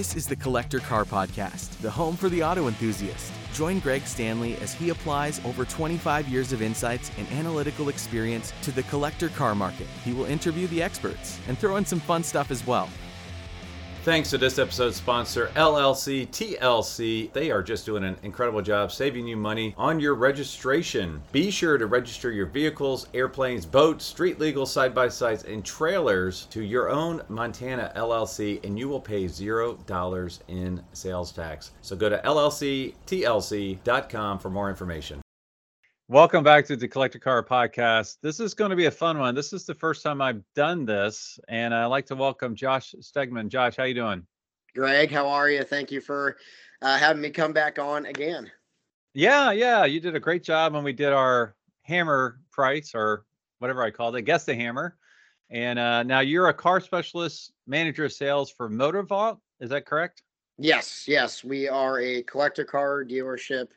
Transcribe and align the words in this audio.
This 0.00 0.16
is 0.16 0.26
the 0.26 0.36
Collector 0.36 0.80
Car 0.80 1.04
Podcast, 1.04 1.76
the 1.82 1.90
home 1.90 2.16
for 2.16 2.30
the 2.30 2.42
auto 2.42 2.68
enthusiast. 2.68 3.30
Join 3.52 3.80
Greg 3.80 4.06
Stanley 4.06 4.56
as 4.62 4.72
he 4.72 4.88
applies 4.88 5.44
over 5.44 5.66
25 5.66 6.26
years 6.26 6.54
of 6.54 6.62
insights 6.62 7.10
and 7.18 7.28
analytical 7.32 7.90
experience 7.90 8.54
to 8.62 8.72
the 8.72 8.82
collector 8.84 9.28
car 9.28 9.54
market. 9.54 9.86
He 10.02 10.14
will 10.14 10.24
interview 10.24 10.68
the 10.68 10.82
experts 10.82 11.38
and 11.48 11.58
throw 11.58 11.76
in 11.76 11.84
some 11.84 12.00
fun 12.00 12.22
stuff 12.22 12.50
as 12.50 12.66
well. 12.66 12.88
Thanks 14.02 14.30
to 14.30 14.38
this 14.38 14.58
episode's 14.58 14.96
sponsor, 14.96 15.50
LLC 15.56 16.26
TLC. 16.28 17.30
They 17.34 17.50
are 17.50 17.62
just 17.62 17.84
doing 17.84 18.02
an 18.02 18.16
incredible 18.22 18.62
job 18.62 18.90
saving 18.90 19.28
you 19.28 19.36
money 19.36 19.74
on 19.76 20.00
your 20.00 20.14
registration. 20.14 21.20
Be 21.32 21.50
sure 21.50 21.76
to 21.76 21.84
register 21.84 22.32
your 22.32 22.46
vehicles, 22.46 23.08
airplanes, 23.12 23.66
boats, 23.66 24.06
street 24.06 24.40
legal 24.40 24.64
side 24.64 24.94
by 24.94 25.08
sides, 25.08 25.44
and 25.44 25.62
trailers 25.62 26.46
to 26.46 26.62
your 26.62 26.88
own 26.88 27.20
Montana 27.28 27.92
LLC, 27.94 28.64
and 28.64 28.78
you 28.78 28.88
will 28.88 29.02
pay 29.02 29.26
$0 29.26 30.38
in 30.48 30.82
sales 30.94 31.30
tax. 31.30 31.72
So 31.82 31.94
go 31.94 32.08
to 32.08 32.22
LLCTLC.com 32.24 34.38
for 34.38 34.48
more 34.48 34.70
information. 34.70 35.20
Welcome 36.10 36.42
back 36.42 36.66
to 36.66 36.74
the 36.74 36.88
Collector 36.88 37.20
Car 37.20 37.40
Podcast. 37.44 38.16
This 38.20 38.40
is 38.40 38.52
going 38.52 38.70
to 38.70 38.76
be 38.76 38.86
a 38.86 38.90
fun 38.90 39.20
one. 39.20 39.32
This 39.32 39.52
is 39.52 39.64
the 39.64 39.76
first 39.76 40.02
time 40.02 40.20
I've 40.20 40.42
done 40.56 40.84
this, 40.84 41.38
and 41.46 41.72
I'd 41.72 41.86
like 41.86 42.06
to 42.06 42.16
welcome 42.16 42.56
Josh 42.56 42.96
Stiegman. 42.98 43.46
Josh, 43.48 43.76
how 43.76 43.84
you 43.84 43.94
doing? 43.94 44.26
Greg, 44.74 45.12
how 45.12 45.28
are 45.28 45.48
you? 45.48 45.62
Thank 45.62 45.92
you 45.92 46.00
for 46.00 46.36
uh, 46.82 46.98
having 46.98 47.22
me 47.22 47.30
come 47.30 47.52
back 47.52 47.78
on 47.78 48.06
again. 48.06 48.50
Yeah, 49.14 49.52
yeah, 49.52 49.84
you 49.84 50.00
did 50.00 50.16
a 50.16 50.20
great 50.20 50.42
job 50.42 50.74
when 50.74 50.82
we 50.82 50.92
did 50.92 51.12
our 51.12 51.54
hammer 51.82 52.40
price 52.50 52.90
or 52.92 53.24
whatever 53.60 53.84
I 53.84 53.92
called 53.92 54.16
it. 54.16 54.22
Guess 54.22 54.46
the 54.46 54.56
hammer. 54.56 54.96
And 55.48 55.78
uh, 55.78 56.02
now 56.02 56.18
you're 56.18 56.48
a 56.48 56.54
car 56.54 56.80
specialist, 56.80 57.52
manager 57.68 58.06
of 58.06 58.12
sales 58.12 58.50
for 58.50 58.68
MotorVault. 58.68 59.38
Is 59.60 59.70
that 59.70 59.86
correct? 59.86 60.24
Yes, 60.58 61.04
yes. 61.06 61.44
We 61.44 61.68
are 61.68 62.00
a 62.00 62.24
collector 62.24 62.64
car 62.64 63.04
dealership 63.04 63.68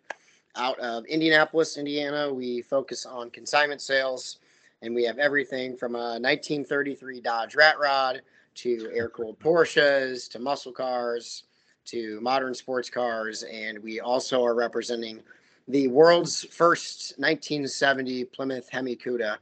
out 0.56 0.80
of 0.80 1.06
Indianapolis, 1.06 1.78
Indiana. 1.78 2.34
We 2.34 2.62
focus 2.62 3.06
on 3.06 3.30
consignment 3.30 3.82
sales, 3.82 4.40
and 4.82 4.94
we 4.94 5.04
have 5.04 5.18
everything 5.20 5.76
from 5.76 5.96
a 5.96 6.20
1933 6.20 7.22
Dodge 7.22 7.56
Rat 7.56 7.80
Rod 7.80 8.22
to 8.56 8.90
air 8.94 9.10
cooled 9.10 9.40
Porsches 9.40 10.30
to 10.32 10.40
muscle 10.40 10.72
cars 10.72 11.44
to 11.86 12.20
modern 12.22 12.54
sports 12.54 12.90
cars. 12.90 13.44
And 13.44 13.80
we 13.80 14.00
also 14.00 14.44
are 14.44 14.56
representing 14.56 15.22
the 15.68 15.88
world's 15.88 16.44
first 16.44 17.14
1970 17.18 18.26
Plymouth 18.26 18.70
Hemi 18.70 18.96
Cuda, 18.96 19.38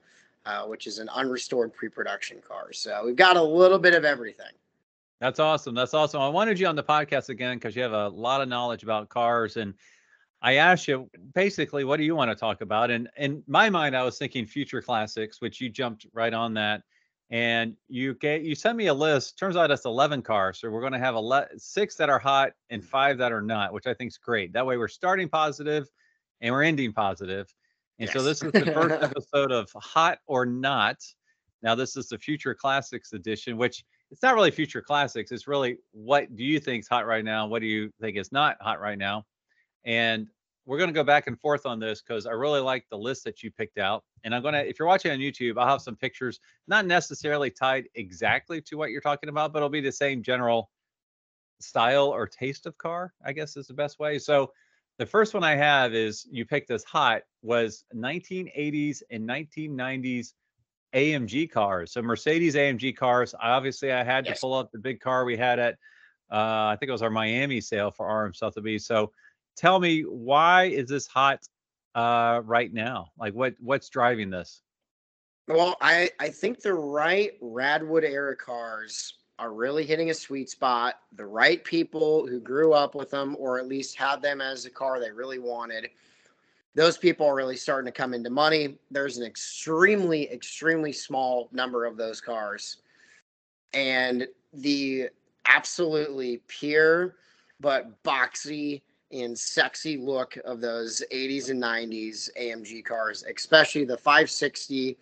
uh, 0.46 0.64
which 0.66 0.88
is 0.88 1.00
an 1.00 1.10
unrestored 1.16 1.74
pre 1.74 1.90
production 1.90 2.42
car. 2.48 2.74
So 2.74 3.04
we've 3.06 3.16
got 3.16 3.38
a 3.38 3.44
little 3.44 3.80
bit 3.80 3.94
of 3.94 4.06
everything. 4.06 4.52
That's 5.20 5.40
awesome. 5.40 5.76
That's 5.76 5.94
awesome. 5.94 6.20
I 6.22 6.30
wanted 6.30 6.60
you 6.60 6.66
on 6.66 6.76
the 6.76 6.84
podcast 6.84 7.30
again 7.30 7.58
because 7.58 7.76
you 7.76 7.84
have 7.84 7.94
a 7.94 8.08
lot 8.08 8.42
of 8.42 8.50
knowledge 8.50 8.82
about 8.82 9.10
cars 9.10 9.56
and 9.58 9.76
I 10.42 10.56
asked 10.56 10.88
you 10.88 11.10
basically, 11.36 11.84
what 11.84 11.98
do 11.98 12.04
you 12.04 12.16
want 12.16 12.32
to 12.32 12.36
talk 12.36 12.62
about? 12.62 12.90
And 12.90 13.08
in 13.18 13.44
my 13.48 13.70
mind, 13.70 13.96
I 13.96 14.04
was 14.04 14.18
thinking 14.18 14.46
future 14.46 14.82
classics, 14.82 15.40
which 15.40 15.62
you 15.62 15.70
jumped 15.70 16.08
right 16.14 16.34
on 16.34 16.54
that. 16.56 16.82
And 17.30 17.78
you 17.88 18.16
get 18.16 18.42
you 18.42 18.56
sent 18.56 18.76
me 18.76 18.88
a 18.88 18.94
list. 18.94 19.40
Turns 19.40 19.56
out 19.56 19.72
it's 19.72 19.86
11 19.86 20.22
cars, 20.22 20.60
so 20.60 20.70
we're 20.70 20.82
going 20.82 20.92
to 20.92 21.00
have 21.00 21.16
11, 21.16 21.60
six 21.60 21.96
that 21.96 22.10
are 22.10 22.20
hot 22.20 22.52
and 22.70 22.84
five 22.84 23.18
that 23.20 23.32
are 23.32 23.42
not, 23.42 23.72
which 23.72 23.88
I 23.88 23.94
think 23.94 24.10
is 24.10 24.18
great. 24.18 24.52
That 24.52 24.66
way, 24.66 24.76
we're 24.76 24.90
starting 24.90 25.30
positive 25.30 25.88
and 26.42 26.54
we're 26.54 26.64
ending 26.64 26.92
positive. 26.92 27.54
And 28.00 28.08
yes. 28.08 28.14
so 28.14 28.22
this 28.22 28.44
is 28.44 28.52
the 28.52 28.72
first 28.74 28.96
episode 29.02 29.52
of 29.52 29.70
Hot 29.76 30.18
or 30.28 30.46
Not. 30.46 30.98
Now, 31.62 31.74
this 31.74 31.96
is 31.96 32.10
the 32.10 32.18
Future 32.18 32.54
Classics 32.54 33.14
edition, 33.14 33.56
which 33.56 33.86
it's 34.10 34.24
not 34.24 34.36
really 34.36 34.52
Future 34.52 34.82
Classics. 34.82 35.32
It's 35.32 35.48
really 35.48 35.78
what 35.92 36.36
do 36.36 36.44
you 36.44 36.60
think 36.60 36.82
is 36.82 36.90
hot 36.90 37.06
right 37.06 37.24
now? 37.24 37.48
What 37.48 37.62
do 37.62 37.68
you 37.68 37.92
think 38.02 38.18
is 38.18 38.34
not 38.34 38.58
hot 38.60 38.82
right 38.82 38.98
now? 38.98 39.24
And 39.86 40.28
we're 40.66 40.78
going 40.78 40.90
to 40.90 40.94
go 40.94 41.04
back 41.04 41.28
and 41.28 41.40
forth 41.40 41.66
on 41.66 41.80
this 41.80 42.02
because 42.02 42.26
I 42.26 42.32
really 42.32 42.60
like 42.60 42.86
the 42.90 42.98
list 42.98 43.24
that 43.24 43.42
you 43.42 43.52
picked 43.52 43.78
out. 43.78 44.04
And 44.24 44.36
I'm 44.36 44.42
going 44.42 44.54
to, 44.54 44.68
if 44.68 44.78
you're 44.78 44.88
watching 44.88 45.12
on 45.12 45.18
YouTube, 45.18 45.58
I'll 45.58 45.68
have 45.68 45.82
some 45.82 45.96
pictures, 45.96 46.40
not 46.68 46.86
necessarily 46.86 47.50
tied 47.50 47.86
exactly 47.96 48.62
to 48.62 48.78
what 48.78 48.92
you're 48.92 49.02
talking 49.02 49.30
about, 49.30 49.54
but 49.54 49.60
it'll 49.60 49.70
be 49.70 49.82
the 49.82 49.92
same 49.92 50.22
general 50.22 50.70
style 51.60 52.08
or 52.08 52.28
taste 52.28 52.66
of 52.66 52.78
car, 52.78 53.14
I 53.26 53.34
guess 53.34 53.58
is 53.58 53.68
the 53.68 53.74
best 53.74 54.00
way. 54.00 54.20
So 54.20 54.52
the 54.98 55.06
first 55.06 55.34
one 55.34 55.44
I 55.44 55.56
have 55.56 55.94
is 55.94 56.28
you 56.30 56.46
picked 56.46 56.70
as 56.70 56.84
hot 56.84 57.24
was 57.42 57.84
1980s 57.96 59.02
and 59.10 59.28
1990s 59.28 60.34
AMG 60.94 61.50
cars. 61.52 61.92
So 61.92 62.02
Mercedes 62.02 62.56
AMG 62.56 62.96
cars. 62.96 63.34
Obviously, 63.42 63.92
I 63.92 64.04
had 64.04 64.26
yes. 64.26 64.38
to 64.38 64.42
pull 64.42 64.54
up 64.54 64.72
the 64.72 64.80
big 64.80 65.00
car 65.00 65.26
we 65.26 65.38
had 65.38 65.58
at, 65.60 65.74
uh, 66.32 66.70
I 66.70 66.78
think 66.80 66.90
it 66.90 66.94
was 66.94 67.02
our 67.02 67.10
Miami 67.10 67.62
sale 67.62 67.92
for 67.92 68.08
RM 68.08 68.34
Sotheby's. 68.34 68.86
So 68.86 69.12
tell 69.62 69.80
me 69.80 70.02
why 70.02 70.64
is 70.66 70.90
this 70.90 71.08
hot 71.08 71.40
uh, 71.94 72.42
right 72.44 72.74
now? 72.74 73.12
Like 73.18 73.34
what 73.34 73.54
what's 73.60 73.90
driving 73.90 74.30
this? 74.30 74.62
Well, 75.48 75.78
I 75.80 76.10
I 76.20 76.30
think 76.30 76.62
the 76.62 76.74
right 76.74 77.40
Radwood 77.42 78.04
era 78.04 78.36
cars 78.36 79.16
are 79.38 79.54
really 79.54 79.86
hitting 79.86 80.10
a 80.10 80.14
sweet 80.14 80.50
spot. 80.50 80.96
The 81.16 81.26
right 81.26 81.64
people 81.64 82.28
who 82.28 82.40
grew 82.40 82.74
up 82.74 82.96
with 82.96 83.12
them, 83.12 83.36
or 83.40 83.60
at 83.60 83.68
least 83.68 83.96
had 83.96 84.22
them 84.22 84.42
as 84.42 84.66
a 84.66 84.70
car 84.70 85.00
they 85.00 85.12
really 85.12 85.40
wanted, 85.40 85.90
those 86.76 86.98
people 86.98 87.26
are 87.28 87.36
really 87.36 87.58
starting 87.58 87.92
to 87.92 87.92
come 87.92 88.14
into 88.14 88.30
money. 88.30 88.78
There's 88.92 89.18
an 89.18 89.26
extremely, 89.26 90.32
extremely 90.32 90.92
small 90.92 91.50
number 91.52 91.86
of 91.86 91.98
those 91.98 92.22
cars. 92.22 92.78
And 93.74 94.28
the 94.54 95.10
absolutely 95.46 96.42
pure 96.48 97.16
but 97.60 98.04
boxy 98.04 98.82
and 99.14 99.38
sexy 99.38 99.98
look 99.98 100.38
of 100.46 100.62
those 100.62 101.02
80s 101.12 101.50
and 101.50 101.62
90s 101.62 102.30
AMG 102.40 102.84
cars, 102.86 103.24
especially 103.24 103.86
the 103.86 103.98
560 103.98 104.98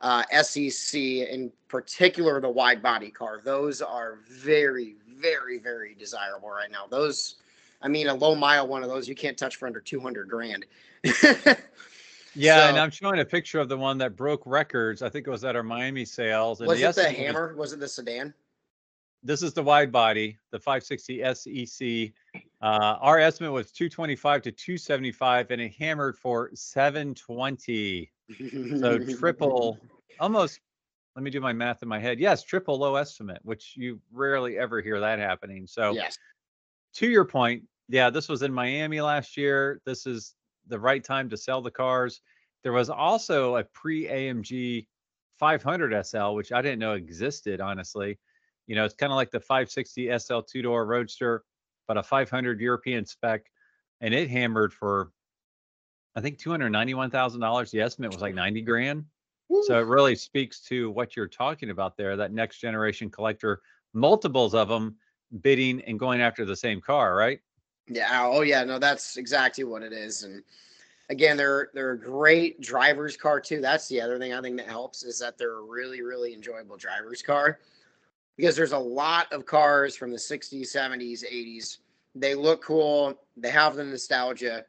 uh, 0.00 0.22
SEC, 0.42 1.00
in 1.00 1.52
particular 1.68 2.40
the 2.40 2.48
wide 2.48 2.82
body 2.82 3.10
car. 3.10 3.40
Those 3.42 3.80
are 3.80 4.18
very, 4.28 4.96
very, 5.16 5.58
very 5.58 5.94
desirable 5.94 6.50
right 6.50 6.70
now. 6.70 6.86
Those, 6.90 7.36
I 7.80 7.88
mean, 7.88 8.08
a 8.08 8.14
low 8.14 8.34
mile 8.34 8.66
one 8.66 8.82
of 8.82 8.88
those 8.88 9.08
you 9.08 9.14
can't 9.14 9.38
touch 9.38 9.56
for 9.56 9.66
under 9.66 9.80
200 9.80 10.28
grand. 10.28 10.66
yeah, 11.04 11.14
so, 11.14 12.68
and 12.68 12.78
I'm 12.78 12.90
showing 12.90 13.20
a 13.20 13.24
picture 13.24 13.60
of 13.60 13.68
the 13.68 13.76
one 13.76 13.98
that 13.98 14.16
broke 14.16 14.42
records. 14.44 15.02
I 15.02 15.08
think 15.08 15.26
it 15.26 15.30
was 15.30 15.44
at 15.44 15.54
our 15.54 15.62
Miami 15.62 16.04
sales. 16.04 16.60
And 16.60 16.68
was 16.68 16.80
the 16.80 16.88
it 16.88 16.94
the 16.96 17.10
Hammer? 17.10 17.48
Was, 17.48 17.56
was 17.56 17.72
it 17.74 17.80
the 17.80 17.88
sedan? 17.88 18.34
This 19.22 19.42
is 19.42 19.52
the 19.52 19.62
wide 19.62 19.92
body, 19.92 20.36
the 20.50 20.58
560 20.58 21.22
SEC. 21.34 22.12
Uh, 22.62 22.96
our 23.00 23.18
estimate 23.18 23.50
was 23.50 23.72
225 23.72 24.42
to 24.42 24.52
275, 24.52 25.50
and 25.50 25.60
it 25.60 25.72
hammered 25.78 26.16
for 26.16 26.50
720. 26.54 28.10
so 28.78 28.98
triple, 28.98 29.78
almost. 30.20 30.60
Let 31.16 31.24
me 31.24 31.30
do 31.30 31.40
my 31.40 31.52
math 31.52 31.82
in 31.82 31.88
my 31.88 31.98
head. 31.98 32.18
Yes, 32.18 32.42
triple 32.42 32.78
low 32.78 32.94
estimate, 32.94 33.40
which 33.42 33.74
you 33.76 34.00
rarely 34.12 34.58
ever 34.58 34.80
hear 34.80 34.98
that 35.00 35.18
happening. 35.18 35.66
So, 35.66 35.92
yes. 35.92 36.16
to 36.94 37.06
your 37.06 37.26
point, 37.26 37.64
yeah, 37.88 38.08
this 38.08 38.30
was 38.30 38.40
in 38.40 38.50
Miami 38.50 39.02
last 39.02 39.36
year. 39.36 39.82
This 39.84 40.06
is 40.06 40.34
the 40.68 40.78
right 40.78 41.04
time 41.04 41.28
to 41.28 41.36
sell 41.36 41.60
the 41.60 41.70
cars. 41.70 42.22
There 42.62 42.72
was 42.72 42.88
also 42.88 43.56
a 43.56 43.64
pre 43.64 44.06
AMG 44.06 44.86
500 45.38 46.06
SL, 46.06 46.30
which 46.30 46.52
I 46.52 46.62
didn't 46.62 46.78
know 46.78 46.94
existed, 46.94 47.60
honestly. 47.60 48.18
You 48.66 48.76
know, 48.76 48.84
it's 48.86 48.94
kind 48.94 49.12
of 49.12 49.16
like 49.16 49.32
the 49.32 49.40
560 49.40 50.18
SL 50.18 50.40
two 50.40 50.62
door 50.62 50.86
Roadster 50.86 51.44
but 51.92 51.98
a 51.98 52.02
500 52.02 52.58
European 52.58 53.04
spec, 53.04 53.50
and 54.00 54.14
it 54.14 54.30
hammered 54.30 54.72
for, 54.72 55.10
I 56.16 56.22
think 56.22 56.38
two 56.38 56.50
hundred 56.50 56.70
ninety-one 56.70 57.10
thousand 57.10 57.42
dollars. 57.42 57.70
The 57.70 57.82
estimate 57.82 58.12
was 58.12 58.22
like 58.22 58.34
ninety 58.34 58.62
grand. 58.62 59.04
So 59.64 59.78
it 59.78 59.86
really 59.86 60.16
speaks 60.16 60.60
to 60.68 60.90
what 60.90 61.14
you're 61.14 61.28
talking 61.28 61.68
about 61.68 61.98
there. 61.98 62.16
That 62.16 62.32
next 62.32 62.60
generation 62.60 63.10
collector, 63.10 63.60
multiples 63.92 64.54
of 64.54 64.68
them 64.68 64.96
bidding 65.42 65.82
and 65.82 65.98
going 65.98 66.22
after 66.22 66.46
the 66.46 66.56
same 66.56 66.80
car, 66.80 67.14
right? 67.14 67.40
Yeah. 67.86 68.22
Oh, 68.24 68.40
yeah. 68.40 68.64
No, 68.64 68.78
that's 68.78 69.18
exactly 69.18 69.64
what 69.64 69.82
it 69.82 69.92
is. 69.92 70.22
And 70.22 70.42
again, 71.10 71.36
they're 71.36 71.68
they're 71.74 71.92
a 71.92 72.00
great 72.00 72.62
driver's 72.62 73.18
car 73.18 73.38
too. 73.38 73.60
That's 73.60 73.86
the 73.88 74.00
other 74.00 74.18
thing 74.18 74.32
I 74.32 74.40
think 74.40 74.56
that 74.56 74.66
helps 74.66 75.02
is 75.02 75.18
that 75.18 75.36
they're 75.36 75.58
a 75.58 75.62
really 75.62 76.00
really 76.00 76.32
enjoyable 76.32 76.78
driver's 76.78 77.20
car 77.20 77.58
because 78.36 78.56
there's 78.56 78.72
a 78.72 78.78
lot 78.78 79.32
of 79.32 79.46
cars 79.46 79.96
from 79.96 80.10
the 80.10 80.16
60s, 80.16 80.62
70s, 80.62 81.22
80s. 81.24 81.78
They 82.14 82.34
look 82.34 82.62
cool, 82.62 83.14
they 83.36 83.50
have 83.50 83.76
the 83.76 83.84
nostalgia, 83.84 84.64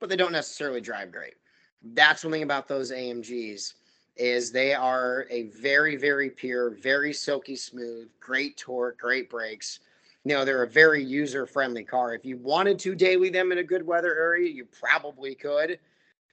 but 0.00 0.08
they 0.08 0.16
don't 0.16 0.32
necessarily 0.32 0.80
drive 0.80 1.10
great. 1.10 1.34
That's 1.82 2.24
one 2.24 2.32
thing 2.32 2.42
about 2.42 2.68
those 2.68 2.92
AMGs 2.92 3.74
is 4.16 4.52
they 4.52 4.72
are 4.74 5.26
a 5.30 5.44
very, 5.44 5.96
very 5.96 6.30
pure, 6.30 6.70
very 6.70 7.12
silky 7.12 7.56
smooth, 7.56 8.08
great 8.20 8.56
torque, 8.56 8.98
great 8.98 9.28
brakes. 9.28 9.80
You 10.24 10.34
know, 10.34 10.44
they're 10.44 10.62
a 10.62 10.68
very 10.68 11.02
user 11.02 11.46
friendly 11.46 11.84
car. 11.84 12.14
If 12.14 12.24
you 12.24 12.38
wanted 12.38 12.78
to 12.80 12.94
daily 12.94 13.28
them 13.28 13.52
in 13.52 13.58
a 13.58 13.64
good 13.64 13.84
weather 13.84 14.14
area, 14.16 14.50
you 14.50 14.66
probably 14.66 15.34
could. 15.34 15.78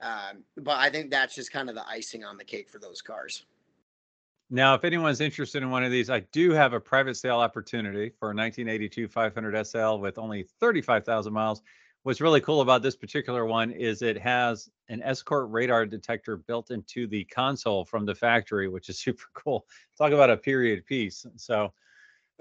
Um, 0.00 0.44
but 0.56 0.78
I 0.78 0.90
think 0.90 1.10
that's 1.10 1.34
just 1.34 1.52
kind 1.52 1.68
of 1.68 1.74
the 1.74 1.86
icing 1.88 2.24
on 2.24 2.36
the 2.36 2.44
cake 2.44 2.68
for 2.70 2.78
those 2.78 3.02
cars. 3.02 3.44
Now, 4.54 4.74
if 4.74 4.84
anyone's 4.84 5.22
interested 5.22 5.62
in 5.62 5.70
one 5.70 5.82
of 5.82 5.90
these, 5.90 6.10
I 6.10 6.20
do 6.30 6.50
have 6.50 6.74
a 6.74 6.80
private 6.80 7.16
sale 7.16 7.38
opportunity 7.38 8.10
for 8.10 8.32
a 8.32 8.36
1982 8.36 9.08
500 9.08 9.66
SL 9.66 9.94
with 9.94 10.18
only 10.18 10.42
35,000 10.60 11.32
miles. 11.32 11.62
What's 12.02 12.20
really 12.20 12.42
cool 12.42 12.60
about 12.60 12.82
this 12.82 12.94
particular 12.94 13.46
one 13.46 13.70
is 13.70 14.02
it 14.02 14.18
has 14.18 14.68
an 14.90 15.00
escort 15.02 15.50
radar 15.50 15.86
detector 15.86 16.36
built 16.36 16.70
into 16.70 17.06
the 17.06 17.24
console 17.24 17.86
from 17.86 18.04
the 18.04 18.14
factory, 18.14 18.68
which 18.68 18.90
is 18.90 18.98
super 19.00 19.24
cool. 19.32 19.64
Talk 19.96 20.12
about 20.12 20.28
a 20.28 20.36
period 20.36 20.84
piece. 20.84 21.24
So, 21.36 21.72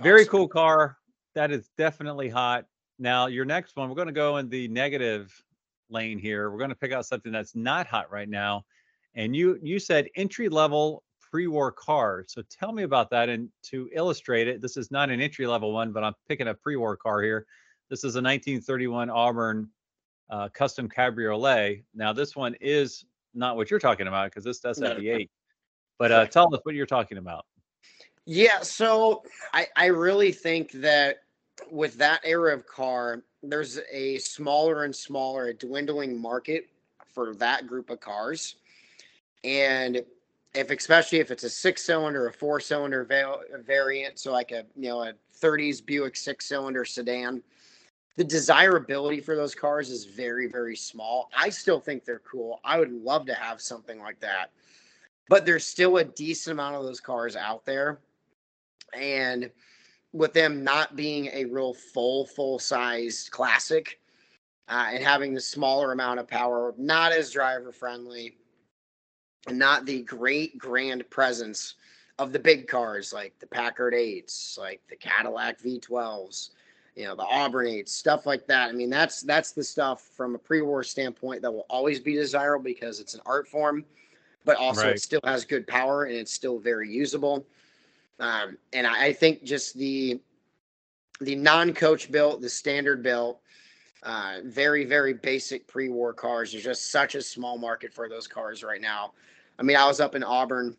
very 0.01 0.23
Awesome. 0.23 0.31
cool 0.31 0.47
car. 0.49 0.97
That 1.33 1.49
is 1.51 1.69
definitely 1.77 2.27
hot. 2.27 2.65
Now, 2.99 3.27
your 3.27 3.45
next 3.45 3.77
one, 3.77 3.87
we're 3.87 3.95
going 3.95 4.07
to 4.07 4.11
go 4.11 4.35
in 4.35 4.49
the 4.49 4.67
negative 4.67 5.31
lane 5.89 6.19
here. 6.19 6.51
We're 6.51 6.57
going 6.57 6.71
to 6.71 6.75
pick 6.75 6.91
out 6.91 7.05
something 7.05 7.31
that's 7.31 7.55
not 7.55 7.87
hot 7.87 8.11
right 8.11 8.27
now. 8.27 8.65
And 9.15 9.33
you 9.33 9.57
you 9.63 9.79
said 9.79 10.09
entry 10.17 10.49
level 10.49 11.03
pre-war 11.31 11.71
car. 11.71 12.25
So 12.27 12.43
tell 12.49 12.73
me 12.73 12.83
about 12.83 13.09
that. 13.11 13.29
And 13.29 13.49
to 13.63 13.89
illustrate 13.93 14.47
it, 14.47 14.61
this 14.61 14.75
is 14.75 14.91
not 14.91 15.09
an 15.09 15.21
entry 15.21 15.47
level 15.47 15.71
one, 15.71 15.91
but 15.91 16.03
I'm 16.03 16.13
picking 16.27 16.49
a 16.49 16.53
pre-war 16.53 16.97
car 16.97 17.21
here. 17.21 17.45
This 17.89 17.99
is 17.99 18.15
a 18.15 18.21
1931 18.21 19.09
Auburn 19.09 19.69
uh, 20.29 20.49
custom 20.49 20.89
cabriolet. 20.89 21.83
Now 21.95 22.13
this 22.13 22.35
one 22.35 22.55
is 22.59 23.05
not 23.33 23.55
what 23.55 23.71
you're 23.71 23.79
talking 23.79 24.07
about 24.07 24.29
because 24.29 24.43
this 24.43 24.59
does 24.59 24.79
have 24.79 24.97
the 24.97 25.09
eight. 25.09 25.31
But 25.97 26.11
uh, 26.11 26.25
tell 26.25 26.53
us 26.53 26.59
what 26.63 26.75
you're 26.75 26.85
talking 26.85 27.17
about. 27.17 27.45
Yeah, 28.25 28.61
so 28.61 29.23
I, 29.53 29.67
I 29.75 29.85
really 29.87 30.31
think 30.31 30.71
that 30.73 31.17
with 31.69 31.97
that 31.97 32.21
era 32.23 32.53
of 32.53 32.65
car, 32.65 33.23
there's 33.43 33.79
a 33.91 34.17
smaller 34.19 34.83
and 34.83 34.95
smaller, 34.95 35.47
a 35.47 35.53
dwindling 35.53 36.19
market 36.19 36.69
for 37.13 37.35
that 37.35 37.67
group 37.67 37.89
of 37.89 37.99
cars. 37.99 38.55
And 39.43 40.03
if 40.53 40.69
especially 40.69 41.19
if 41.19 41.31
it's 41.31 41.43
a 41.43 41.49
six 41.49 41.83
cylinder, 41.83 42.27
a 42.27 42.33
four 42.33 42.59
cylinder 42.59 43.05
va- 43.05 43.39
variant, 43.65 44.19
so 44.19 44.31
like 44.31 44.51
a 44.51 44.65
you 44.75 44.89
know 44.89 45.03
a 45.03 45.13
30s 45.41 45.83
Buick 45.85 46.15
six 46.15 46.45
cylinder 46.45 46.83
sedan, 46.83 47.41
the 48.17 48.23
desirability 48.23 49.21
for 49.21 49.35
those 49.35 49.55
cars 49.55 49.89
is 49.89 50.05
very 50.05 50.47
very 50.47 50.75
small. 50.75 51.29
I 51.37 51.49
still 51.49 51.79
think 51.79 52.03
they're 52.03 52.19
cool. 52.19 52.59
I 52.63 52.79
would 52.79 52.91
love 52.91 53.25
to 53.27 53.33
have 53.33 53.61
something 53.61 53.99
like 53.99 54.19
that, 54.19 54.51
but 55.29 55.45
there's 55.45 55.65
still 55.65 55.97
a 55.97 56.03
decent 56.03 56.53
amount 56.53 56.75
of 56.75 56.83
those 56.83 56.99
cars 56.99 57.35
out 57.35 57.65
there, 57.65 57.99
and 58.93 59.49
with 60.11 60.33
them 60.33 60.63
not 60.63 60.97
being 60.97 61.27
a 61.27 61.45
real 61.45 61.73
full 61.73 62.25
full 62.25 62.59
size 62.59 63.29
classic. 63.31 63.97
Uh, 64.69 64.91
and 64.93 65.03
having 65.03 65.33
the 65.33 65.41
smaller 65.41 65.91
amount 65.91 66.17
of 66.17 66.25
power, 66.27 66.73
not 66.77 67.11
as 67.11 67.31
driver 67.31 67.73
friendly, 67.73 68.37
not 69.49 69.85
the 69.85 70.01
great 70.03 70.57
grand 70.57 71.09
presence 71.09 71.75
of 72.19 72.31
the 72.31 72.39
big 72.39 72.67
cars 72.67 73.11
like 73.13 73.37
the 73.39 73.47
Packard 73.47 73.93
8s, 73.93 74.57
like 74.57 74.81
the 74.89 74.95
Cadillac 74.95 75.59
V12s, 75.59 76.51
you 76.95 77.05
know, 77.05 77.15
the 77.15 77.23
Auburn 77.23 77.65
8s, 77.65 77.89
stuff 77.89 78.25
like 78.25 78.45
that. 78.47 78.69
I 78.69 78.73
mean, 78.73 78.89
that's 78.89 79.21
that's 79.21 79.53
the 79.53 79.63
stuff 79.63 80.01
from 80.15 80.35
a 80.35 80.37
pre-war 80.37 80.83
standpoint 80.83 81.41
that 81.41 81.51
will 81.51 81.65
always 81.69 81.99
be 81.99 82.13
desirable 82.13 82.63
because 82.63 82.99
it's 82.99 83.15
an 83.15 83.21
art 83.25 83.47
form, 83.47 83.83
but 84.45 84.57
also 84.57 84.87
Right. 84.87 84.95
it 84.95 85.01
still 85.01 85.21
has 85.23 85.45
good 85.45 85.65
power 85.65 86.03
and 86.03 86.15
it's 86.15 86.33
still 86.33 86.59
very 86.59 86.89
usable. 86.89 87.45
Um, 88.19 88.57
and 88.73 88.85
I, 88.85 89.07
I 89.07 89.13
think 89.13 89.43
just 89.43 89.75
the 89.75 90.21
the 91.21 91.35
non-coach 91.35 92.11
built, 92.11 92.41
the 92.41 92.49
standard 92.49 93.03
built, 93.03 93.39
uh, 94.03 94.39
very 94.43 94.85
very 94.85 95.13
basic 95.13 95.65
pre-war 95.67 96.13
cars. 96.13 96.51
There's 96.51 96.63
just 96.63 96.91
such 96.91 97.15
a 97.15 97.21
small 97.21 97.57
market 97.57 97.91
for 97.93 98.07
those 98.07 98.27
cars 98.27 98.63
right 98.63 98.81
now. 98.81 99.13
I 99.61 99.63
mean, 99.63 99.77
I 99.77 99.85
was 99.85 99.99
up 99.99 100.15
in 100.15 100.23
Auburn. 100.23 100.75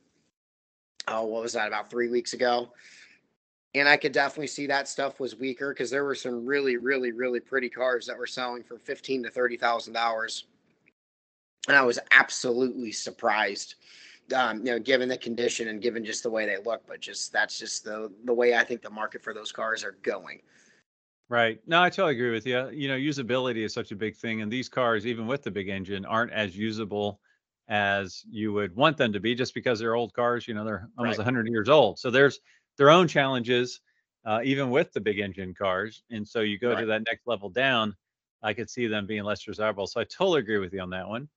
Oh, 1.06 1.24
what 1.24 1.42
was 1.42 1.52
that? 1.52 1.68
About 1.68 1.88
three 1.88 2.08
weeks 2.08 2.32
ago, 2.32 2.72
and 3.76 3.88
I 3.88 3.96
could 3.96 4.10
definitely 4.10 4.48
see 4.48 4.66
that 4.66 4.88
stuff 4.88 5.20
was 5.20 5.36
weaker 5.36 5.72
because 5.72 5.88
there 5.88 6.04
were 6.04 6.16
some 6.16 6.44
really, 6.44 6.76
really, 6.78 7.12
really 7.12 7.38
pretty 7.38 7.68
cars 7.68 8.06
that 8.06 8.18
were 8.18 8.26
selling 8.26 8.64
for 8.64 8.78
fifteen 8.78 9.22
to 9.22 9.30
thirty 9.30 9.56
thousand 9.56 9.92
dollars, 9.92 10.46
and 11.68 11.76
I 11.76 11.82
was 11.82 12.00
absolutely 12.10 12.90
surprised. 12.90 13.76
Um, 14.34 14.58
you 14.58 14.72
know, 14.72 14.80
given 14.80 15.08
the 15.08 15.16
condition 15.16 15.68
and 15.68 15.80
given 15.80 16.04
just 16.04 16.24
the 16.24 16.30
way 16.30 16.44
they 16.44 16.58
look, 16.58 16.82
but 16.88 17.00
just 17.00 17.32
that's 17.32 17.60
just 17.60 17.84
the 17.84 18.10
the 18.24 18.34
way 18.34 18.56
I 18.56 18.64
think 18.64 18.82
the 18.82 18.90
market 18.90 19.22
for 19.22 19.32
those 19.32 19.52
cars 19.52 19.84
are 19.84 19.96
going. 20.02 20.40
Right. 21.28 21.60
No, 21.68 21.80
I 21.80 21.88
totally 21.88 22.14
agree 22.14 22.32
with 22.32 22.46
you. 22.46 22.68
You 22.70 22.88
know, 22.88 22.96
usability 22.96 23.64
is 23.64 23.72
such 23.72 23.92
a 23.92 23.96
big 23.96 24.16
thing, 24.16 24.42
and 24.42 24.50
these 24.50 24.68
cars, 24.68 25.06
even 25.06 25.28
with 25.28 25.44
the 25.44 25.52
big 25.52 25.68
engine, 25.68 26.04
aren't 26.04 26.32
as 26.32 26.56
usable 26.56 27.20
as 27.72 28.22
you 28.30 28.52
would 28.52 28.76
want 28.76 28.98
them 28.98 29.14
to 29.14 29.20
be, 29.20 29.34
just 29.34 29.54
because 29.54 29.78
they're 29.78 29.96
old 29.96 30.12
cars. 30.12 30.46
You 30.46 30.52
know, 30.52 30.64
they're 30.64 30.90
almost 30.98 31.16
Right. 31.18 31.24
100 31.24 31.48
years 31.48 31.70
old, 31.70 31.98
so 31.98 32.10
there's 32.10 32.38
their 32.76 32.90
own 32.90 33.08
challenges, 33.08 33.80
uh, 34.26 34.40
even 34.44 34.68
with 34.70 34.92
the 34.92 35.00
big 35.00 35.18
engine 35.18 35.54
cars. 35.54 36.02
And 36.10 36.28
so 36.28 36.40
you 36.40 36.58
go 36.58 36.74
to 36.78 36.84
that 36.86 37.04
next 37.06 37.26
level 37.26 37.48
down, 37.48 37.96
I 38.42 38.52
could 38.52 38.68
see 38.68 38.86
them 38.88 39.06
being 39.06 39.24
less 39.24 39.42
desirable. 39.42 39.86
So 39.86 40.00
I 40.00 40.04
totally 40.04 40.40
agree 40.40 40.58
with 40.58 40.74
you 40.74 40.80
on 40.80 40.90
that 40.90 41.08
one. 41.08 41.28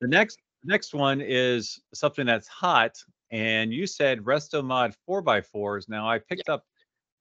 The 0.00 0.08
next 0.08 0.38
next 0.62 0.92
one 0.92 1.22
is 1.22 1.80
something 1.94 2.26
that's 2.26 2.48
hot, 2.48 2.96
and 3.30 3.72
you 3.72 3.86
said 3.86 4.20
Resto 4.20 4.62
Mod 4.62 4.94
4x4s. 5.08 5.88
Now 5.88 6.08
I 6.08 6.18
picked 6.18 6.50
up 6.50 6.64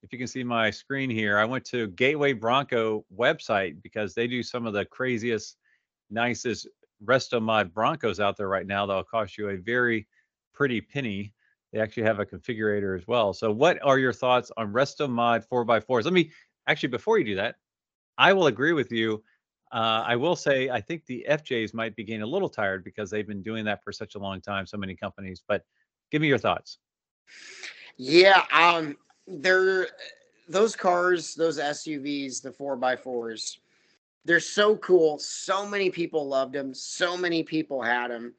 if 0.04 0.12
you 0.14 0.20
can 0.20 0.28
see 0.28 0.44
my 0.44 0.70
screen 0.72 1.10
here, 1.10 1.38
I 1.38 1.46
went 1.46 1.66
to 1.66 1.88
Gateway 1.88 2.34
Bronco 2.34 3.06
website 3.16 3.82
because 3.82 4.14
they 4.14 4.28
do 4.28 4.44
some 4.44 4.66
of 4.66 4.74
the 4.74 4.86
craziest, 4.86 5.58
nicest 6.10 6.68
resto 7.04 7.42
mod 7.42 7.74
Broncos 7.74 8.20
out 8.20 8.38
there 8.38 8.48
right 8.48 8.66
now. 8.66 8.86
That'll 8.86 9.04
cost 9.04 9.38
you 9.38 9.50
a 9.50 9.58
very 9.58 10.08
pretty 10.54 10.82
penny. 10.82 11.34
They 11.72 11.80
actually 11.80 12.04
have 12.04 12.20
a 12.20 12.26
configurator 12.26 12.98
as 12.98 13.08
well. 13.08 13.34
So, 13.34 13.52
what 13.52 13.78
are 13.84 14.00
your 14.00 14.14
thoughts 14.14 14.52
on 14.58 14.72
resto 14.72 15.10
mod 15.10 15.46
4x4s? 15.52 16.06
Let 16.06 16.14
me 16.14 16.32
actually, 16.68 16.90
before 16.90 17.20
you 17.20 17.26
do 17.26 17.36
that, 17.36 17.56
I 18.18 18.34
will 18.34 18.48
agree 18.48 18.74
with 18.74 18.92
you. 18.92 19.24
Uh, 19.72 20.04
I 20.06 20.16
will 20.16 20.36
say 20.36 20.70
I 20.70 20.80
think 20.80 21.06
the 21.06 21.26
FJs 21.30 21.74
might 21.74 21.96
be 21.96 22.04
getting 22.04 22.22
a 22.22 22.28
little 22.28 22.48
tired 22.48 22.84
because 22.84 23.10
they've 23.10 23.28
been 23.28 23.44
doing 23.44 23.66
that 23.66 23.84
for 23.84 23.92
such 23.92 24.16
a 24.16 24.20
long 24.20 24.40
time, 24.40 24.66
so 24.66 24.78
many 24.78 24.96
companies. 24.96 25.44
But 25.46 25.66
give 26.10 26.22
me 26.22 26.28
your 26.28 26.38
thoughts. 26.38 26.80
Yeah, 27.98 28.44
um, 28.54 28.96
they're 29.28 29.88
those 30.48 30.76
cars, 30.76 31.36
those 31.36 31.60
SUVs, 31.60 32.42
the 32.42 32.52
four 32.52 32.80
x 32.84 33.02
fours. 33.02 33.60
They're 34.28 34.42
so 34.42 34.76
cool. 34.78 35.18
So 35.20 35.66
many 35.66 35.90
people 35.90 36.28
loved 36.28 36.52
them. 36.52 36.74
So 36.74 37.16
many 37.16 37.44
people 37.44 37.82
had 37.82 38.12
them. 38.12 38.34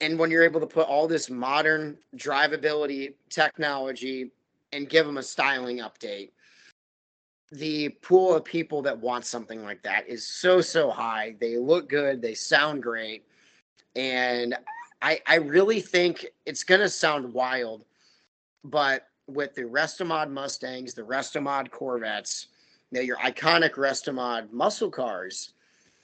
And 0.00 0.18
when 0.18 0.30
you're 0.30 0.42
able 0.42 0.60
to 0.60 0.66
put 0.66 0.88
all 0.88 1.06
this 1.06 1.28
modern 1.28 1.98
drivability 2.16 3.12
technology 3.28 4.30
and 4.72 4.88
give 4.88 5.04
them 5.04 5.18
a 5.18 5.22
styling 5.22 5.80
update, 5.80 6.30
the 7.52 7.90
pool 8.00 8.34
of 8.34 8.46
people 8.46 8.80
that 8.80 8.98
want 8.98 9.26
something 9.26 9.62
like 9.62 9.82
that 9.82 10.08
is 10.08 10.26
so 10.26 10.62
so 10.62 10.90
high. 10.90 11.36
They 11.38 11.58
look 11.58 11.90
good. 11.90 12.22
They 12.22 12.34
sound 12.34 12.82
great. 12.82 13.26
And 13.94 14.56
I, 15.02 15.20
I 15.26 15.34
really 15.36 15.82
think 15.82 16.26
it's 16.46 16.64
going 16.64 16.80
to 16.80 16.88
sound 16.88 17.30
wild, 17.30 17.84
but 18.64 19.08
with 19.26 19.54
the 19.54 19.64
Restomod 19.64 20.30
Mustangs, 20.30 20.94
the 20.94 21.02
Restomod 21.02 21.70
Corvettes, 21.70 22.48
know, 22.94 23.00
your 23.00 23.18
iconic 23.18 23.72
Restomod 23.72 24.52
muscle 24.52 24.90
cars 24.90 25.52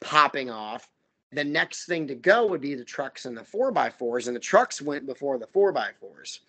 popping 0.00 0.50
off, 0.50 0.90
the 1.32 1.44
next 1.44 1.87
thing 1.87 2.06
to 2.09 2.14
go 2.14 2.47
would 2.47 2.61
be 2.61 2.75
the 2.75 2.85
trucks 2.85 3.25
and 3.25 3.37
the 3.37 3.42
4x4s, 3.42 4.26
and 4.26 4.37
the 4.37 4.40
trucks 4.40 4.82
went 4.82 5.06
before 5.06 5.38
the 5.38 5.47
4x4s. 5.47 6.40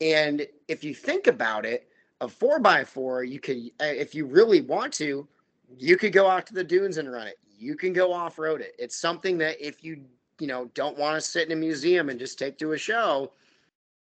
And 0.00 0.46
if 0.68 0.82
you 0.82 0.94
think 0.94 1.26
about 1.26 1.66
it, 1.66 1.88
a 2.20 2.26
4x4, 2.26 3.28
you 3.28 3.38
could, 3.38 3.58
uh, 3.80 3.84
if 3.84 4.14
you 4.14 4.24
really 4.26 4.62
want 4.62 4.92
to, 4.94 5.28
you 5.76 5.96
could 5.96 6.12
go 6.12 6.28
out 6.28 6.46
to 6.46 6.54
the 6.54 6.64
dunes 6.64 6.98
and 6.98 7.12
run 7.12 7.26
it. 7.26 7.38
You 7.58 7.76
can 7.76 7.92
go 7.92 8.12
off 8.12 8.38
road 8.38 8.60
it. 8.60 8.74
It's 8.78 8.96
something 8.96 9.36
that 9.38 9.56
if 9.64 9.84
you, 9.84 10.00
you 10.40 10.46
know, 10.46 10.70
don't 10.74 10.96
want 10.96 11.16
to 11.16 11.20
sit 11.20 11.46
in 11.46 11.52
a 11.52 11.60
museum 11.60 12.08
and 12.08 12.18
just 12.18 12.38
take 12.38 12.56
to 12.58 12.72
a 12.72 12.78
show, 12.78 13.32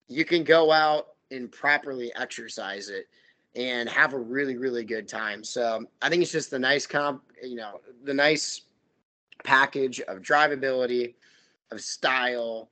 you 0.07 0.25
can 0.25 0.43
go 0.43 0.71
out 0.71 1.07
and 1.31 1.51
properly 1.51 2.13
exercise 2.15 2.89
it 2.89 3.07
and 3.55 3.87
have 3.89 4.13
a 4.13 4.19
really 4.19 4.57
really 4.57 4.83
good 4.83 5.07
time. 5.07 5.43
So 5.43 5.85
i 6.01 6.09
think 6.09 6.21
it's 6.21 6.31
just 6.31 6.51
the 6.51 6.59
nice 6.59 6.85
comp 6.85 7.23
you 7.41 7.55
know 7.55 7.79
the 8.03 8.13
nice 8.13 8.61
package 9.43 10.01
of 10.01 10.19
drivability 10.19 11.13
of 11.71 11.81
style 11.81 12.69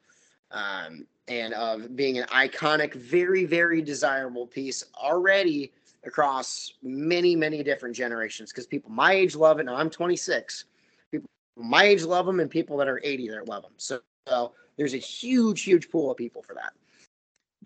um, 0.51 1.05
and 1.27 1.53
of 1.53 1.95
being 1.95 2.17
an 2.17 2.25
iconic 2.25 2.93
very 2.95 3.45
very 3.45 3.81
desirable 3.81 4.45
piece 4.45 4.83
already 4.97 5.71
across 6.05 6.73
many 6.81 7.35
many 7.35 7.63
different 7.63 7.95
generations 7.95 8.51
because 8.51 8.67
people 8.67 8.91
my 8.91 9.13
age 9.13 9.35
love 9.35 9.59
it. 9.59 9.65
Now 9.65 9.75
i'm 9.75 9.89
26 9.89 10.65
people 11.11 11.29
my 11.55 11.83
age 11.83 12.03
love 12.03 12.25
them 12.25 12.39
and 12.39 12.49
people 12.49 12.75
that 12.77 12.87
are 12.89 12.99
80 13.03 13.29
that 13.29 13.47
love 13.47 13.63
them 13.63 13.71
so, 13.77 13.99
so 14.27 14.51
there's 14.77 14.93
a 14.93 14.97
huge 14.97 15.61
huge 15.63 15.89
pool 15.89 16.11
of 16.11 16.17
people 16.17 16.41
for 16.41 16.53
that 16.55 16.73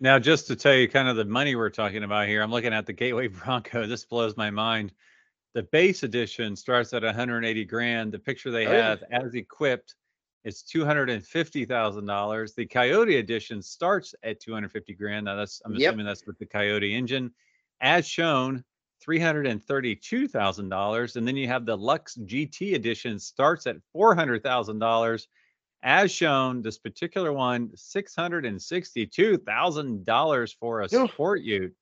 Now, 0.00 0.18
just 0.18 0.46
to 0.46 0.56
tell 0.56 0.74
you 0.74 0.88
kind 0.88 1.08
of 1.08 1.16
the 1.16 1.24
money 1.24 1.56
we're 1.56 1.70
talking 1.70 2.04
about 2.04 2.28
here, 2.28 2.42
I'm 2.42 2.50
looking 2.50 2.72
at 2.72 2.86
the 2.86 2.92
Gateway 2.92 3.28
Bronco. 3.28 3.86
This 3.88 4.04
blows 4.04 4.36
my 4.36 4.50
mind. 4.50 4.92
The 5.54 5.64
base 5.64 6.02
edition 6.04 6.54
starts 6.54 6.92
at 6.92 7.02
180 7.02 7.64
grand. 7.64 8.12
The 8.12 8.18
picture 8.18 8.50
they 8.50 8.64
have 8.66 9.02
as 9.10 9.34
equipped 9.34 9.94
it's 10.44 10.62
two 10.62 10.84
hundred 10.84 11.10
and 11.10 11.26
fifty 11.26 11.64
thousand 11.64 12.06
dollars. 12.06 12.54
The 12.54 12.64
Coyote 12.64 13.16
edition 13.16 13.60
starts 13.60 14.14
at 14.22 14.40
two 14.40 14.54
hundred 14.54 14.70
fifty 14.70 14.94
grand. 14.94 15.24
Now 15.24 15.34
that's 15.34 15.60
I'm 15.64 15.74
Yep. 15.74 15.90
assuming 15.90 16.06
that's 16.06 16.26
with 16.26 16.38
the 16.38 16.46
Coyote 16.46 16.94
engine, 16.94 17.34
as 17.80 18.06
shown. 18.06 18.64
Three 19.00 19.20
hundred 19.20 19.46
and 19.46 19.62
thirty-two 19.62 20.26
thousand 20.26 20.70
dollars, 20.70 21.16
and 21.16 21.26
then 21.26 21.36
you 21.36 21.46
have 21.46 21.66
the 21.66 21.76
Lux 21.76 22.16
GT 22.16 22.74
edition 22.74 23.18
starts 23.20 23.66
at 23.66 23.76
four 23.92 24.14
hundred 24.14 24.42
thousand 24.42 24.78
dollars, 24.80 25.28
as 25.82 26.10
shown. 26.10 26.62
This 26.62 26.78
particular 26.78 27.32
one, 27.32 27.70
six 27.74 28.14
hundred 28.14 28.44
and 28.46 28.60
sixty-two 28.60 29.38
thousand 29.38 30.04
dollars 30.04 30.52
for 30.52 30.82
a 30.82 30.88
sport 30.88 31.42
ute. 31.42 31.74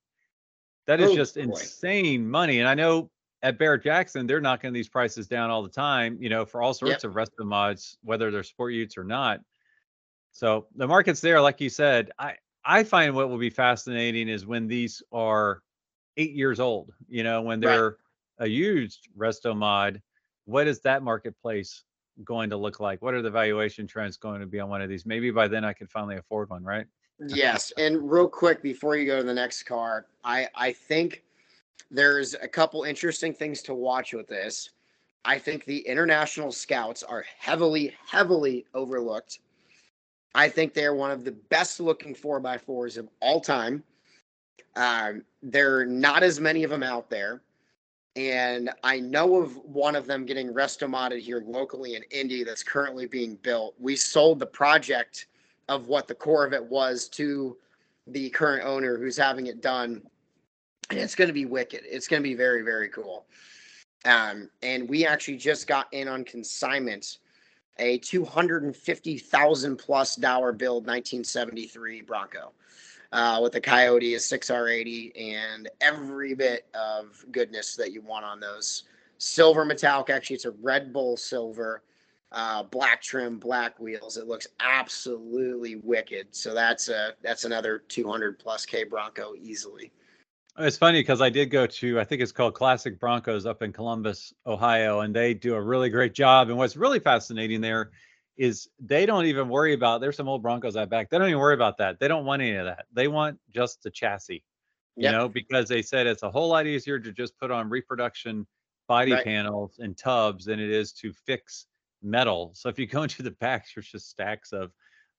That 0.86 1.00
is 1.00 1.10
Oh, 1.10 1.14
just 1.14 1.34
boy. 1.34 1.42
insane 1.42 2.28
money, 2.28 2.60
and 2.60 2.68
I 2.68 2.74
know 2.74 3.10
at 3.42 3.58
Barrett 3.58 3.82
Jackson, 3.82 4.26
they're 4.26 4.40
knocking 4.40 4.72
these 4.72 4.88
prices 4.88 5.26
down 5.28 5.50
all 5.50 5.62
the 5.62 5.68
time, 5.68 6.16
you 6.20 6.28
know, 6.28 6.44
for 6.44 6.62
all 6.62 6.72
sorts 6.72 7.04
of 7.04 7.14
rest 7.14 7.32
resto 7.38 7.44
mods, 7.44 7.98
whether 8.02 8.30
they're 8.30 8.42
sport 8.42 8.72
utes 8.72 8.96
or 8.96 9.04
not. 9.04 9.40
So 10.32 10.66
the 10.74 10.86
market's 10.86 11.20
there, 11.20 11.40
like 11.40 11.60
you 11.60 11.68
said. 11.68 12.10
I 12.18 12.36
I 12.64 12.82
find 12.82 13.14
what 13.14 13.28
will 13.28 13.38
be 13.38 13.50
fascinating 13.50 14.28
is 14.28 14.46
when 14.46 14.66
these 14.66 15.02
are 15.12 15.62
eight 16.16 16.32
years 16.32 16.60
old, 16.60 16.92
you 17.08 17.22
know, 17.22 17.42
when 17.42 17.60
they're 17.60 17.96
a 18.38 18.48
used 18.48 19.08
resto 19.16 19.56
mod, 19.56 20.02
what 20.44 20.66
is 20.66 20.80
that 20.80 21.02
marketplace 21.02 21.84
going 22.24 22.50
to 22.50 22.56
look 22.56 22.80
like? 22.80 23.02
What 23.02 23.14
are 23.14 23.22
the 23.22 23.30
valuation 23.30 23.86
trends 23.86 24.16
going 24.16 24.40
to 24.40 24.46
be 24.46 24.60
on 24.60 24.68
one 24.68 24.82
of 24.82 24.88
these? 24.88 25.06
Maybe 25.06 25.30
by 25.30 25.48
then 25.48 25.64
I 25.64 25.72
can 25.72 25.86
finally 25.86 26.16
afford 26.16 26.50
one, 26.50 26.64
right? 26.64 26.86
Yes, 27.28 27.72
and 27.78 28.10
real 28.10 28.28
quick 28.28 28.62
before 28.62 28.96
you 28.96 29.06
go 29.06 29.16
to 29.16 29.22
the 29.22 29.34
next 29.34 29.62
car, 29.62 30.06
I 30.22 30.48
I 30.54 30.72
think 30.72 31.22
there's 31.90 32.34
a 32.34 32.48
couple 32.48 32.82
interesting 32.84 33.32
things 33.32 33.62
to 33.62 33.74
watch 33.74 34.12
with 34.12 34.28
this. 34.28 34.70
I 35.24 35.38
think 35.38 35.64
the 35.64 35.78
international 35.78 36.52
scouts 36.52 37.02
are 37.02 37.24
heavily 37.38 37.94
heavily 38.06 38.66
overlooked. 38.74 39.38
I 40.34 40.50
think 40.50 40.74
they're 40.74 40.94
one 40.94 41.10
of 41.10 41.24
the 41.24 41.32
best 41.32 41.80
looking 41.80 42.14
four 42.14 42.38
by 42.38 42.58
fours 42.58 42.98
of 42.98 43.08
all 43.20 43.40
time. 43.40 43.82
Um, 44.76 45.24
there 45.42 45.78
are 45.78 45.86
not 45.86 46.22
as 46.22 46.38
many 46.38 46.62
of 46.62 46.70
them 46.70 46.82
out 46.82 47.08
there. 47.08 47.40
And 48.16 48.70
I 48.82 48.98
know 48.98 49.42
of 49.42 49.56
one 49.58 49.94
of 49.94 50.06
them 50.06 50.24
getting 50.24 50.52
resto 50.52 50.88
modded 50.88 51.20
here 51.20 51.44
locally 51.46 51.96
in 51.96 52.02
Indy 52.10 52.44
that's 52.44 52.62
currently 52.62 53.06
being 53.06 53.36
built. 53.36 53.74
We 53.78 53.94
sold 53.94 54.38
the 54.38 54.46
project 54.46 55.26
of 55.68 55.88
what 55.88 56.08
the 56.08 56.14
core 56.14 56.46
of 56.46 56.54
it 56.54 56.64
was 56.64 57.08
to 57.10 57.58
the 58.06 58.30
current 58.30 58.64
owner 58.64 58.96
who's 58.96 59.18
having 59.18 59.46
it 59.46 59.60
done. 59.60 60.00
And 60.88 60.98
it's 60.98 61.14
going 61.14 61.28
to 61.28 61.34
be 61.34 61.44
wicked. 61.44 61.82
It's 61.84 62.08
going 62.08 62.22
to 62.22 62.28
be 62.28 62.34
very, 62.34 62.62
very 62.62 62.88
cool. 62.88 63.26
Um, 64.06 64.48
and 64.62 64.88
we 64.88 65.04
actually 65.04 65.36
just 65.36 65.66
got 65.66 65.92
in 65.92 66.08
on 66.08 66.24
consignment 66.24 67.18
a 67.78 67.98
250,000 67.98 69.76
plus 69.76 70.16
dollar 70.16 70.52
build 70.52 70.86
1973 70.86 72.00
Bronco 72.02 72.52
uh, 73.16 73.40
with 73.42 73.54
a 73.54 73.60
Coyote, 73.60 74.14
a 74.14 74.18
6R80, 74.18 75.10
and 75.18 75.70
every 75.80 76.34
bit 76.34 76.66
of 76.74 77.24
goodness 77.32 77.74
that 77.74 77.90
you 77.90 78.02
want 78.02 78.26
on 78.26 78.40
those. 78.40 78.84
Silver 79.16 79.64
metallic, 79.64 80.10
actually, 80.10 80.36
it's 80.36 80.44
a 80.44 80.50
Red 80.50 80.92
Bull 80.92 81.16
silver 81.16 81.82
uh, 82.32 82.62
black 82.64 83.00
trim, 83.00 83.38
black 83.38 83.80
wheels. 83.80 84.18
It 84.18 84.26
looks 84.26 84.46
absolutely 84.60 85.76
wicked. 85.76 86.26
So 86.32 86.52
that's 86.52 86.90
a 86.90 87.14
that's 87.22 87.44
another 87.44 87.78
200 87.88 88.38
plus 88.38 88.66
K 88.66 88.84
Bronco 88.84 89.34
easily. 89.40 89.92
It's 90.58 90.76
funny 90.76 91.00
because 91.00 91.22
I 91.22 91.30
did 91.30 91.50
go 91.50 91.66
to, 91.66 92.00
I 92.00 92.04
think 92.04 92.20
it's 92.20 92.32
called 92.32 92.54
Classic 92.54 92.98
Broncos 92.98 93.46
up 93.46 93.62
in 93.62 93.72
Columbus, 93.72 94.34
Ohio, 94.46 95.00
and 95.00 95.14
they 95.14 95.34
do 95.34 95.54
a 95.54 95.60
really 95.60 95.88
great 95.88 96.14
job. 96.14 96.48
And 96.48 96.56
what's 96.56 96.76
really 96.76 96.98
fascinating 96.98 97.60
there 97.60 97.90
is 98.36 98.68
they 98.78 99.06
don't 99.06 99.26
even 99.26 99.48
worry 99.48 99.72
about, 99.72 100.00
there's 100.00 100.16
some 100.16 100.28
old 100.28 100.42
Broncos 100.42 100.76
I 100.76 100.84
back. 100.84 101.10
They 101.10 101.18
don't 101.18 101.28
even 101.28 101.40
worry 101.40 101.54
about 101.54 101.78
that. 101.78 101.98
They 101.98 102.08
don't 102.08 102.24
want 102.24 102.42
any 102.42 102.56
of 102.56 102.66
that. 102.66 102.86
They 102.92 103.08
want 103.08 103.40
just 103.50 103.82
the 103.82 103.90
chassis, 103.90 104.44
you 104.98 105.08
Yep. 105.08 105.10
know, 105.10 105.28
because 105.28 105.68
they 105.68 105.82
said 105.82 106.06
it's 106.06 106.22
a 106.22 106.30
whole 106.30 106.48
lot 106.48 106.66
easier 106.66 106.98
to 106.98 107.12
just 107.12 107.38
put 107.38 107.50
on 107.50 107.68
reproduction 107.68 108.46
body 108.88 109.16
Right. 109.16 109.18
panels 109.18 109.78
and 109.78 109.96
tubs 109.96 110.44
than 110.44 110.60
it 110.60 110.70
is 110.70 110.92
to 110.92 111.12
fix 111.12 111.66
metal. 112.02 112.52
So 112.54 112.68
if 112.68 112.78
you 112.78 112.86
go 112.86 113.02
into 113.04 113.22
the 113.22 113.30
back, 113.32 113.66
there's 113.74 113.88
just 113.90 114.10
stacks 114.10 114.52
of 114.52 114.72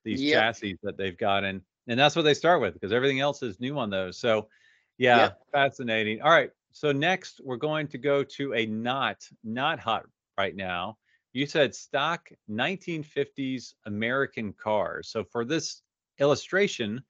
these 0.03 0.23
Yep. 0.23 0.23
chassis 0.23 0.77
that 0.83 0.97
they've 0.97 1.17
got. 1.17 1.43
And, 1.43 1.61
and 1.87 1.99
that's 1.99 2.15
what 2.15 2.21
they 2.23 2.33
start 2.33 2.61
with 2.61 2.73
because 2.73 2.93
everything 2.93 3.19
else 3.19 3.43
is 3.43 3.59
new 3.59 3.77
on 3.77 3.89
those. 3.89 4.17
So, 4.17 4.49
yeah, 4.97 5.29
Yep. 5.29 5.41
fascinating. 5.51 6.21
All 6.21 6.31
right. 6.31 6.51
So 6.71 6.91
next 6.91 7.39
we're 7.43 7.57
going 7.57 7.87
to 7.89 7.97
go 7.97 8.23
to 8.23 8.53
a 8.53 8.65
not 8.65 9.27
not 9.43 9.79
hot 9.79 10.05
right 10.37 10.55
now. 10.55 10.97
You 11.37 11.45
said 11.45 11.75
stock 11.75 12.31
1950s 12.49 13.75
American 13.85 14.53
cars. 14.53 15.09
So 15.09 15.23
for 15.23 15.45
this 15.45 15.83
illustration, 16.19 17.03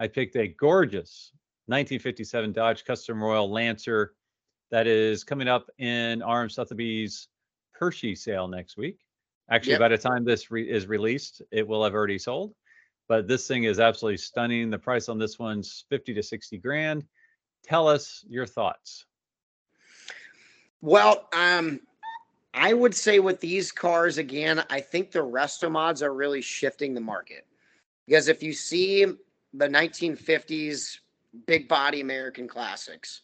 I 0.00 0.08
picked 0.08 0.34
a 0.34 0.48
gorgeous 0.48 1.30
1957 1.66 2.50
Dodge 2.52 2.84
Custom 2.84 3.22
Royal 3.22 3.48
Lancer 3.48 4.14
that 4.72 4.88
is 4.88 5.22
coming 5.22 5.46
up 5.46 5.70
in 5.78 6.24
RM 6.26 6.50
Sotheby's 6.50 7.28
Hershey 7.70 8.16
sale 8.16 8.48
next 8.48 8.76
week. 8.76 8.98
Actually, 9.48 9.74
Yep. 9.74 9.80
by 9.80 9.88
the 9.90 9.98
time 9.98 10.24
this 10.24 10.50
re- 10.50 10.68
is 10.68 10.88
released, 10.88 11.40
it 11.52 11.64
will 11.64 11.84
have 11.84 11.94
already 11.94 12.18
sold. 12.18 12.56
But 13.06 13.28
this 13.28 13.46
thing 13.46 13.62
is 13.62 13.78
absolutely 13.78 14.16
stunning. 14.16 14.70
The 14.70 14.78
price 14.80 15.08
on 15.08 15.20
this 15.20 15.38
one's 15.38 15.84
50 15.88 16.14
to 16.14 16.22
60 16.24 16.58
grand. 16.58 17.06
Tell 17.62 17.86
us 17.86 18.24
your 18.28 18.44
thoughts. 18.44 19.06
Well, 20.80 21.28
um, 21.32 21.80
I 22.58 22.72
would 22.72 22.94
say 22.94 23.20
with 23.20 23.40
these 23.40 23.70
cars 23.70 24.18
again, 24.18 24.64
I 24.68 24.80
think 24.80 25.12
the 25.12 25.20
resto 25.20 25.70
mods 25.70 26.02
are 26.02 26.12
really 26.12 26.42
shifting 26.42 26.92
the 26.92 27.00
market 27.00 27.46
because 28.06 28.26
if 28.26 28.42
you 28.42 28.52
see 28.52 29.04
the 29.54 29.68
1950s 29.68 30.98
big 31.46 31.68
body 31.68 32.00
American 32.00 32.48
classics, 32.48 33.22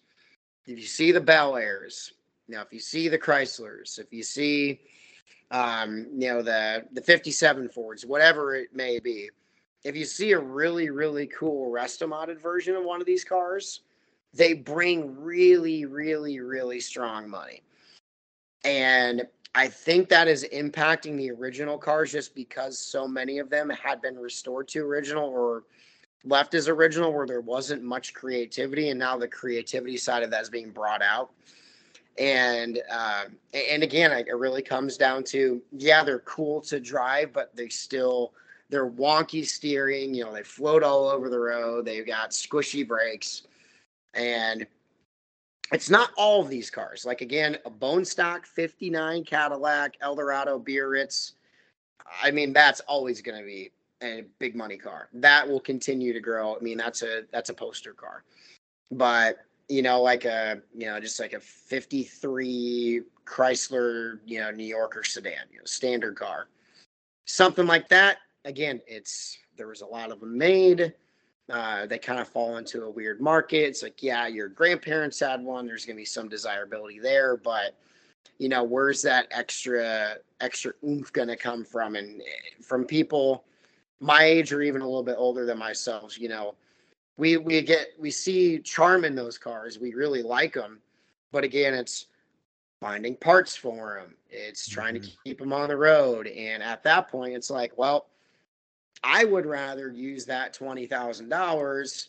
if 0.66 0.78
you 0.78 0.86
see 0.86 1.10
the 1.10 1.20
Bel 1.20 1.56
Airs, 1.56 2.12
now 2.46 2.62
if 2.62 2.72
you 2.72 2.78
see 2.78 3.08
the 3.08 3.18
Chryslers, 3.18 3.98
if 3.98 4.12
you 4.12 4.22
see 4.22 4.80
um, 5.50 6.06
you 6.16 6.28
know 6.28 6.40
the 6.40 6.84
the 6.92 7.02
57 7.02 7.68
Fords, 7.70 8.06
whatever 8.06 8.54
it 8.54 8.74
may 8.74 9.00
be, 9.00 9.28
if 9.82 9.96
you 9.96 10.04
see 10.04 10.30
a 10.32 10.38
really 10.38 10.90
really 10.90 11.26
cool 11.26 11.72
resto 11.72 12.08
modded 12.08 12.40
version 12.40 12.76
of 12.76 12.84
one 12.84 13.00
of 13.00 13.06
these 13.06 13.24
cars, 13.24 13.80
they 14.32 14.54
bring 14.54 15.20
really 15.20 15.86
really 15.86 16.38
really 16.38 16.78
strong 16.78 17.28
money. 17.28 17.62
And 18.64 19.26
I 19.54 19.68
think 19.68 20.08
that 20.08 20.26
is 20.26 20.46
impacting 20.52 21.16
the 21.16 21.30
original 21.30 21.78
cars 21.78 22.10
just 22.10 22.34
because 22.34 22.78
so 22.78 23.06
many 23.06 23.38
of 23.38 23.50
them 23.50 23.70
had 23.70 24.02
been 24.02 24.18
restored 24.18 24.68
to 24.68 24.80
original 24.84 25.28
or 25.28 25.64
left 26.24 26.54
as 26.54 26.68
original 26.68 27.12
where 27.12 27.26
there 27.26 27.40
wasn't 27.40 27.82
much 27.82 28.14
creativity. 28.14 28.88
And 28.88 28.98
now 28.98 29.16
the 29.16 29.28
creativity 29.28 29.96
side 29.96 30.22
of 30.22 30.30
that 30.30 30.42
is 30.42 30.50
being 30.50 30.70
brought 30.70 31.02
out. 31.02 31.30
And 32.18 32.80
uh, 32.92 33.24
and 33.52 33.82
again 33.82 34.12
it 34.12 34.28
it 34.28 34.36
really 34.36 34.62
comes 34.62 34.96
down 34.96 35.24
to 35.24 35.60
yeah 35.72 36.04
they're 36.04 36.20
cool 36.20 36.60
to 36.60 36.78
drive 36.78 37.32
but 37.32 37.50
they 37.56 37.68
still 37.68 38.34
they're 38.70 38.88
wonky 38.88 39.44
steering 39.44 40.14
you 40.14 40.22
know 40.24 40.32
they 40.32 40.44
float 40.44 40.84
all 40.84 41.08
over 41.08 41.28
the 41.28 41.40
road 41.40 41.84
they've 41.84 42.06
got 42.06 42.30
squishy 42.30 42.86
brakes. 42.86 43.42
And 44.14 44.64
it's 45.72 45.90
not 45.90 46.10
all 46.16 46.42
of 46.42 46.48
these 46.48 46.70
cars. 46.70 47.04
Like 47.04 47.20
again 47.20 47.58
a 47.64 47.70
bone 47.70 48.04
stock 48.04 48.46
59 48.46 49.24
cadillac 49.24 49.96
eldorado 50.00 50.58
biarritz 50.58 51.32
i 52.22 52.30
mean 52.30 52.52
that's 52.52 52.80
always 52.80 53.22
going 53.22 53.38
to 53.38 53.44
be 53.44 53.70
a 54.02 54.24
big 54.38 54.54
money 54.54 54.76
car. 54.76 55.08
That 55.14 55.48
will 55.48 55.60
continue 55.60 56.12
to 56.12 56.20
grow. 56.20 56.56
I 56.56 56.60
mean 56.60 56.76
that's 56.76 57.02
a 57.02 57.22
that's 57.32 57.50
a 57.50 57.54
poster 57.54 57.92
car. 57.92 58.24
But 58.90 59.38
you 59.68 59.82
know 59.82 60.02
like 60.02 60.24
a 60.24 60.60
you 60.74 60.86
know 60.86 61.00
just 61.00 61.18
like 61.18 61.32
a 61.32 61.40
53 61.40 63.02
chrysler 63.24 64.18
you 64.26 64.38
know 64.38 64.50
new 64.50 64.66
yorker 64.66 65.02
sedan 65.02 65.46
you 65.50 65.58
know 65.58 65.64
standard 65.64 66.16
car. 66.16 66.48
Something 67.26 67.66
like 67.66 67.88
that 67.88 68.18
again 68.44 68.80
it's 68.86 69.38
there 69.56 69.68
was 69.68 69.80
a 69.80 69.86
lot 69.86 70.10
of 70.10 70.20
them 70.20 70.36
made 70.36 70.92
uh, 71.50 71.86
they 71.86 71.98
kind 71.98 72.20
of 72.20 72.28
fall 72.28 72.56
into 72.56 72.84
a 72.84 72.90
weird 72.90 73.20
market. 73.20 73.68
It's 73.68 73.82
like, 73.82 74.02
yeah, 74.02 74.26
your 74.26 74.48
grandparents 74.48 75.20
had 75.20 75.42
one. 75.42 75.66
There's 75.66 75.84
going 75.84 75.96
to 75.96 76.00
be 76.00 76.06
some 76.06 76.28
desirability 76.28 76.98
there, 77.00 77.36
but 77.36 77.74
you 78.38 78.48
know, 78.48 78.64
where's 78.64 79.02
that 79.02 79.28
extra 79.30 80.16
extra 80.40 80.72
oomph 80.84 81.12
going 81.12 81.28
to 81.28 81.36
come 81.36 81.64
from? 81.64 81.96
And 81.96 82.20
eh, 82.22 82.62
from 82.62 82.84
people 82.84 83.44
my 84.00 84.22
age 84.24 84.52
or 84.52 84.62
even 84.62 84.80
a 84.80 84.86
little 84.86 85.02
bit 85.02 85.16
older 85.18 85.46
than 85.46 85.58
myself, 85.58 86.18
you 86.18 86.28
know, 86.28 86.54
we 87.16 87.36
we 87.36 87.60
get 87.62 87.88
we 87.98 88.10
see 88.10 88.58
charm 88.58 89.04
in 89.04 89.14
those 89.14 89.38
cars. 89.38 89.78
We 89.78 89.94
really 89.94 90.22
like 90.22 90.54
them, 90.54 90.80
but 91.30 91.44
again, 91.44 91.74
it's 91.74 92.06
finding 92.80 93.16
parts 93.16 93.54
for 93.54 94.00
them. 94.02 94.14
It's 94.30 94.66
trying 94.66 94.94
to 94.94 95.00
Mhm. 95.00 95.12
keep 95.24 95.38
them 95.38 95.52
on 95.52 95.68
the 95.68 95.76
road, 95.76 96.26
and 96.26 96.62
at 96.62 96.82
that 96.84 97.08
point, 97.08 97.34
it's 97.34 97.50
like, 97.50 97.76
well. 97.76 98.06
I 99.04 99.24
would 99.24 99.46
rather 99.46 99.90
use 99.90 100.24
that 100.26 100.54
twenty 100.54 100.86
thousand 100.86 101.28
dollars 101.28 102.08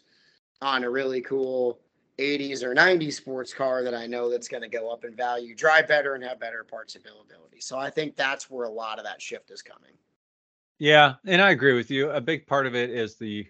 on 0.62 0.84
a 0.84 0.90
really 0.90 1.22
cool 1.22 1.80
'80s 2.18 2.64
or 2.64 2.74
'90s 2.74 3.14
sports 3.14 3.54
car 3.54 3.84
that 3.84 3.94
I 3.94 4.08
know 4.08 4.30
that's 4.30 4.48
going 4.48 4.64
to 4.64 4.70
go 4.70 4.92
up 4.92 5.04
in 5.04 5.16
value, 5.16 5.54
drive 5.56 5.88
better, 5.88 6.16
and 6.16 6.24
have 6.24 6.40
better 6.40 6.64
parts 6.64 6.96
availability. 6.96 7.60
So 7.60 7.78
I 7.78 7.90
think 7.90 8.16
that's 8.16 8.50
where 8.50 8.66
a 8.66 8.72
lot 8.72 8.98
of 8.98 9.06
that 9.06 9.22
shift 9.22 9.52
is 9.52 9.62
coming. 9.62 9.92
Yeah, 10.80 11.16
and 11.25 11.42
I 11.42 11.52
agree 11.52 11.74
with 11.74 11.90
you. 11.90 12.12
A 12.12 12.22
big 12.22 12.48
part 12.48 12.66
of 12.66 12.75
it 12.75 12.90
is 12.90 13.16
the 13.16 13.48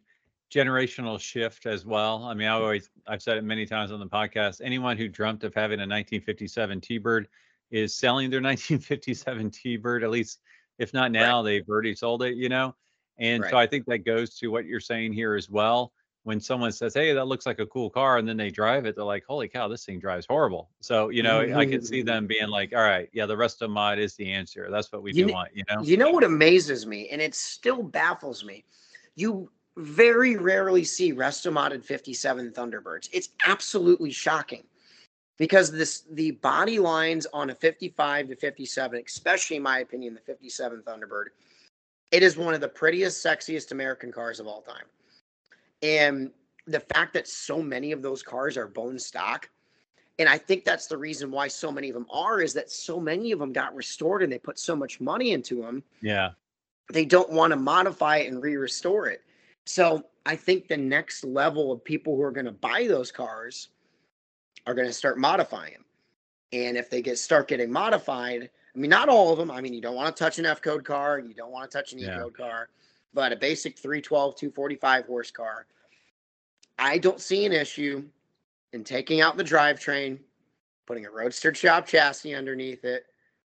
generational 0.53 1.19
shift 1.19 1.65
as 1.65 1.85
well. 1.85 2.23
I 2.23 2.33
mean, 2.33 2.47
I 2.47 2.51
always 2.51 2.89
I've 3.07 3.21
said 3.21 3.37
it 3.37 3.43
many 3.43 3.65
times 3.65 3.91
on 3.91 3.99
the 3.99 4.07
podcast. 4.07 4.61
Anyone 4.63 4.97
who 4.97 5.07
dreamt 5.07 5.43
of 5.43 5.53
having 5.53 5.79
a 5.79 5.83
1957 5.83 6.81
T-Bird 6.81 7.27
is 7.71 7.95
selling 7.95 8.29
their 8.29 8.41
1957 8.41 9.51
T-Bird. 9.51 10.03
At 10.03 10.11
least, 10.11 10.39
if 10.77 10.93
not 10.93 11.11
now, 11.11 11.37
right. 11.37 11.45
they've 11.45 11.69
already 11.69 11.95
sold 11.95 12.23
it. 12.23 12.35
You 12.35 12.49
know, 12.49 12.75
and 13.17 13.43
right. 13.43 13.51
so 13.51 13.57
I 13.57 13.67
think 13.67 13.85
that 13.85 13.99
goes 13.99 14.37
to 14.37 14.47
what 14.47 14.65
you're 14.65 14.79
saying 14.79 15.13
here 15.13 15.35
as 15.35 15.49
well. 15.49 15.91
When 16.23 16.39
someone 16.39 16.71
says, 16.71 16.93
"Hey, 16.95 17.13
that 17.13 17.25
looks 17.25 17.45
like 17.45 17.59
a 17.59 17.67
cool 17.67 17.89
car," 17.89 18.17
and 18.17 18.27
then 18.27 18.35
they 18.35 18.49
drive 18.49 18.85
it, 18.85 18.95
they're 18.95 19.05
like, 19.05 19.23
"Holy 19.27 19.47
cow, 19.47 19.67
this 19.67 19.85
thing 19.85 19.99
drives 19.99 20.25
horrible." 20.27 20.69
So 20.81 21.09
you 21.09 21.21
know, 21.21 21.41
I 21.41 21.65
can 21.65 21.83
see 21.83 21.99
mm-hmm. 21.99 22.07
them 22.07 22.27
being 22.27 22.47
like, 22.47 22.73
"All 22.73 22.81
right, 22.81 23.09
yeah, 23.13 23.27
the 23.27 23.35
resto 23.35 23.69
mod 23.69 23.99
is 23.99 24.15
the 24.15 24.31
answer. 24.31 24.67
That's 24.71 24.91
what 24.91 25.03
we 25.03 25.13
you 25.13 25.27
do 25.27 25.33
want." 25.33 25.55
You 25.55 25.63
know. 25.69 25.83
You 25.83 25.97
know 25.97 26.09
what 26.09 26.23
amazes 26.23 26.87
me, 26.87 27.09
and 27.09 27.21
it 27.21 27.35
still 27.35 27.83
baffles 27.83 28.43
me. 28.43 28.65
You 29.15 29.51
very 29.77 30.37
rarely 30.37 30.83
see 30.83 31.13
resto 31.13 31.51
modded 31.51 31.83
57 31.83 32.51
Thunderbirds. 32.51 33.09
It's 33.11 33.29
absolutely 33.45 34.11
shocking 34.11 34.63
because 35.37 35.71
this 35.71 36.03
the 36.11 36.31
body 36.31 36.79
lines 36.79 37.27
on 37.33 37.49
a 37.49 37.55
55 37.55 38.29
to 38.29 38.35
57, 38.35 39.03
especially 39.05 39.57
in 39.57 39.63
my 39.63 39.79
opinion, 39.79 40.13
the 40.13 40.21
57 40.21 40.83
Thunderbird, 40.83 41.25
it 42.11 42.23
is 42.23 42.37
one 42.37 42.53
of 42.53 42.61
the 42.61 42.67
prettiest, 42.67 43.25
sexiest 43.25 43.71
American 43.71 44.11
cars 44.11 44.39
of 44.39 44.47
all 44.47 44.61
time. 44.61 44.85
And 45.81 46.31
the 46.67 46.79
fact 46.79 47.13
that 47.13 47.27
so 47.27 47.61
many 47.61 47.91
of 47.91 48.01
those 48.01 48.23
cars 48.23 48.57
are 48.57 48.67
bone 48.67 48.97
stock, 48.99 49.49
and 50.17 50.29
I 50.29 50.37
think 50.37 50.63
that's 50.63 50.87
the 50.87 50.97
reason 50.97 51.29
why 51.29 51.47
so 51.47 51.71
many 51.71 51.89
of 51.89 51.93
them 51.93 52.07
are, 52.09 52.41
is 52.41 52.53
that 52.53 52.71
so 52.71 52.99
many 52.99 53.31
of 53.31 53.39
them 53.39 53.51
got 53.51 53.75
restored 53.75 54.23
and 54.23 54.31
they 54.31 54.39
put 54.39 54.57
so 54.57 54.75
much 54.75 55.01
money 55.01 55.31
into 55.31 55.61
them. 55.61 55.83
Yeah. 56.01 56.31
They 56.91 57.05
don't 57.05 57.31
want 57.31 57.51
to 57.51 57.57
modify 57.57 58.17
it 58.17 58.31
and 58.31 58.41
re 58.41 58.55
restore 58.55 59.07
it. 59.07 59.21
So 59.65 60.05
I 60.25 60.35
think 60.35 60.67
the 60.67 60.77
next 60.77 61.23
level 61.23 61.71
of 61.71 61.83
people 61.83 62.15
who 62.15 62.21
are 62.21 62.31
going 62.31 62.45
to 62.45 62.51
buy 62.51 62.87
those 62.87 63.11
cars 63.11 63.69
are 64.65 64.73
going 64.73 64.87
to 64.87 64.93
start 64.93 65.17
modifying 65.17 65.73
them. 65.73 65.85
And 66.53 66.77
if 66.77 66.89
they 66.89 67.01
get 67.01 67.17
start 67.17 67.47
getting 67.47 67.71
modified, 67.71 68.49
I 68.75 68.77
mean, 68.77 68.89
not 68.89 69.09
all 69.09 69.31
of 69.31 69.37
them. 69.37 69.49
I 69.49 69.61
mean, 69.61 69.73
you 69.73 69.81
don't 69.81 69.95
want 69.95 70.15
to 70.15 70.23
touch 70.23 70.37
an 70.37 70.45
F 70.45 70.61
code 70.61 70.83
car, 70.83 71.19
you 71.19 71.33
don't 71.33 71.51
want 71.51 71.69
to 71.69 71.77
touch 71.77 71.93
an 71.93 71.99
E 71.99 72.05
code 72.05 72.35
car, 72.35 72.69
but 73.13 73.31
a 73.31 73.35
basic 73.35 73.77
312, 73.77 74.35
245 74.35 75.05
horse 75.05 75.31
car. 75.31 75.65
I 76.77 76.97
don't 76.97 77.21
see 77.21 77.45
an 77.45 77.53
issue 77.53 78.03
in 78.73 78.83
taking 78.83 79.21
out 79.21 79.37
the 79.37 79.43
drivetrain, 79.43 80.19
putting 80.85 81.05
a 81.05 81.11
roadster 81.11 81.53
shop 81.53 81.87
chassis 81.87 82.35
underneath 82.35 82.83
it, 82.83 83.05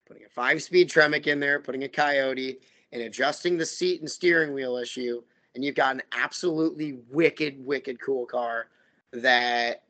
putting 0.07 0.25
a 0.25 0.29
five 0.29 0.61
speed 0.63 0.89
Tremec 0.91 1.29
in 1.29 1.39
there, 1.39 1.61
putting 1.61 1.85
a 1.85 1.89
Coyote, 1.89 2.59
and 2.91 3.03
adjusting 3.03 3.57
the 3.57 3.65
seat 3.65 4.01
and 4.01 4.11
steering 4.11 4.53
wheel 4.53 4.77
issue 4.77 5.23
and 5.55 5.65
you've 5.65 5.75
got 5.75 5.95
an 5.95 6.03
absolutely 6.13 6.99
wicked, 7.11 7.65
wicked 7.65 8.01
cool 8.01 8.27
car 8.27 8.69
that 9.13 9.83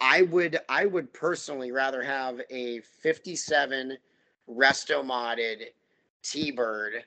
I 0.00 0.22
would 0.22 0.58
I 0.68 0.86
would 0.86 1.12
personally 1.12 1.72
rather 1.72 2.02
have 2.02 2.40
a 2.50 2.80
57 2.80 3.96
resto 4.48 5.04
modded 5.04 5.66
T-Bird 6.22 7.04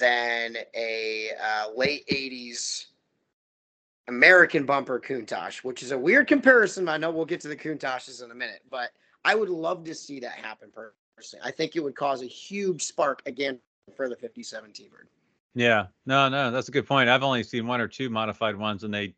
than 0.00 0.56
a 0.74 1.30
uh, 1.42 1.70
late 1.76 2.06
80s 2.08 2.86
American 4.08 4.64
bumper 4.66 5.00
Countach, 5.00 5.64
which 5.64 5.82
is 5.82 5.92
a 5.92 5.98
weird 5.98 6.26
comparison. 6.26 6.88
I 6.88 6.96
know 6.96 7.10
we'll 7.10 7.24
get 7.24 7.40
to 7.42 7.48
the 7.48 7.56
Countaches 7.56 8.20
in 8.20 8.30
a 8.30 8.34
minute, 8.34 8.62
but 8.70 8.90
I 9.24 9.34
would 9.34 9.48
love 9.48 9.84
to 9.84 9.94
see 9.94 10.20
that 10.20 10.32
happen 10.32 10.70
personally. 10.70 11.42
I 11.44 11.50
think 11.50 11.76
it 11.76 11.80
would 11.80 11.94
cause 11.94 12.22
a 12.22 12.26
huge 12.26 12.82
spark 12.82 13.22
again 13.26 13.58
for 13.96 14.08
the 14.08 14.16
57 14.16 14.72
T-Bird. 14.72 15.08
Yeah, 15.54 15.86
no, 16.06 16.28
no, 16.28 16.50
that's 16.50 16.68
a 16.68 16.72
good 16.72 16.86
point. 16.86 17.08
I've 17.08 17.22
only 17.22 17.42
seen 17.44 17.66
one 17.66 17.80
or 17.80 17.88
two 17.88 18.10
modified 18.10 18.56
ones, 18.56 18.82
and 18.82 18.92
they 18.92 19.14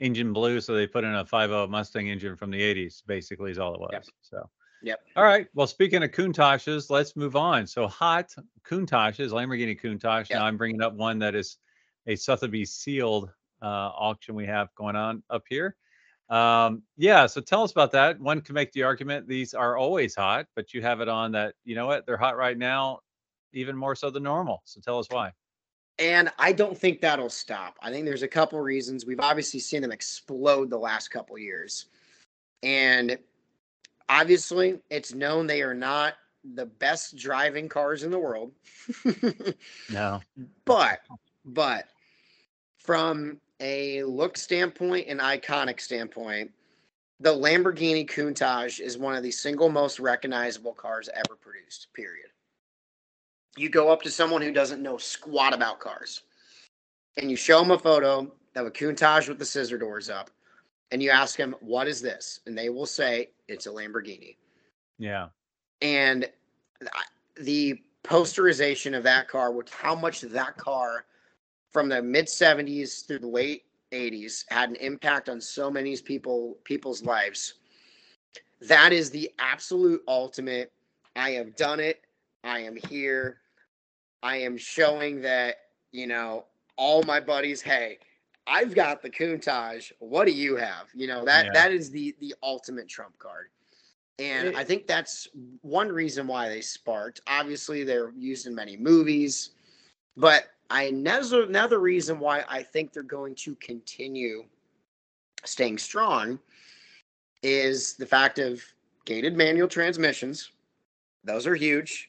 engine 0.00 0.32
blue, 0.32 0.60
so 0.60 0.74
they 0.74 0.86
put 0.86 1.04
in 1.04 1.14
a 1.14 1.24
5.0 1.24 1.68
Mustang 1.70 2.08
engine 2.08 2.36
from 2.36 2.50
the 2.50 2.60
80s. 2.60 3.02
Basically, 3.06 3.50
is 3.50 3.58
all 3.58 3.74
it 3.74 3.80
was. 3.80 3.90
Yep. 3.92 4.04
So. 4.20 4.50
Yep. 4.82 5.00
All 5.16 5.24
right. 5.24 5.48
Well, 5.54 5.66
speaking 5.66 6.02
of 6.02 6.12
Countaches, 6.12 6.90
let's 6.90 7.16
move 7.16 7.36
on. 7.36 7.66
So 7.66 7.88
hot 7.88 8.34
Countaches, 8.64 9.32
Lamborghini 9.32 9.80
Countach. 9.80 10.30
Yep. 10.30 10.38
Now 10.38 10.44
I'm 10.44 10.56
bringing 10.56 10.82
up 10.82 10.94
one 10.94 11.18
that 11.18 11.34
is 11.34 11.58
a 12.06 12.14
Sotheby's 12.14 12.72
sealed 12.72 13.30
uh, 13.60 13.66
auction 13.66 14.34
we 14.34 14.46
have 14.46 14.72
going 14.76 14.96
on 14.96 15.22
up 15.30 15.42
here. 15.48 15.76
Um, 16.30 16.82
yeah. 16.96 17.26
So 17.26 17.40
tell 17.40 17.62
us 17.62 17.72
about 17.72 17.90
that. 17.92 18.20
One 18.20 18.40
can 18.40 18.54
make 18.54 18.72
the 18.72 18.82
argument 18.84 19.26
these 19.26 19.54
are 19.54 19.76
always 19.76 20.14
hot, 20.14 20.46
but 20.54 20.74
you 20.74 20.82
have 20.82 21.00
it 21.00 21.08
on 21.08 21.32
that. 21.32 21.54
You 21.64 21.74
know 21.74 21.86
what? 21.86 22.06
They're 22.06 22.16
hot 22.16 22.36
right 22.36 22.56
now, 22.56 23.00
even 23.52 23.76
more 23.76 23.96
so 23.96 24.10
than 24.10 24.22
normal. 24.22 24.62
So 24.64 24.80
tell 24.80 24.98
us 24.98 25.06
why. 25.10 25.32
And 25.98 26.30
I 26.38 26.52
don't 26.52 26.78
think 26.78 27.00
that'll 27.00 27.30
stop. 27.30 27.76
I 27.82 27.90
think 27.90 28.04
there's 28.04 28.22
a 28.22 28.28
couple 28.28 28.60
reasons. 28.60 29.04
We've 29.04 29.18
obviously 29.18 29.58
seen 29.58 29.82
them 29.82 29.90
explode 29.90 30.70
the 30.70 30.78
last 30.78 31.08
couple 31.08 31.36
years. 31.38 31.86
And 32.62 33.18
obviously, 34.08 34.80
it's 34.90 35.14
known 35.14 35.46
they 35.46 35.62
are 35.62 35.74
not 35.74 36.14
the 36.54 36.66
best 36.66 37.16
driving 37.16 37.68
cars 37.68 38.02
in 38.02 38.10
the 38.10 38.18
world. 38.18 38.52
no. 39.90 40.20
But 40.64 41.00
but 41.44 41.86
from 42.78 43.40
a 43.60 44.02
look 44.04 44.36
standpoint 44.36 45.06
and 45.08 45.20
iconic 45.20 45.80
standpoint, 45.80 46.50
the 47.20 47.34
Lamborghini 47.34 48.08
Countach 48.08 48.80
is 48.80 48.96
one 48.96 49.16
of 49.16 49.22
the 49.22 49.30
single 49.30 49.68
most 49.68 49.98
recognizable 49.98 50.72
cars 50.72 51.08
ever 51.14 51.36
produced, 51.36 51.88
period 51.92 52.28
you 53.58 53.68
go 53.68 53.90
up 53.90 54.02
to 54.02 54.10
someone 54.10 54.40
who 54.40 54.52
doesn't 54.52 54.82
know 54.82 54.96
squat 54.96 55.52
about 55.52 55.80
cars 55.80 56.22
and 57.16 57.30
you 57.30 57.36
show 57.36 57.60
them 57.60 57.72
a 57.72 57.78
photo 57.78 58.30
of 58.54 58.66
a 58.66 58.70
Countach 58.70 59.28
with 59.28 59.38
the 59.38 59.44
scissor 59.44 59.78
doors 59.78 60.08
up 60.08 60.30
and 60.90 61.02
you 61.02 61.10
ask 61.10 61.36
them, 61.36 61.54
what 61.60 61.86
is 61.86 62.00
this? 62.00 62.40
And 62.46 62.56
they 62.56 62.70
will 62.70 62.86
say, 62.86 63.30
it's 63.48 63.66
a 63.66 63.70
Lamborghini. 63.70 64.36
Yeah. 64.98 65.28
And 65.82 66.28
the 67.40 67.80
posterization 68.04 68.96
of 68.96 69.02
that 69.02 69.28
car, 69.28 69.52
with 69.52 69.72
how 69.72 69.94
much 69.94 70.22
that 70.22 70.56
car 70.56 71.04
from 71.70 71.88
the 71.88 72.02
mid 72.02 72.26
70s 72.26 73.06
through 73.06 73.20
the 73.20 73.28
late 73.28 73.64
80s 73.92 74.44
had 74.48 74.70
an 74.70 74.76
impact 74.76 75.28
on 75.28 75.40
so 75.40 75.70
many 75.70 75.96
people 75.96 76.56
people's 76.64 77.02
lives. 77.02 77.54
That 78.60 78.92
is 78.92 79.10
the 79.10 79.30
absolute 79.38 80.02
ultimate. 80.08 80.72
I 81.16 81.30
have 81.30 81.54
done 81.56 81.80
it. 81.80 82.02
I 82.44 82.60
am 82.60 82.76
here. 82.88 83.38
I 84.22 84.36
am 84.38 84.56
showing 84.56 85.20
that, 85.22 85.56
you 85.92 86.06
know, 86.06 86.46
all 86.76 87.02
my 87.04 87.20
buddies, 87.20 87.60
hey, 87.60 87.98
I've 88.48 88.74
got 88.74 89.02
the 89.02 89.10
Countach. 89.10 89.92
What 89.98 90.26
do 90.26 90.32
you 90.32 90.56
have? 90.56 90.86
You 90.94 91.06
know, 91.06 91.24
that 91.24 91.46
yeah. 91.46 91.52
that 91.52 91.72
is 91.72 91.90
the 91.90 92.14
the 92.20 92.34
ultimate 92.42 92.88
trump 92.88 93.18
card. 93.18 93.48
And 94.18 94.48
it, 94.48 94.56
I 94.56 94.64
think 94.64 94.86
that's 94.86 95.28
one 95.62 95.88
reason 95.88 96.26
why 96.26 96.48
they 96.48 96.60
sparked. 96.60 97.20
Obviously, 97.28 97.84
they're 97.84 98.12
used 98.16 98.46
in 98.46 98.54
many 98.54 98.76
movies, 98.76 99.50
but 100.16 100.44
I 100.70 100.84
another 100.84 101.44
another 101.44 101.78
reason 101.78 102.18
why 102.18 102.44
I 102.48 102.62
think 102.62 102.92
they're 102.92 103.02
going 103.02 103.34
to 103.36 103.54
continue 103.56 104.44
staying 105.44 105.78
strong 105.78 106.38
is 107.42 107.94
the 107.94 108.06
fact 108.06 108.38
of 108.38 108.62
gated 109.04 109.36
manual 109.36 109.68
transmissions. 109.68 110.50
Those 111.24 111.46
are 111.46 111.54
huge. 111.54 112.07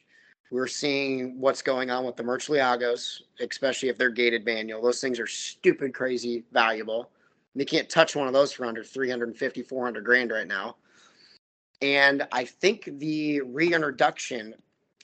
We're 0.50 0.66
seeing 0.66 1.40
what's 1.40 1.62
going 1.62 1.90
on 1.90 2.04
with 2.04 2.16
the 2.16 2.24
Murcielagos, 2.24 3.22
especially 3.40 3.88
if 3.88 3.96
they're 3.96 4.10
gated 4.10 4.44
manual. 4.44 4.82
Those 4.82 5.00
things 5.00 5.20
are 5.20 5.26
stupid, 5.26 5.94
crazy 5.94 6.44
valuable. 6.52 7.10
And 7.54 7.60
They 7.60 7.64
can't 7.64 7.88
touch 7.88 8.16
one 8.16 8.26
of 8.26 8.32
those 8.32 8.52
for 8.52 8.66
under 8.66 8.82
350, 8.82 9.62
400 9.62 10.04
grand 10.04 10.30
right 10.32 10.46
now. 10.46 10.76
And 11.82 12.26
I 12.32 12.44
think 12.44 12.90
the 12.98 13.40
reintroduction 13.42 14.54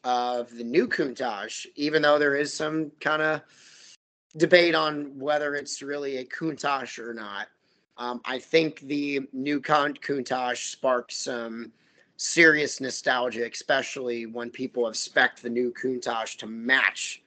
of 0.02 0.54
the 0.54 0.64
new 0.64 0.88
Countach, 0.88 1.66
even 1.76 2.02
though 2.02 2.18
there 2.18 2.36
is 2.36 2.52
some 2.52 2.90
kind 3.00 3.22
of 3.22 3.40
debate 4.36 4.74
on 4.74 5.18
whether 5.18 5.54
it's 5.54 5.80
really 5.80 6.18
a 6.18 6.24
Countach 6.24 6.98
or 6.98 7.14
not, 7.14 7.48
um, 7.98 8.20
I 8.24 8.38
think 8.38 8.80
the 8.80 9.20
new 9.32 9.60
Countach 9.60 10.70
sparked 10.70 11.12
some 11.12 11.72
serious 12.16 12.80
nostalgia, 12.80 13.48
especially 13.50 14.26
when 14.26 14.50
people 14.50 14.86
have 14.86 14.96
spec 14.96 15.36
the 15.36 15.50
new 15.50 15.72
Countach 15.72 16.36
to 16.38 16.46
match 16.46 17.22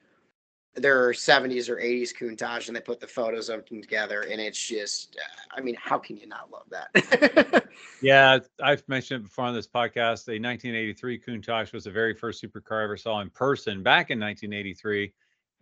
their 0.74 1.10
70s 1.10 1.68
or 1.68 1.76
80s 1.76 2.14
Countach 2.14 2.68
and 2.68 2.76
they 2.76 2.80
put 2.80 3.00
the 3.00 3.06
photos 3.06 3.48
of 3.48 3.66
them 3.66 3.82
together. 3.82 4.22
And 4.22 4.40
it's 4.40 4.58
just, 4.58 5.16
uh, 5.16 5.58
I 5.58 5.60
mean, 5.60 5.76
how 5.80 5.98
can 5.98 6.16
you 6.16 6.26
not 6.26 6.50
love 6.50 6.66
that? 6.70 7.68
yeah, 8.02 8.38
I've 8.62 8.88
mentioned 8.88 9.22
it 9.22 9.24
before 9.24 9.46
on 9.46 9.54
this 9.54 9.66
podcast. 9.66 10.24
The 10.24 10.38
1983 10.40 11.20
Countach 11.20 11.72
was 11.72 11.84
the 11.84 11.90
very 11.90 12.14
first 12.14 12.42
supercar 12.42 12.80
I 12.80 12.84
ever 12.84 12.96
saw 12.96 13.20
in 13.20 13.30
person 13.30 13.82
back 13.82 14.10
in 14.10 14.20
1983. 14.20 15.12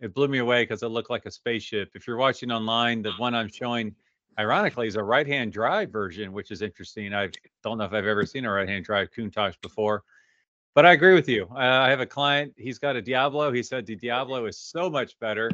It 0.01 0.13
blew 0.13 0.27
me 0.27 0.37
away 0.37 0.63
because 0.63 0.83
it 0.83 0.87
looked 0.87 1.09
like 1.09 1.25
a 1.25 1.31
spaceship. 1.31 1.91
If 1.95 2.07
you're 2.07 2.17
watching 2.17 2.51
online, 2.51 3.01
the 3.01 3.11
one 3.13 3.35
I'm 3.35 3.49
showing 3.51 3.95
ironically 4.39 4.87
is 4.87 4.95
a 4.95 5.03
right 5.03 5.27
hand 5.27 5.51
drive 5.51 5.91
version, 5.91 6.31
which 6.31 6.49
is 6.49 6.61
interesting. 6.61 7.13
I 7.13 7.29
don't 7.63 7.77
know 7.77 7.83
if 7.83 7.93
I've 7.93 8.07
ever 8.07 8.25
seen 8.25 8.45
a 8.45 8.51
right 8.51 8.67
hand 8.67 8.85
drive 8.85 9.09
Countach 9.11 9.55
before, 9.61 10.03
but 10.73 10.85
I 10.85 10.93
agree 10.93 11.13
with 11.13 11.27
you. 11.27 11.47
Uh, 11.51 11.57
I 11.57 11.89
have 11.89 11.99
a 11.99 12.05
client, 12.05 12.53
he's 12.57 12.79
got 12.79 12.95
a 12.95 13.01
Diablo. 13.01 13.51
He 13.51 13.61
said 13.61 13.85
the 13.85 13.95
Diablo 13.95 14.45
is 14.45 14.57
so 14.57 14.89
much 14.89 15.19
better. 15.19 15.51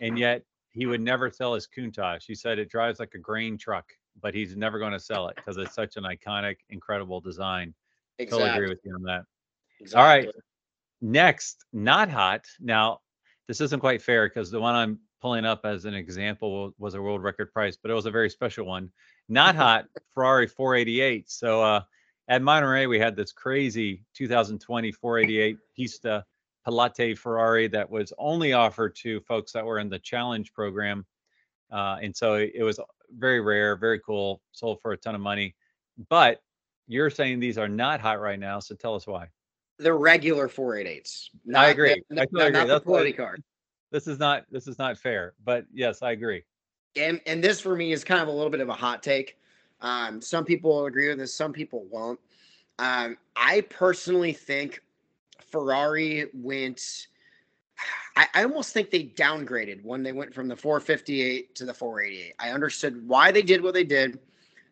and 0.00 0.18
yet 0.18 0.44
he 0.70 0.86
would 0.86 1.00
never 1.00 1.30
sell 1.30 1.54
his 1.54 1.66
Countach. 1.66 2.22
He 2.26 2.34
said 2.34 2.58
it 2.58 2.70
drives 2.70 3.00
like 3.00 3.14
a 3.14 3.18
grain 3.18 3.58
truck, 3.58 3.92
but 4.20 4.34
he's 4.34 4.56
never 4.56 4.78
going 4.78 4.92
to 4.92 5.00
sell 5.00 5.28
it 5.28 5.36
because 5.36 5.56
it's 5.56 5.74
such 5.74 5.96
an 5.96 6.04
iconic, 6.04 6.56
incredible 6.70 7.20
design. 7.20 7.74
Exactly. 8.18 8.38
Totally 8.46 8.56
agree 8.56 8.68
with 8.68 8.80
you 8.84 8.94
on 8.94 9.02
that. 9.02 9.24
exactly. 9.80 10.00
All 10.00 10.06
right. 10.06 10.28
Next, 11.02 11.64
not 11.72 12.10
hot. 12.10 12.44
Now, 12.60 13.00
this 13.48 13.60
isn't 13.60 13.80
quite 13.80 14.02
fair 14.02 14.28
because 14.28 14.50
the 14.50 14.60
one 14.60 14.74
I'm 14.74 14.98
pulling 15.20 15.44
up 15.44 15.64
as 15.64 15.84
an 15.84 15.94
example 15.94 16.74
was 16.78 16.94
a 16.94 17.02
world 17.02 17.22
record 17.22 17.52
price, 17.52 17.76
but 17.76 17.90
it 17.90 17.94
was 17.94 18.06
a 18.06 18.10
very 18.10 18.30
special 18.30 18.66
one. 18.66 18.90
Not 19.28 19.54
hot 19.56 19.86
Ferrari 20.14 20.46
488. 20.46 21.30
So 21.30 21.62
uh, 21.62 21.82
at 22.28 22.42
Monterey, 22.42 22.86
we 22.86 22.98
had 22.98 23.16
this 23.16 23.32
crazy 23.32 24.04
2020 24.14 24.92
488 24.92 25.58
Pista 25.76 26.24
Piloti 26.66 27.16
Ferrari 27.16 27.68
that 27.68 27.88
was 27.88 28.12
only 28.18 28.52
offered 28.52 28.94
to 28.96 29.20
folks 29.20 29.52
that 29.52 29.64
were 29.64 29.78
in 29.78 29.88
the 29.88 29.98
challenge 29.98 30.52
program. 30.52 31.06
Uh, 31.70 31.98
and 32.02 32.16
so 32.16 32.34
it, 32.34 32.52
it 32.54 32.62
was 32.62 32.80
very 33.16 33.40
rare, 33.40 33.76
very 33.76 34.00
cool, 34.00 34.40
sold 34.52 34.80
for 34.80 34.92
a 34.92 34.96
ton 34.96 35.14
of 35.14 35.20
money. 35.20 35.54
But 36.08 36.42
you're 36.86 37.10
saying 37.10 37.40
these 37.40 37.58
are 37.58 37.68
not 37.68 38.00
hot 38.00 38.20
right 38.20 38.38
now. 38.38 38.58
So 38.58 38.74
tell 38.74 38.94
us 38.94 39.06
why. 39.06 39.28
The 39.78 39.92
regular 39.92 40.48
488s. 40.48 41.28
I 41.54 41.70
agree. 41.70 42.02
the- 42.10 42.22
I 42.22 42.24
totally 42.26 42.46
agree. 42.48 42.60
Not 42.60 42.68
That's 42.68 42.84
the 42.84 43.12
car. 43.12 43.36
This 43.90 44.06
is 44.06 44.18
not 44.18 44.44
this 44.50 44.66
is 44.66 44.78
not 44.78 44.98
fair. 44.98 45.34
But 45.44 45.66
yes, 45.72 46.02
I 46.02 46.12
agree. 46.12 46.44
and 46.96 47.20
and 47.26 47.42
this 47.42 47.60
for 47.60 47.76
me 47.76 47.92
is 47.92 48.04
kind 48.04 48.20
of 48.20 48.28
a 48.28 48.32
little 48.32 48.50
bit 48.50 48.60
of 48.60 48.68
a 48.68 48.74
hot 48.74 49.02
take. 49.02 49.38
Um, 49.80 50.20
some 50.20 50.44
people 50.44 50.70
will 50.70 50.86
agree 50.86 51.08
with 51.08 51.18
this, 51.18 51.34
some 51.34 51.52
people 51.52 51.86
won't. 51.90 52.20
Um, 52.78 53.16
I 53.36 53.62
personally 53.62 54.32
think 54.32 54.82
Ferrari 55.38 56.26
went. 56.34 57.08
I, 58.16 58.26
I 58.34 58.42
almost 58.44 58.74
think 58.74 58.90
they 58.90 59.04
downgraded 59.04 59.82
when 59.82 60.02
they 60.02 60.12
went 60.12 60.34
from 60.34 60.48
the 60.48 60.56
458 60.56 61.54
to 61.54 61.64
the 61.64 61.72
488. 61.72 62.34
I 62.38 62.50
understood 62.50 63.06
why 63.08 63.30
they 63.32 63.40
did 63.42 63.62
what 63.62 63.72
they 63.72 63.84
did. 63.84 64.18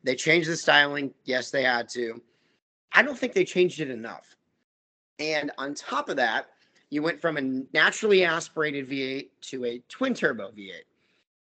They 0.05 0.15
changed 0.15 0.49
the 0.49 0.57
styling. 0.57 1.15
Yes, 1.25 1.51
they 1.51 1.63
had 1.63 1.89
to. 1.91 2.21
I 2.93 3.03
don't 3.03 3.19
think 3.19 3.33
they 3.33 3.45
changed 3.45 3.81
it 3.81 3.91
enough. 3.91 4.37
And 5.19 5.51
on 5.57 5.75
top 5.75 6.11
of 6.11 6.17
that, 6.17 6.49
you 6.91 7.03
went 7.03 7.21
from 7.21 7.37
a 7.37 7.43
naturally 7.73 8.25
aspirated 8.25 8.89
V8 8.89 9.29
to 9.43 9.65
a 9.65 9.83
twin 9.89 10.15
turbo 10.15 10.51
V8. 10.51 10.85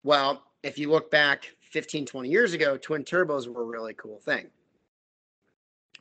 Well, 0.04 0.44
if 0.64 0.78
you 0.78 0.90
look 0.92 1.10
back 1.10 1.56
15, 1.62 2.06
20 2.06 2.30
years 2.30 2.54
ago, 2.54 2.78
twin 2.78 3.04
turbos 3.04 3.48
were 3.48 3.62
a 3.62 3.66
really 3.66 3.94
cool 3.94 4.20
thing. 4.20 4.48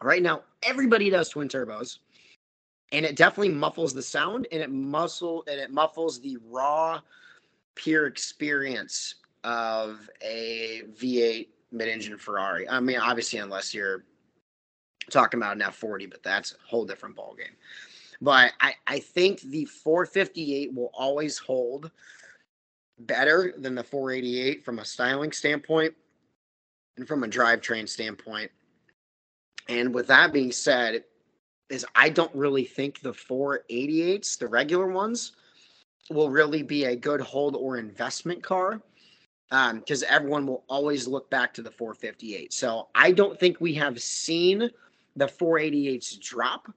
Right 0.02 0.22
now, 0.22 0.42
everybody 0.62 1.10
does 1.10 1.28
twin 1.28 1.48
turbos, 1.48 1.98
and 2.92 3.04
it 3.04 3.16
definitely 3.16 3.54
muffles 3.54 3.92
the 3.94 4.02
sound 4.02 4.48
and 4.50 4.62
it 4.62 4.70
muscle 4.70 5.44
and 5.46 5.60
it 5.60 5.70
muffles 5.70 6.20
the 6.20 6.38
raw, 6.48 7.00
pure 7.74 8.06
experience 8.06 9.16
of 9.44 10.08
a 10.22 10.82
V8 11.00 11.48
mid-engine 11.72 12.18
Ferrari. 12.18 12.68
I 12.68 12.80
mean, 12.80 12.98
obviously, 12.98 13.38
unless 13.38 13.72
you're 13.72 14.04
talking 15.10 15.38
about 15.38 15.56
an 15.56 15.62
F40, 15.62 16.10
but 16.10 16.22
that's 16.22 16.52
a 16.52 16.68
whole 16.68 16.84
different 16.84 17.16
ballgame. 17.16 17.54
But 18.20 18.52
I, 18.60 18.74
I 18.86 18.98
think 18.98 19.40
the 19.40 19.64
458 19.64 20.74
will 20.74 20.90
always 20.94 21.38
hold 21.38 21.90
better 22.98 23.54
than 23.56 23.74
the 23.74 23.84
488 23.84 24.64
from 24.64 24.78
a 24.78 24.84
styling 24.84 25.32
standpoint 25.32 25.94
and 26.96 27.08
from 27.08 27.24
a 27.24 27.28
drivetrain 27.28 27.88
standpoint. 27.88 28.50
And 29.68 29.94
with 29.94 30.06
that 30.08 30.32
being 30.32 30.52
said, 30.52 31.04
is 31.70 31.86
I 31.94 32.08
don't 32.08 32.34
really 32.34 32.64
think 32.64 33.00
the 33.00 33.12
488s, 33.12 34.36
the 34.38 34.48
regular 34.48 34.88
ones, 34.88 35.32
will 36.10 36.28
really 36.28 36.62
be 36.62 36.84
a 36.84 36.96
good 36.96 37.20
hold 37.20 37.54
or 37.54 37.78
investment 37.78 38.42
car 38.42 38.82
um, 39.52 39.78
because 39.78 40.02
everyone 40.02 40.46
will 40.46 40.64
always 40.68 41.06
look 41.06 41.30
back 41.30 41.54
to 41.54 41.62
the 41.62 41.70
458. 41.70 42.52
So 42.52 42.88
I 42.94 43.12
don't 43.12 43.38
think 43.38 43.60
we 43.60 43.72
have 43.74 44.02
seen 44.02 44.70
the 45.16 45.26
488s 45.26 46.20
drop. 46.20 46.72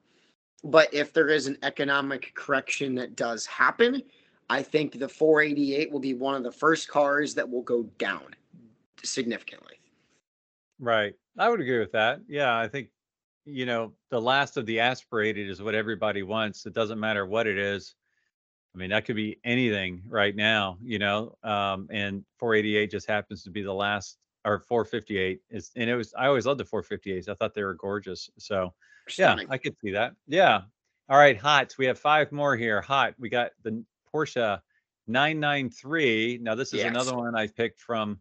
But 0.63 0.93
if 0.93 1.13
there 1.13 1.29
is 1.29 1.47
an 1.47 1.57
economic 1.63 2.33
correction 2.35 2.95
that 2.95 3.15
does 3.15 3.45
happen, 3.45 4.01
I 4.49 4.61
think 4.61 4.97
the 4.97 5.09
488 5.09 5.91
will 5.91 5.99
be 5.99 6.13
one 6.13 6.35
of 6.35 6.43
the 6.43 6.51
first 6.51 6.87
cars 6.87 7.33
that 7.35 7.49
will 7.49 7.61
go 7.61 7.83
down 7.97 8.35
significantly. 9.03 9.75
Right. 10.79 11.13
I 11.37 11.49
would 11.49 11.59
agree 11.61 11.79
with 11.79 11.91
that. 11.93 12.21
Yeah, 12.27 12.57
I 12.57 12.67
think 12.67 12.89
you 13.45 13.65
know, 13.65 13.93
the 14.09 14.21
last 14.21 14.57
of 14.57 14.65
the 14.65 14.79
aspirated 14.79 15.49
is 15.49 15.61
what 15.61 15.75
everybody 15.75 16.23
wants. 16.23 16.65
It 16.65 16.73
doesn't 16.73 16.99
matter 16.99 17.25
what 17.25 17.47
it 17.47 17.57
is. 17.57 17.95
I 18.73 18.77
mean, 18.77 18.89
that 18.89 19.05
could 19.05 19.15
be 19.15 19.39
anything 19.43 20.01
right 20.07 20.35
now, 20.35 20.77
you 20.81 20.97
know. 20.97 21.37
Um, 21.43 21.87
and 21.91 22.23
488 22.39 22.89
just 22.89 23.07
happens 23.07 23.43
to 23.43 23.51
be 23.51 23.61
the 23.61 23.73
last, 23.73 24.17
or 24.45 24.59
458 24.59 25.41
is, 25.49 25.71
and 25.75 25.89
it 25.89 25.95
was. 25.95 26.13
I 26.17 26.27
always 26.27 26.45
loved 26.45 26.59
the 26.59 26.65
458s. 26.65 27.29
I 27.29 27.33
thought 27.33 27.53
they 27.53 27.63
were 27.63 27.75
gorgeous. 27.75 28.29
So 28.37 28.73
yeah, 29.17 29.35
I 29.49 29.57
could 29.57 29.75
see 29.83 29.91
that. 29.91 30.13
Yeah. 30.27 30.61
All 31.09 31.17
right, 31.17 31.37
hot. 31.37 31.73
We 31.77 31.85
have 31.85 31.99
five 31.99 32.31
more 32.31 32.55
here. 32.55 32.81
Hot. 32.81 33.13
We 33.19 33.29
got 33.29 33.51
the 33.63 33.83
Porsche 34.13 34.59
993. 35.07 36.39
Now 36.41 36.55
this 36.55 36.69
is 36.73 36.79
Yes. 36.79 36.87
another 36.87 37.15
one 37.15 37.35
I 37.35 37.47
picked 37.47 37.81
from 37.81 38.19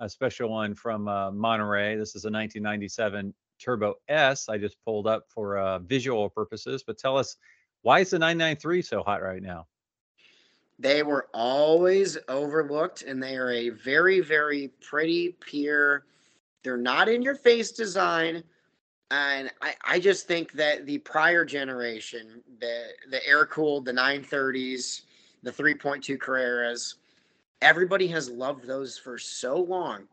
a 0.00 0.08
special 0.08 0.50
one 0.50 0.74
from 0.74 1.06
uh, 1.08 1.30
Monterey. 1.30 1.96
This 1.96 2.10
is 2.16 2.24
a 2.24 2.30
1997 2.30 3.32
Turbo 3.60 3.94
S. 4.08 4.48
I 4.48 4.58
just 4.58 4.76
pulled 4.84 5.06
up 5.06 5.24
for 5.28 5.58
uh, 5.58 5.78
visual 5.80 6.28
purposes. 6.28 6.82
But 6.84 6.98
tell 6.98 7.16
us, 7.16 7.36
why 7.82 8.00
is 8.00 8.10
the 8.10 8.18
993 8.18 8.82
so 8.82 9.02
hot 9.02 9.22
right 9.22 9.42
now? 9.42 9.66
They 10.78 11.02
were 11.02 11.28
always 11.32 12.18
overlooked, 12.28 13.02
and 13.02 13.22
they 13.22 13.36
are 13.36 13.50
a 13.50 13.70
very, 13.70 14.20
very 14.20 14.68
pretty, 14.80 15.36
pure. 15.40 16.04
They're 16.62 16.76
not 16.76 17.08
in 17.08 17.22
your 17.22 17.36
face 17.36 17.70
design. 17.70 18.42
And 19.10 19.50
I, 19.62 19.74
I 19.84 20.00
just 20.00 20.26
think 20.26 20.52
that 20.52 20.86
the 20.86 20.98
prior 20.98 21.44
generation, 21.44 22.42
the 22.58 22.86
the 23.10 23.24
air 23.26 23.46
cooled, 23.46 23.84
the 23.84 23.92
930s, 23.92 25.02
the 25.42 25.52
3.2 25.52 26.18
Carreras, 26.18 26.94
everybody 27.62 28.08
has 28.08 28.30
loved 28.30 28.66
those 28.66 28.98
for 28.98 29.18
so 29.18 29.58
long. 29.58 30.08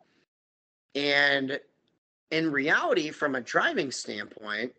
And 0.94 1.60
in 2.32 2.52
reality, 2.52 3.12
from 3.12 3.36
a 3.36 3.42
driving 3.42 3.92
standpoint, 3.92 4.74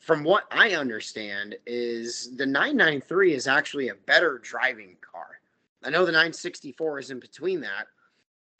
from 0.00 0.24
what 0.24 0.44
I 0.50 0.72
understand, 0.72 1.56
is 1.66 2.34
the 2.36 2.46
993 2.46 3.34
is 3.34 3.46
actually 3.46 3.90
a 3.90 3.94
better 3.94 4.38
driving 4.38 4.96
car. 5.00 5.40
I 5.84 5.90
know 5.90 6.04
the 6.04 6.12
964 6.12 6.98
is 6.98 7.10
in 7.10 7.20
between 7.20 7.60
that, 7.60 7.86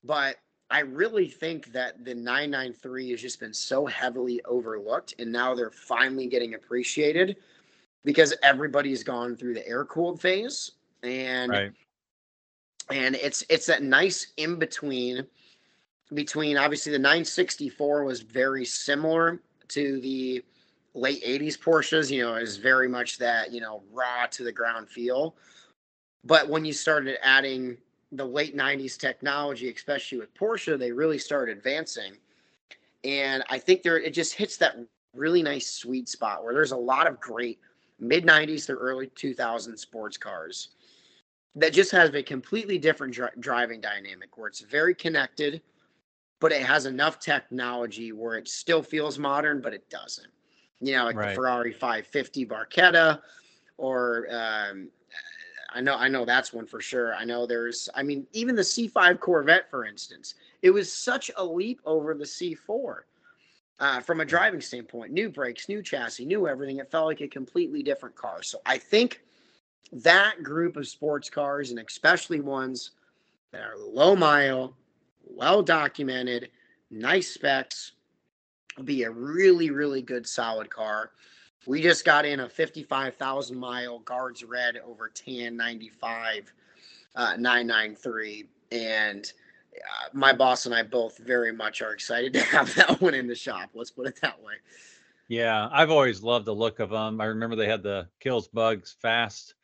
but 0.04 0.36
I 0.70 0.80
really 0.80 1.28
think 1.28 1.72
that 1.72 2.04
the 2.04 2.14
993 2.14 3.10
has 3.10 3.22
just 3.22 3.40
been 3.40 3.54
so 3.54 3.86
heavily 3.86 4.40
overlooked, 4.44 5.14
and 5.18 5.32
now 5.32 5.54
they're 5.54 5.70
finally 5.70 6.26
getting 6.26 6.54
appreciated 6.54 7.36
because 8.04 8.34
everybody's 8.42 9.02
gone 9.02 9.34
through 9.34 9.54
the 9.54 9.66
air 9.66 9.84
cooled 9.86 10.20
phase, 10.20 10.72
and 11.02 11.50
Right. 11.50 11.72
and 12.90 13.16
it's 13.16 13.42
it's 13.48 13.66
that 13.66 13.82
nice 13.82 14.28
in 14.36 14.58
between 14.58 15.26
between 16.12 16.56
obviously 16.56 16.92
the 16.92 16.98
964 16.98 18.04
was 18.04 18.20
very 18.20 18.64
similar 18.64 19.40
to 19.68 20.00
the 20.00 20.44
late 20.94 21.22
80s 21.24 21.56
Porsches, 21.56 22.10
you 22.10 22.22
know, 22.22 22.34
is 22.34 22.56
very 22.56 22.88
much 22.88 23.18
that, 23.18 23.52
you 23.52 23.60
know, 23.60 23.82
raw 23.92 24.26
to 24.30 24.44
the 24.44 24.52
ground 24.52 24.88
feel. 24.88 25.36
But 26.24 26.48
when 26.48 26.64
you 26.64 26.72
started 26.72 27.18
adding 27.22 27.78
the 28.12 28.24
late 28.24 28.56
90s 28.56 28.98
technology, 28.98 29.72
especially 29.72 30.18
with 30.18 30.34
Porsche, 30.34 30.78
they 30.78 30.92
really 30.92 31.18
started 31.18 31.56
advancing. 31.56 32.14
And 33.04 33.42
I 33.48 33.58
think 33.58 33.82
there 33.82 33.98
it 33.98 34.12
just 34.12 34.34
hits 34.34 34.56
that 34.58 34.76
really 35.14 35.42
nice 35.42 35.66
sweet 35.66 36.08
spot 36.08 36.44
where 36.44 36.54
there's 36.54 36.72
a 36.72 36.76
lot 36.76 37.06
of 37.06 37.18
great 37.20 37.58
mid 37.98 38.24
90s 38.24 38.66
to 38.66 38.72
early 38.72 39.08
2000s 39.08 39.80
sports 39.80 40.16
cars 40.16 40.70
that 41.54 41.72
just 41.72 41.90
has 41.90 42.14
a 42.14 42.22
completely 42.22 42.78
different 42.78 43.12
dri- 43.12 43.28
driving 43.40 43.80
dynamic 43.80 44.36
where 44.36 44.48
it's 44.48 44.60
very 44.60 44.94
connected, 44.94 45.62
but 46.40 46.52
it 46.52 46.62
has 46.62 46.86
enough 46.86 47.18
technology 47.18 48.12
where 48.12 48.36
it 48.36 48.48
still 48.48 48.82
feels 48.82 49.18
modern, 49.18 49.60
but 49.60 49.74
it 49.74 49.88
doesn't. 49.90 50.28
You 50.80 50.92
know, 50.96 51.04
like 51.04 51.16
Right. 51.16 51.28
the 51.30 51.34
Ferrari 51.34 51.72
550 51.72 52.46
Barchetta, 52.46 53.20
or 53.76 54.26
um, 54.30 54.88
I 55.72 55.80
know 55.80 55.94
I 55.94 56.08
know 56.08 56.24
that's 56.24 56.52
one 56.52 56.66
for 56.66 56.80
sure. 56.80 57.14
I 57.14 57.24
know 57.24 57.46
there's, 57.46 57.88
I 57.94 58.02
mean, 58.02 58.26
even 58.32 58.54
the 58.54 58.62
C5 58.62 59.20
Corvette, 59.20 59.70
for 59.70 59.84
instance, 59.84 60.34
it 60.62 60.70
was 60.70 60.92
such 60.92 61.30
a 61.36 61.44
leap 61.44 61.80
over 61.84 62.14
the 62.14 62.24
C4 62.24 63.00
uh, 63.78 64.00
from 64.00 64.20
a 64.20 64.24
driving 64.24 64.60
standpoint. 64.60 65.12
New 65.12 65.28
brakes, 65.28 65.68
new 65.68 65.82
chassis, 65.82 66.24
new 66.24 66.48
everything. 66.48 66.78
It 66.78 66.90
felt 66.90 67.06
like 67.06 67.20
a 67.20 67.28
completely 67.28 67.82
different 67.82 68.14
car. 68.16 68.42
So 68.42 68.60
I 68.66 68.78
think 68.78 69.22
that 69.92 70.42
group 70.42 70.76
of 70.76 70.86
sports 70.88 71.30
cars, 71.30 71.70
and 71.70 71.78
especially 71.78 72.40
ones 72.40 72.92
that 73.52 73.62
are 73.62 73.76
low 73.78 74.16
mile, 74.16 74.76
well 75.24 75.62
documented, 75.62 76.50
nice 76.90 77.28
specs, 77.28 77.92
be 78.84 79.04
a 79.04 79.10
really, 79.10 79.70
really 79.70 80.02
good 80.02 80.26
solid 80.26 80.70
car. 80.70 81.10
We 81.66 81.82
just 81.82 82.04
got 82.04 82.24
in 82.24 82.40
a 82.40 82.48
55,000 82.48 83.56
mile 83.56 83.98
guards 84.00 84.42
red 84.44 84.78
over 84.78 85.08
tan 85.08 85.56
95 85.56 86.52
uh, 87.16 87.36
993. 87.36 88.46
And 88.72 89.32
uh, 89.76 90.08
my 90.12 90.32
boss 90.32 90.66
and 90.66 90.74
I 90.74 90.82
both 90.82 91.18
very 91.18 91.52
much 91.52 91.82
are 91.82 91.92
excited 91.92 92.32
to 92.34 92.40
have 92.42 92.74
that 92.76 93.00
one 93.00 93.14
in 93.14 93.26
the 93.26 93.34
shop. 93.34 93.70
Let's 93.74 93.90
put 93.90 94.06
it 94.06 94.18
that 94.22 94.42
way. 94.42 94.54
Yeah, 95.28 95.68
I've 95.70 95.90
always 95.90 96.22
loved 96.22 96.46
the 96.46 96.54
look 96.54 96.80
of 96.80 96.90
them. 96.90 97.20
I 97.20 97.26
remember 97.26 97.54
they 97.54 97.68
had 97.68 97.84
the 97.84 98.08
kills 98.18 98.48
bugs 98.48 98.96
fast, 99.00 99.54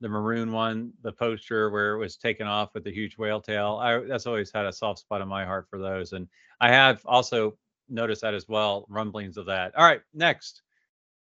the 0.00 0.08
maroon 0.08 0.50
one, 0.50 0.92
the 1.02 1.12
poster 1.12 1.68
where 1.68 1.94
it 1.94 1.98
was 1.98 2.16
taken 2.16 2.46
off 2.46 2.70
with 2.72 2.84
the 2.84 2.92
huge 2.92 3.18
whale 3.18 3.40
tail. 3.40 3.78
I 3.82 3.98
that's 3.98 4.26
always 4.26 4.50
had 4.50 4.64
a 4.64 4.72
soft 4.72 5.00
spot 5.00 5.20
in 5.20 5.28
my 5.28 5.44
heart 5.44 5.66
for 5.68 5.78
those, 5.78 6.14
and 6.14 6.26
I 6.58 6.70
have 6.70 7.02
also 7.04 7.58
noticed 7.90 8.22
that 8.22 8.34
as 8.34 8.48
well. 8.48 8.86
Rumblings 8.88 9.36
of 9.36 9.46
that. 9.46 9.74
All 9.76 9.84
right, 9.84 10.00
next, 10.14 10.62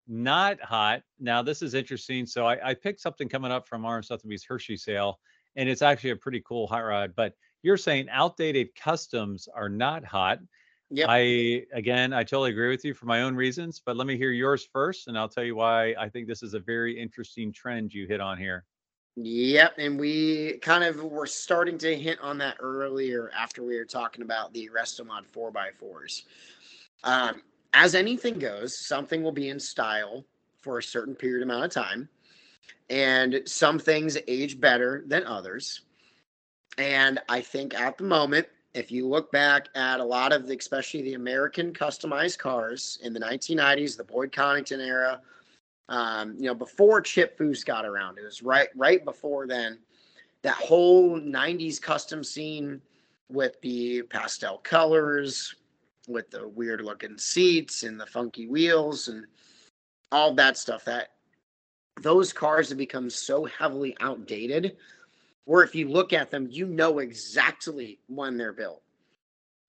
not 0.06 0.60
hot. 0.60 1.02
Now 1.18 1.42
this 1.42 1.62
is 1.62 1.74
interesting. 1.74 2.26
So 2.26 2.46
I, 2.46 2.70
I 2.70 2.74
picked 2.74 3.00
something 3.00 3.28
coming 3.28 3.52
up 3.52 3.68
from 3.68 3.86
RM 3.86 4.02
Sotheby's 4.02 4.44
Hershey 4.44 4.76
sale, 4.76 5.20
and 5.56 5.68
it's 5.68 5.82
actually 5.82 6.10
a 6.10 6.16
pretty 6.16 6.42
cool 6.46 6.66
hot 6.66 6.80
rod. 6.80 7.14
But 7.16 7.34
you're 7.62 7.76
saying 7.76 8.08
outdated 8.10 8.74
customs 8.74 9.48
are 9.54 9.68
not 9.68 10.04
hot. 10.04 10.38
Yeah. 10.90 11.06
I 11.08 11.64
again, 11.72 12.12
I 12.12 12.22
totally 12.22 12.50
agree 12.50 12.68
with 12.68 12.84
you 12.84 12.94
for 12.94 13.06
my 13.06 13.22
own 13.22 13.34
reasons, 13.34 13.80
but 13.84 13.96
let 13.96 14.06
me 14.06 14.16
hear 14.16 14.30
yours 14.30 14.68
first, 14.72 15.08
and 15.08 15.18
I'll 15.18 15.28
tell 15.28 15.44
you 15.44 15.56
why 15.56 15.94
I 15.98 16.08
think 16.08 16.28
this 16.28 16.42
is 16.42 16.54
a 16.54 16.60
very 16.60 17.00
interesting 17.00 17.52
trend 17.52 17.92
you 17.92 18.06
hit 18.06 18.20
on 18.20 18.38
here. 18.38 18.64
Yep, 19.16 19.74
and 19.78 19.98
we 19.98 20.58
kind 20.58 20.82
of 20.82 21.02
were 21.02 21.26
starting 21.26 21.78
to 21.78 21.96
hint 21.96 22.18
on 22.20 22.36
that 22.38 22.56
earlier 22.58 23.30
after 23.36 23.62
we 23.62 23.76
were 23.78 23.84
talking 23.84 24.22
about 24.22 24.52
the 24.52 24.68
Restomod 24.76 25.22
4x4s. 25.32 26.22
Um, 27.04 27.42
as 27.74 27.94
anything 27.94 28.38
goes, 28.38 28.78
something 28.78 29.22
will 29.22 29.32
be 29.32 29.50
in 29.50 29.60
style 29.60 30.24
for 30.60 30.78
a 30.78 30.82
certain 30.82 31.14
period 31.14 31.42
amount 31.42 31.64
of 31.64 31.70
time, 31.70 32.08
and 32.90 33.42
some 33.44 33.78
things 33.78 34.16
age 34.26 34.58
better 34.60 35.04
than 35.06 35.24
others. 35.24 35.82
And 36.78 37.20
I 37.28 37.40
think 37.40 37.74
at 37.74 37.98
the 37.98 38.04
moment, 38.04 38.48
if 38.72 38.90
you 38.90 39.06
look 39.06 39.30
back 39.30 39.68
at 39.74 40.00
a 40.00 40.04
lot 40.04 40.32
of 40.32 40.48
the, 40.48 40.56
especially 40.56 41.02
the 41.02 41.14
American 41.14 41.72
customized 41.72 42.38
cars 42.38 42.98
in 43.02 43.12
the 43.12 43.20
1990s, 43.20 43.96
the 43.96 44.04
Boyd 44.04 44.32
Coddington 44.32 44.80
era, 44.80 45.20
um, 45.88 46.34
you 46.38 46.46
know, 46.46 46.54
before 46.54 47.00
Chip 47.00 47.38
Foose 47.38 47.64
got 47.64 47.84
around, 47.84 48.18
it 48.18 48.24
was 48.24 48.42
right 48.42 48.68
right 48.74 49.04
before 49.04 49.46
then. 49.46 49.78
That 50.42 50.56
whole 50.56 51.18
90s 51.18 51.80
custom 51.80 52.24
scene 52.24 52.80
with 53.28 53.60
the 53.60 54.02
pastel 54.02 54.58
colors, 54.58 55.54
with 56.08 56.30
the 56.30 56.46
weird 56.48 56.80
looking 56.80 57.18
seats 57.18 57.82
and 57.82 58.00
the 58.00 58.06
funky 58.06 58.46
wheels 58.46 59.08
and 59.08 59.26
all 60.12 60.34
that 60.34 60.56
stuff 60.56 60.84
that 60.84 61.08
those 62.02 62.32
cars 62.32 62.68
have 62.68 62.78
become 62.78 63.08
so 63.08 63.44
heavily 63.44 63.96
outdated 64.00 64.76
where 65.44 65.62
if 65.62 65.74
you 65.74 65.88
look 65.88 66.12
at 66.12 66.30
them 66.30 66.48
you 66.50 66.66
know 66.66 66.98
exactly 66.98 67.98
when 68.06 68.36
they're 68.36 68.52
built. 68.52 68.82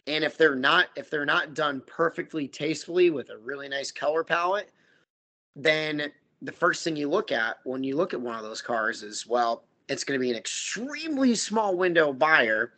And 0.08 0.24
if 0.24 0.38
they're 0.38 0.56
not 0.56 0.88
if 0.96 1.10
they're 1.10 1.26
not 1.26 1.54
done 1.54 1.82
perfectly 1.88 2.48
tastefully 2.48 3.10
with 3.10 3.30
a 3.30 3.38
really 3.38 3.68
nice 3.68 3.92
color 3.92 4.24
palette 4.24 4.72
then 5.56 6.12
the 6.42 6.52
first 6.52 6.84
thing 6.84 6.96
you 6.96 7.10
look 7.10 7.32
at 7.32 7.58
when 7.64 7.84
you 7.84 7.96
look 7.96 8.14
at 8.14 8.22
one 8.22 8.36
of 8.36 8.44
those 8.44 8.62
cars 8.62 9.04
is 9.04 9.26
well 9.26 9.64
it's 9.88 10.04
going 10.04 10.20
to 10.20 10.24
be 10.24 10.32
an 10.32 10.38
extremely 10.38 11.34
small 11.36 11.76
window 11.76 12.12
buyer 12.14 12.74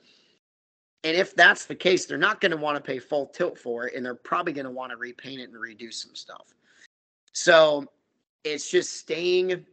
and 1.03 1.15
if 1.15 1.35
that's 1.35 1.65
the 1.65 1.75
case 1.75 2.05
they're 2.05 2.17
not 2.17 2.41
going 2.41 2.51
to 2.51 2.57
want 2.57 2.75
to 2.75 2.81
pay 2.81 2.99
full 2.99 3.27
tilt 3.27 3.57
for 3.57 3.87
it 3.87 3.95
and 3.95 4.05
they're 4.05 4.15
probably 4.15 4.53
going 4.53 4.65
to 4.65 4.71
want 4.71 4.91
to 4.91 4.97
repaint 4.97 5.39
it 5.39 5.49
and 5.49 5.55
redo 5.55 5.93
some 5.93 6.15
stuff 6.15 6.53
so 7.31 7.85
it's 8.43 8.69
just 8.69 8.93
staying 8.97 9.65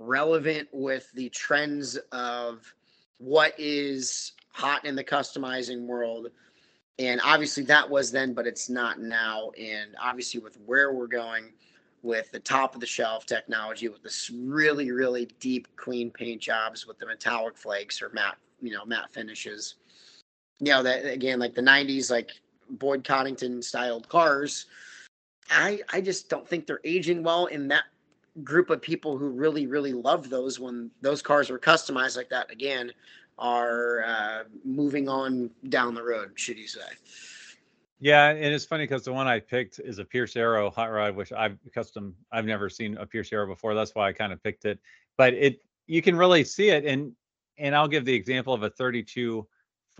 relevant 0.00 0.68
with 0.72 1.10
the 1.12 1.28
trends 1.28 1.96
of 2.10 2.74
what 3.18 3.54
is 3.58 4.32
hot 4.52 4.84
in 4.84 4.96
the 4.96 5.04
customizing 5.04 5.86
world. 5.86 6.28
And 6.98 7.20
obviously 7.24 7.62
that 7.64 7.88
was 7.88 8.10
then, 8.10 8.34
but 8.34 8.46
it's 8.46 8.68
not 8.68 9.00
now. 9.00 9.50
And 9.58 9.94
obviously 10.02 10.40
with 10.40 10.58
where 10.66 10.92
we're 10.92 11.06
going 11.06 11.52
with 12.02 12.30
the 12.30 12.40
top 12.40 12.74
of 12.74 12.80
the 12.80 12.86
shelf 12.86 13.26
technology, 13.26 13.88
with 13.88 14.02
this 14.02 14.30
really, 14.34 14.90
really 14.90 15.26
deep 15.38 15.68
clean 15.76 16.10
paint 16.10 16.40
jobs 16.40 16.86
with 16.86 16.98
the 16.98 17.06
metallic 17.06 17.56
flakes 17.56 18.02
or 18.02 18.08
matte, 18.10 18.38
you 18.60 18.72
know, 18.72 18.84
matte 18.84 19.12
finishes. 19.12 19.76
You 20.60 20.72
know, 20.72 20.82
that 20.82 21.06
again, 21.06 21.38
like 21.38 21.54
the 21.54 21.62
90s, 21.62 22.10
like 22.10 22.30
Boyd 22.70 23.04
coddington 23.04 23.62
styled 23.62 24.08
cars. 24.08 24.66
I 25.50 25.80
I 25.92 26.00
just 26.00 26.28
don't 26.28 26.48
think 26.48 26.66
they're 26.66 26.80
aging 26.84 27.22
well 27.22 27.46
in 27.46 27.68
that 27.68 27.84
group 28.44 28.70
of 28.70 28.80
people 28.80 29.18
who 29.18 29.28
really 29.30 29.66
really 29.66 29.92
love 29.92 30.30
those 30.30 30.60
when 30.60 30.90
those 31.00 31.20
cars 31.20 31.50
were 31.50 31.58
customized 31.58 32.16
like 32.16 32.28
that 32.28 32.50
again 32.50 32.92
are 33.38 34.04
uh, 34.06 34.42
moving 34.64 35.08
on 35.08 35.50
down 35.68 35.94
the 35.94 36.02
road 36.02 36.30
should 36.36 36.56
you 36.56 36.68
say 36.68 36.80
Yeah, 37.98 38.28
and 38.28 38.54
it's 38.54 38.64
funny 38.64 38.84
because 38.84 39.02
the 39.02 39.12
one 39.12 39.26
I 39.26 39.40
picked 39.40 39.80
is 39.80 39.98
a 39.98 40.04
Pierce 40.04 40.36
Arrow 40.36 40.70
hot 40.70 40.90
rod, 40.90 41.16
which 41.16 41.32
I've 41.32 41.58
custom. 41.74 42.14
I've 42.32 42.46
never 42.46 42.70
seen 42.70 42.96
a 42.96 43.04
Pierce 43.04 43.32
Arrow 43.32 43.46
before. 43.46 43.74
That's 43.74 43.94
why 43.94 44.08
I 44.08 44.12
kind 44.12 44.32
of 44.32 44.42
picked 44.42 44.64
it. 44.64 44.78
But 45.18 45.34
it, 45.34 45.60
you 45.86 46.00
can 46.00 46.16
really 46.16 46.44
see 46.44 46.70
it, 46.70 46.86
and 46.86 47.12
and 47.58 47.74
I'll 47.74 47.88
give 47.88 48.06
the 48.06 48.14
example 48.14 48.54
of 48.54 48.62
a 48.62 48.70
32 48.70 49.46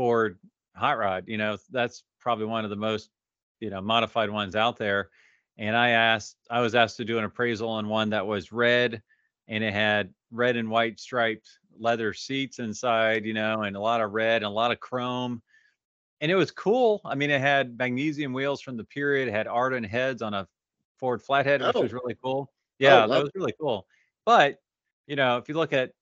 Ford 0.00 0.38
hot 0.74 0.98
rod. 0.98 1.24
You 1.28 1.36
know, 1.36 1.58
that's 1.70 2.04
probably 2.20 2.46
one 2.46 2.64
of 2.64 2.70
the 2.70 2.76
most, 2.76 3.10
you 3.60 3.70
know, 3.70 3.82
modified 3.82 4.30
ones 4.30 4.56
out 4.56 4.78
there. 4.78 5.10
And 5.58 5.76
I 5.76 5.90
asked, 5.90 6.38
I 6.50 6.60
was 6.60 6.74
asked 6.74 6.96
to 6.98 7.04
do 7.04 7.18
an 7.18 7.24
appraisal 7.24 7.68
on 7.68 7.88
one 7.88 8.10
that 8.10 8.26
was 8.26 8.52
red, 8.52 9.02
and 9.48 9.62
it 9.62 9.74
had 9.74 10.14
red 10.30 10.56
and 10.56 10.70
white 10.70 10.98
striped 11.00 11.50
leather 11.78 12.14
seats 12.14 12.58
inside, 12.60 13.26
you 13.26 13.34
know, 13.34 13.62
and 13.62 13.76
a 13.76 13.80
lot 13.80 14.00
of 14.00 14.12
red 14.12 14.36
and 14.42 14.46
a 14.46 14.50
lot 14.50 14.72
of 14.72 14.80
chrome 14.80 15.42
and 16.20 16.30
it 16.30 16.34
was 16.36 16.50
cool. 16.50 17.00
I 17.04 17.14
mean, 17.14 17.30
it 17.30 17.40
had 17.40 17.78
magnesium 17.78 18.32
wheels 18.32 18.60
from 18.60 18.76
the 18.76 18.84
period. 18.84 19.28
It 19.28 19.32
had 19.32 19.46
Ardun 19.46 19.86
heads 19.86 20.22
on 20.22 20.34
a 20.34 20.48
Ford 20.96 21.22
flathead, 21.22 21.62
which 21.62 21.76
Oh. 21.76 21.82
was 21.82 21.92
really 21.92 22.16
cool. 22.22 22.52
Oh, 22.86 23.02
yeah, 23.02 23.06
that 23.06 23.08
love 23.08 23.22
was 23.22 23.30
really 23.34 23.54
cool. 23.60 23.86
But 24.26 24.58
you 25.06 25.16
know, 25.16 25.38
if 25.38 25.48
you 25.48 25.54
look 25.54 25.72
at 25.72 25.92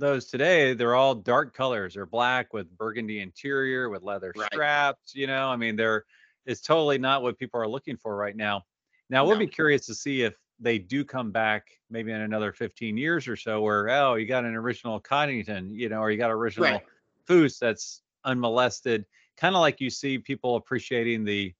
those 0.00 0.26
today, 0.26 0.74
they're 0.74 0.94
all 0.96 1.14
dark 1.14 1.54
colors. 1.54 1.94
They're 1.94 2.06
black 2.06 2.52
with 2.52 2.76
burgundy 2.76 3.20
interior 3.20 3.90
with 3.90 4.02
leather 4.02 4.34
Right. 4.34 4.48
straps. 4.52 5.14
You 5.14 5.26
know, 5.28 5.48
I 5.48 5.56
mean, 5.56 5.76
they're 5.76 6.04
it's 6.46 6.62
totally 6.62 6.98
not 6.98 7.22
what 7.22 7.38
people 7.38 7.60
are 7.60 7.68
looking 7.68 7.96
for 7.96 8.16
right 8.16 8.36
now. 8.36 8.64
Now, 9.10 9.24
we'll 9.26 9.34
No. 9.34 9.38
be 9.38 9.48
curious 9.48 9.86
to 9.86 9.94
see 9.94 10.22
if 10.22 10.36
they 10.58 10.78
do 10.78 11.04
come 11.04 11.32
back 11.32 11.68
maybe 11.90 12.12
in 12.12 12.20
another 12.20 12.52
15 12.52 12.96
years 12.96 13.28
or 13.28 13.36
so, 13.36 13.60
where 13.62 13.88
oh, 13.90 14.14
you 14.16 14.26
got 14.26 14.44
an 14.44 14.56
original 14.56 15.00
Coddington, 15.00 15.70
you 15.74 15.88
know, 15.88 16.00
or 16.00 16.10
you 16.10 16.18
got 16.18 16.30
original 16.30 16.66
Right. 16.66 16.84
Foose 17.28 17.58
that's 17.58 18.02
unmolested, 18.24 19.06
kind 19.36 19.54
of 19.54 19.60
like 19.60 19.80
you 19.80 19.90
see 19.90 20.18
people 20.18 20.56
appreciating 20.56 21.24
the 21.24 21.54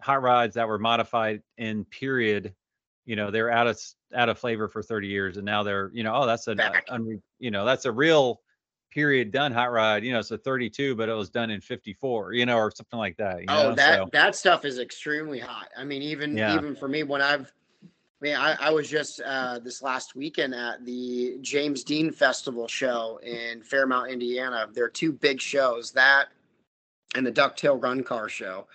hot 0.00 0.22
rods 0.22 0.54
that 0.54 0.68
were 0.68 0.78
modified 0.78 1.42
in 1.58 1.84
period. 1.84 2.54
You 3.04 3.16
know, 3.16 3.30
they're 3.30 3.50
out 3.50 3.66
of 3.66 3.80
out 4.14 4.28
of 4.28 4.38
flavor 4.38 4.68
for 4.68 4.82
30 4.82 5.08
years, 5.08 5.36
and 5.36 5.44
now 5.46 5.62
they're 5.62 5.90
you 5.92 6.02
know, 6.04 6.14
oh, 6.14 6.26
that's 6.26 6.48
a, 6.48 6.52
uh, 6.52 6.98
you 7.38 7.50
know, 7.50 7.64
that's 7.64 7.84
a 7.84 7.92
real 7.92 8.40
period 8.90 9.30
done 9.30 9.52
hot 9.52 9.72
rod. 9.72 10.04
You 10.04 10.12
know, 10.12 10.18
it's 10.18 10.30
a 10.30 10.38
32, 10.38 10.94
but 10.94 11.08
it 11.08 11.14
was 11.14 11.30
done 11.30 11.50
in 11.50 11.60
54. 11.60 12.34
You 12.34 12.46
know, 12.46 12.56
or 12.58 12.70
something 12.70 12.98
like 12.98 13.16
that. 13.16 13.40
You 13.40 13.46
Oh, 13.48 13.70
know? 13.70 13.74
that 13.74 13.94
so, 13.96 14.08
that 14.12 14.36
stuff 14.36 14.64
is 14.64 14.78
extremely 14.78 15.38
hot. 15.38 15.68
I 15.76 15.84
mean, 15.84 16.02
even 16.02 16.36
Yeah. 16.36 16.56
even 16.56 16.76
for 16.76 16.88
me, 16.88 17.02
when 17.02 17.22
I've, 17.22 17.52
I 17.82 17.86
mean, 18.20 18.36
I, 18.36 18.56
I 18.60 18.70
was 18.70 18.88
just 18.88 19.20
uh, 19.20 19.58
this 19.58 19.82
last 19.82 20.14
weekend 20.14 20.54
at 20.54 20.84
the 20.84 21.38
James 21.40 21.82
Dean 21.82 22.12
Festival 22.12 22.68
show 22.68 23.18
in 23.22 23.62
Fairmount, 23.62 24.10
Indiana. 24.10 24.68
There 24.72 24.84
are 24.84 24.90
two 24.90 25.12
big 25.12 25.40
shows 25.40 25.90
that 25.92 26.28
and 27.14 27.26
the 27.26 27.32
Ducktail 27.32 27.82
Run 27.82 28.02
Car 28.02 28.28
Show, 28.28 28.66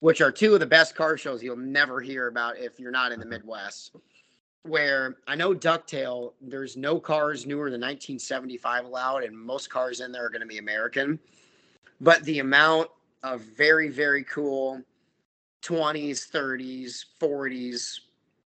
which 0.00 0.20
are 0.20 0.32
two 0.32 0.54
of 0.54 0.60
the 0.60 0.66
best 0.66 0.94
car 0.94 1.16
shows 1.16 1.42
you'll 1.42 1.56
never 1.56 2.00
hear 2.00 2.26
about 2.26 2.58
if 2.58 2.80
you're 2.80 2.90
not 2.90 3.12
in 3.12 3.20
the 3.20 3.26
Mhm. 3.26 3.30
Midwest. 3.30 3.94
Where 4.64 5.16
I 5.26 5.36
know 5.36 5.54
Ducktail, 5.54 6.34
there's 6.42 6.76
no 6.76 7.00
cars 7.00 7.46
newer 7.46 7.70
than 7.70 7.80
1975 7.80 8.84
allowed, 8.84 9.24
and 9.24 9.36
most 9.36 9.70
cars 9.70 10.00
in 10.00 10.12
there 10.12 10.26
are 10.26 10.30
going 10.30 10.42
to 10.42 10.46
be 10.46 10.58
American. 10.58 11.18
But 12.00 12.22
the 12.24 12.40
amount 12.40 12.90
of 13.22 13.40
very, 13.40 13.88
very 13.88 14.22
cool 14.24 14.82
20s, 15.62 16.30
30s, 16.30 17.04
40s 17.20 18.00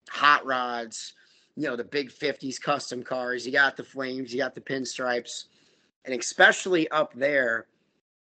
hot 0.09 0.45
rods, 0.45 1.13
you 1.55 1.67
know, 1.67 1.75
the 1.75 1.83
big 1.83 2.11
50s 2.11 2.61
custom 2.61 3.03
cars. 3.03 3.45
You 3.45 3.51
got 3.51 3.75
the 3.77 3.83
flames, 3.83 4.31
you 4.31 4.39
got 4.39 4.55
the 4.55 4.61
pinstripes, 4.61 5.45
and 6.05 6.19
especially 6.19 6.89
up 6.89 7.13
there, 7.13 7.67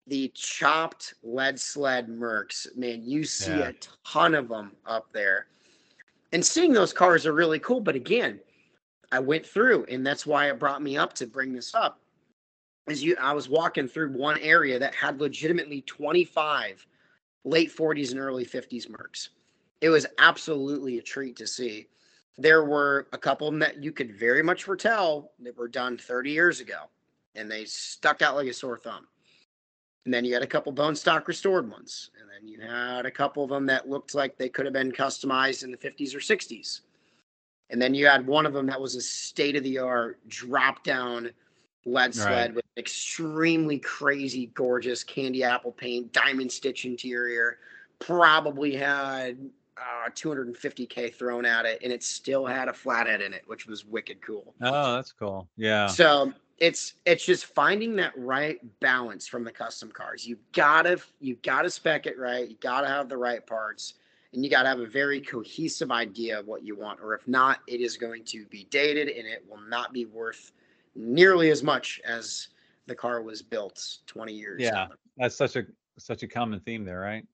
the 0.07 0.29
chopped 0.33 1.13
lead 1.23 1.59
sled 1.59 2.07
Mercs. 2.07 2.75
Man, 2.75 3.03
you 3.03 3.23
see 3.23 3.59
Yeah. 3.59 3.69
a 3.69 3.73
ton 4.05 4.35
of 4.35 4.49
them 4.49 4.75
up 4.85 5.11
there. 5.13 5.47
And 6.31 6.45
seeing 6.45 6.73
those 6.73 6.93
cars 6.93 7.25
are 7.25 7.33
really 7.33 7.59
cool. 7.59 7.81
But 7.81 7.95
again, 7.95 8.39
I 9.11 9.19
went 9.19 9.45
through, 9.45 9.85
and 9.85 10.05
that's 10.05 10.25
why 10.25 10.49
it 10.49 10.59
brought 10.59 10.81
me 10.81 10.97
up 10.97 11.13
to 11.13 11.27
bring 11.27 11.53
this 11.53 11.73
up. 11.73 11.99
Is 12.87 13.03
you 13.03 13.15
I 13.19 13.33
was 13.33 13.49
walking 13.49 13.87
through 13.87 14.17
one 14.17 14.39
area 14.39 14.79
that 14.79 14.95
had 14.95 15.21
legitimately 15.21 15.81
25 15.83 16.85
late 17.45 17.75
40s 17.75 18.11
and 18.11 18.19
early 18.19 18.45
50s 18.45 18.87
Mercs. 18.89 19.29
It 19.81 19.89
was 19.89 20.05
absolutely 20.17 20.97
a 20.97 21.01
treat 21.01 21.35
to 21.37 21.47
see. 21.47 21.87
There 22.37 22.65
were 22.65 23.07
a 23.13 23.17
couple 23.17 23.47
of 23.47 23.53
them 23.53 23.59
that 23.59 23.83
you 23.83 23.91
could 23.91 24.17
very 24.17 24.43
much 24.43 24.63
foretell 24.63 25.31
that 25.39 25.57
were 25.57 25.67
done 25.67 25.97
30 25.97 26.31
years 26.31 26.59
ago. 26.59 26.89
and 27.35 27.49
they 27.49 27.65
stuck 27.65 28.21
out 28.21 28.35
like 28.35 28.47
a 28.47 28.53
sore 28.53 28.77
thumb. 28.77 29.07
And 30.09 30.13
then 30.15 30.25
you 30.25 30.33
had 30.33 30.41
a 30.41 30.47
couple 30.47 30.71
bone 30.71 30.95
stock 30.95 31.27
restored 31.27 31.69
ones. 31.69 32.09
And 32.19 32.27
then 32.27 32.47
you 32.51 32.59
had 32.61 33.05
a 33.05 33.11
couple 33.11 33.43
of 33.43 33.51
them 33.51 33.67
that 33.67 33.87
looked 33.87 34.15
like 34.15 34.39
they 34.39 34.49
could 34.49 34.65
have 34.65 34.73
been 34.73 34.91
customized 34.91 35.63
in 35.63 35.69
the 35.69 35.77
50s 35.77 36.15
or 36.15 36.17
60s. 36.17 36.79
And 37.69 37.79
then 37.79 37.93
you 37.93 38.07
had 38.07 38.25
one 38.25 38.47
of 38.47 38.53
them 38.53 38.65
that 38.65 38.81
was 38.81 38.95
a 38.95 39.01
state 39.01 39.55
of 39.55 39.61
the 39.61 39.77
art 39.77 40.17
drop 40.27 40.83
down 40.83 41.29
lead 41.85 42.15
sled 42.15 42.27
right. 42.31 42.55
with 42.55 42.65
extremely 42.75 43.77
crazy, 43.77 44.47
gorgeous 44.55 45.03
candy 45.03 45.43
apple 45.43 45.73
paint, 45.73 46.11
diamond 46.11 46.51
stitch 46.51 46.85
interior. 46.85 47.59
Probably 47.99 48.75
had 48.75 49.37
uh, 49.77 50.09
250k 50.09 51.13
thrown 51.13 51.45
at 51.45 51.67
it, 51.67 51.81
and 51.83 51.93
it 51.93 52.01
still 52.01 52.47
had 52.47 52.67
a 52.67 52.73
flathead 52.73 53.21
in 53.21 53.31
it, 53.31 53.43
which 53.45 53.67
was 53.67 53.85
wicked 53.85 54.23
cool. 54.23 54.55
Oh, 54.59 54.95
that's 54.95 55.11
cool. 55.11 55.47
Yeah. 55.55 55.85
So 55.85 56.33
it's 56.59 56.95
it's 57.05 57.25
just 57.25 57.45
finding 57.45 57.95
that 57.97 58.13
right 58.17 58.59
balance 58.79 59.27
from 59.27 59.43
the 59.43 59.51
custom 59.51 59.91
cars. 59.91 60.27
You 60.27 60.37
gotta 60.53 60.99
you 61.19 61.37
gotta 61.43 61.69
spec 61.69 62.05
it 62.05 62.17
right. 62.17 62.49
You 62.49 62.57
gotta 62.59 62.87
have 62.87 63.09
the 63.09 63.17
right 63.17 63.45
parts, 63.45 63.95
and 64.33 64.43
you 64.43 64.49
gotta 64.49 64.69
have 64.69 64.79
a 64.79 64.87
very 64.87 65.21
cohesive 65.21 65.91
idea 65.91 66.39
of 66.39 66.47
what 66.47 66.63
you 66.63 66.75
want. 66.75 66.99
Or 67.01 67.13
if 67.13 67.27
not, 67.27 67.59
it 67.67 67.81
is 67.81 67.97
going 67.97 68.23
to 68.25 68.45
be 68.45 68.67
dated, 68.69 69.09
and 69.09 69.27
it 69.27 69.43
will 69.49 69.61
not 69.61 69.93
be 69.93 70.05
worth 70.05 70.51
nearly 70.95 71.49
as 71.49 71.63
much 71.63 72.01
as 72.05 72.49
the 72.87 72.95
car 72.95 73.21
was 73.21 73.41
built 73.41 73.99
20 74.07 74.33
years. 74.33 74.61
Yeah, 74.61 74.85
ago. 74.85 74.95
that's 75.17 75.35
such 75.35 75.55
a 75.55 75.65
such 75.97 76.23
a 76.23 76.27
common 76.27 76.59
theme 76.59 76.83
there, 76.83 76.99
right? 76.99 77.25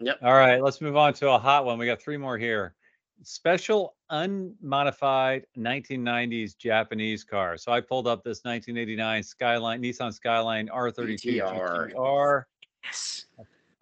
Yep. 0.00 0.18
All 0.22 0.34
right, 0.34 0.62
let's 0.62 0.80
move 0.80 0.96
on 0.96 1.14
to 1.14 1.30
a 1.30 1.38
hot 1.38 1.64
one. 1.64 1.78
We 1.78 1.86
got 1.86 2.00
three 2.00 2.16
more 2.16 2.36
here 2.36 2.75
special 3.22 3.94
unmodified 4.10 5.46
1990s 5.56 6.56
Japanese 6.56 7.24
car. 7.24 7.56
So 7.56 7.72
I 7.72 7.80
pulled 7.80 8.06
up 8.06 8.22
this 8.22 8.44
1989 8.44 9.22
Skyline 9.22 9.82
Nissan 9.82 10.12
Skyline 10.12 10.68
R32 10.68 11.42
GTR. 11.42 11.94
GTR. 11.94 12.44
Yes. 12.84 13.26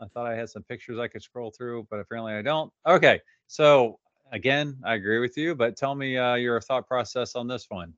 I 0.00 0.06
thought 0.08 0.26
I 0.26 0.34
had 0.34 0.50
some 0.50 0.62
pictures 0.62 0.98
I 0.98 1.08
could 1.08 1.22
scroll 1.22 1.50
through, 1.50 1.86
but 1.90 2.00
apparently 2.00 2.34
I 2.34 2.42
don't. 2.42 2.72
Okay, 2.86 3.20
so 3.46 3.98
again, 4.32 4.76
I 4.84 4.94
agree 4.94 5.18
with 5.18 5.36
you, 5.36 5.54
but 5.54 5.76
tell 5.76 5.94
me 5.94 6.16
uh, 6.18 6.34
your 6.34 6.60
thought 6.60 6.86
process 6.86 7.34
on 7.34 7.46
this 7.46 7.66
one. 7.68 7.92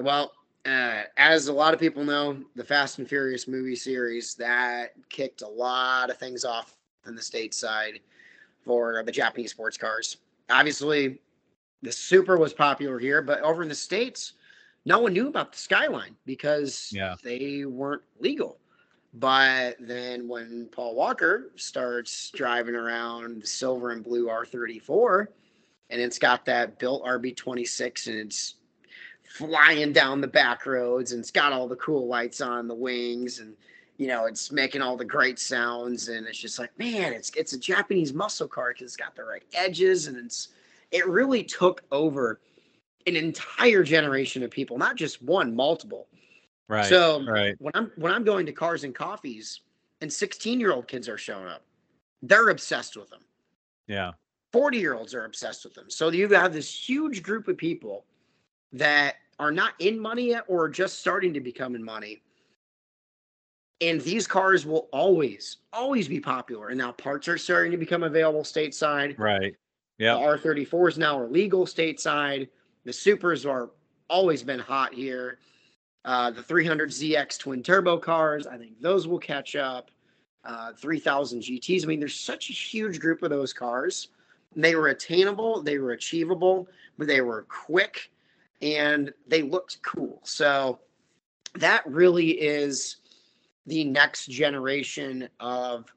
Well, 0.00 0.32
uh, 0.66 1.02
as 1.16 1.48
a 1.48 1.52
lot 1.52 1.74
of 1.74 1.80
people 1.80 2.04
know, 2.04 2.38
the 2.56 2.64
Fast 2.64 2.98
and 2.98 3.08
Furious 3.08 3.46
movie 3.46 3.76
series 3.76 4.34
that 4.36 4.92
kicked 5.08 5.42
a 5.42 5.48
lot 5.48 6.10
of 6.10 6.18
things 6.18 6.44
off 6.44 6.76
in 7.06 7.14
the 7.14 7.20
stateside 7.20 8.00
for 8.64 9.02
the 9.04 9.12
Japanese 9.12 9.50
sports 9.50 9.76
cars 9.76 10.16
obviously 10.50 11.20
the 11.82 11.92
Supra 11.92 12.38
was 12.38 12.52
popular 12.52 12.98
here, 12.98 13.22
but 13.22 13.40
over 13.40 13.62
in 13.62 13.68
the 13.68 13.74
States, 13.74 14.34
no 14.84 14.98
one 14.98 15.12
knew 15.12 15.28
about 15.28 15.52
the 15.52 15.58
Skyline 15.58 16.16
because 16.24 16.90
yeah. 16.92 17.14
they 17.22 17.64
weren't 17.64 18.02
legal. 18.18 18.58
But 19.14 19.76
then 19.78 20.26
when 20.26 20.68
Paul 20.72 20.94
Walker 20.96 21.52
starts 21.56 22.30
driving 22.30 22.74
around 22.74 23.42
the 23.42 23.46
silver 23.46 23.92
and 23.92 24.02
blue 24.02 24.26
R34, 24.26 25.28
and 25.90 26.00
it's 26.00 26.18
got 26.18 26.44
that 26.46 26.78
built 26.78 27.04
RB26 27.04 28.08
and 28.08 28.16
it's 28.16 28.56
flying 29.22 29.92
down 29.92 30.20
the 30.20 30.26
back 30.26 30.66
roads 30.66 31.12
and 31.12 31.20
it's 31.20 31.30
got 31.30 31.52
all 31.52 31.68
the 31.68 31.76
cool 31.76 32.08
lights 32.08 32.40
on 32.40 32.66
the 32.66 32.74
wings 32.74 33.38
and 33.38 33.54
you 33.96 34.06
know 34.06 34.26
it's 34.26 34.50
making 34.50 34.82
all 34.82 34.96
the 34.96 35.04
great 35.04 35.38
sounds 35.38 36.08
and 36.08 36.26
it's 36.26 36.38
just 36.38 36.58
like 36.58 36.76
man 36.78 37.12
it's 37.12 37.30
it's 37.36 37.52
a 37.52 37.58
japanese 37.58 38.12
muscle 38.12 38.48
car 38.48 38.72
because 38.72 38.84
it's 38.84 38.96
got 38.96 39.14
the 39.14 39.24
right 39.24 39.44
edges 39.54 40.06
and 40.06 40.16
it's 40.16 40.48
it 40.90 41.06
really 41.06 41.42
took 41.42 41.82
over 41.92 42.40
an 43.06 43.16
entire 43.16 43.82
generation 43.82 44.42
of 44.42 44.50
people 44.50 44.78
not 44.78 44.96
just 44.96 45.22
one 45.22 45.54
multiple. 45.54 46.08
Right 46.68 46.86
so 46.86 47.22
right. 47.26 47.54
when 47.58 47.72
i'm 47.74 47.92
when 47.96 48.12
i'm 48.12 48.24
going 48.24 48.46
to 48.46 48.52
cars 48.52 48.84
and 48.84 48.94
coffees 48.94 49.60
and 50.00 50.10
16 50.10 50.58
year 50.58 50.72
old 50.72 50.88
kids 50.88 51.08
are 51.08 51.18
showing 51.18 51.46
up 51.46 51.62
they're 52.22 52.48
obsessed 52.48 52.96
with 52.96 53.10
them 53.10 53.20
yeah. 53.86 54.12
40 54.52 54.78
year 54.78 54.94
olds 54.94 55.14
are 55.14 55.26
obsessed 55.26 55.64
with 55.64 55.74
them 55.74 55.90
so 55.90 56.08
you 56.10 56.26
have 56.28 56.54
this 56.54 56.88
huge 56.88 57.22
group 57.22 57.48
of 57.48 57.58
people 57.58 58.06
that 58.72 59.16
are 59.38 59.52
not 59.52 59.74
in 59.78 59.98
money 59.98 60.28
yet 60.28 60.44
or 60.48 60.70
just 60.70 61.00
starting 61.00 61.34
to 61.34 61.40
become 61.40 61.74
in 61.74 61.84
money 61.84 62.22
and 63.80 64.00
these 64.00 64.26
cars 64.26 64.64
will 64.64 64.88
always, 64.92 65.58
always 65.72 66.08
be 66.08 66.20
popular. 66.20 66.68
And 66.68 66.78
now 66.78 66.92
parts 66.92 67.28
are 67.28 67.38
starting 67.38 67.72
to 67.72 67.78
become 67.78 68.02
available 68.02 68.42
stateside. 68.42 69.18
Right. 69.18 69.54
Yeah. 69.98 70.14
The 70.14 70.20
R34s 70.20 70.98
now 70.98 71.18
are 71.18 71.28
legal 71.28 71.66
stateside. 71.66 72.48
The 72.84 72.92
Supras 72.92 73.48
are 73.48 73.70
always 74.08 74.42
been 74.42 74.60
hot 74.60 74.94
here. 74.94 75.38
Uh, 76.04 76.30
the 76.30 76.42
300ZX 76.42 77.38
twin 77.38 77.62
turbo 77.62 77.98
cars, 77.98 78.46
I 78.46 78.58
think 78.58 78.80
those 78.80 79.08
will 79.08 79.18
catch 79.18 79.56
up. 79.56 79.90
Uh, 80.44 80.72
3000 80.74 81.40
GTs. 81.40 81.84
I 81.84 81.86
mean, 81.86 82.00
there's 82.00 82.20
such 82.20 82.50
a 82.50 82.52
huge 82.52 83.00
group 83.00 83.22
of 83.22 83.30
those 83.30 83.54
cars. 83.54 84.08
They 84.54 84.74
were 84.74 84.88
attainable, 84.88 85.62
they 85.62 85.78
were 85.78 85.92
achievable, 85.92 86.68
but 86.98 87.06
they 87.06 87.22
were 87.22 87.46
quick 87.48 88.10
and 88.60 89.12
they 89.26 89.40
looked 89.40 89.82
cool. 89.82 90.20
So 90.22 90.80
that 91.54 91.82
really 91.86 92.30
is 92.30 92.96
the 93.66 93.84
next 93.84 94.26
generation 94.26 95.28
of 95.40 95.92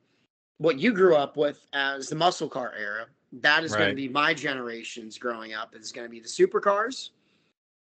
what 0.57 0.79
you 0.79 0.93
grew 0.93 1.15
up 1.15 1.37
with 1.37 1.65
as 1.73 2.09
the 2.09 2.15
muscle 2.15 2.49
car 2.49 2.73
era. 2.77 3.05
That 3.41 3.63
is 3.63 3.71
right. 3.71 3.79
going 3.79 3.89
to 3.89 3.95
be 3.95 4.07
my 4.07 4.33
generation's 4.33 5.17
growing 5.17 5.53
up. 5.53 5.75
Is 5.75 5.91
going 5.91 6.05
to 6.05 6.11
be 6.11 6.19
the 6.19 6.27
supercars 6.27 7.09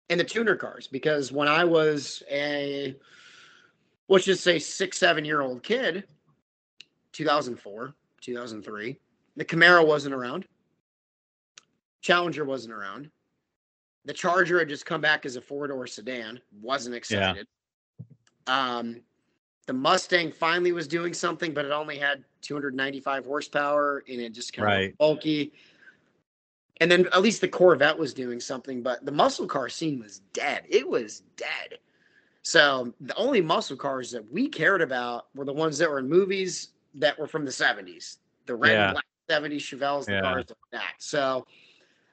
and 0.09 0.19
the 0.19 0.23
tuner 0.23 0.55
cars. 0.55 0.87
Because 0.87 1.31
when 1.31 1.47
I 1.47 1.63
was 1.63 2.23
a, 2.31 2.95
let's 4.07 4.25
just 4.25 4.43
say 4.43 4.59
six, 4.59 4.97
seven 4.97 5.25
year 5.25 5.41
old 5.41 5.63
kid, 5.63 6.05
2004, 7.11 7.93
2003, 8.21 8.97
the 9.35 9.45
Camaro 9.45 9.85
wasn't 9.85 10.15
around. 10.15 10.45
Challenger 12.01 12.45
wasn't 12.45 12.73
around. 12.73 13.09
The 14.05 14.13
Charger 14.13 14.59
had 14.59 14.69
just 14.69 14.85
come 14.85 15.01
back 15.01 15.25
as 15.25 15.35
a 15.35 15.41
four 15.41 15.67
door 15.67 15.85
sedan. 15.85 16.39
Wasn't 16.61 16.95
excited. 16.95 17.45
Yeah. 18.47 18.77
Um, 18.77 19.01
the 19.67 19.73
Mustang 19.73 20.31
finally 20.31 20.71
was 20.71 20.87
doing 20.87 21.13
something, 21.13 21.53
but 21.53 21.65
it 21.65 21.71
only 21.71 21.97
had 21.97 22.23
295 22.41 23.25
horsepower 23.25 24.03
and 24.07 24.21
it 24.21 24.33
just 24.33 24.53
kind 24.53 24.65
right. 24.65 24.91
of 24.91 24.97
bulky. 24.97 25.51
And 26.79 26.89
then 26.89 27.07
at 27.07 27.21
least 27.21 27.41
the 27.41 27.49
Corvette 27.49 27.97
was 27.97 28.13
doing 28.13 28.39
something, 28.39 28.81
but 28.81 29.05
the 29.05 29.11
muscle 29.11 29.45
car 29.45 29.67
scene 29.67 29.99
was 29.99 30.21
dead. 30.31 30.63
It 30.69 30.87
was 30.87 31.23
dead. 31.35 31.79
So 32.43 32.93
the 33.01 33.15
only 33.15 33.41
muscle 33.41 33.75
cars 33.75 34.09
that 34.11 34.31
we 34.31 34.47
cared 34.47 34.81
about 34.81 35.27
were 35.35 35.43
the 35.43 35.53
ones 35.53 35.77
that 35.79 35.89
were 35.89 35.99
in 35.99 36.07
movies 36.07 36.69
that 36.95 37.19
were 37.19 37.27
from 37.27 37.43
the 37.43 37.51
70s, 37.51 38.17
the 38.45 38.55
red 38.55 38.71
yeah. 38.71 38.85
and 38.85 38.93
black 38.93 39.05
70s 39.41 39.57
Chevelles, 39.57 40.05
the 40.05 40.13
yeah. 40.13 40.21
cars 40.21 40.45
like 40.47 40.57
that. 40.71 40.93
So 40.99 41.45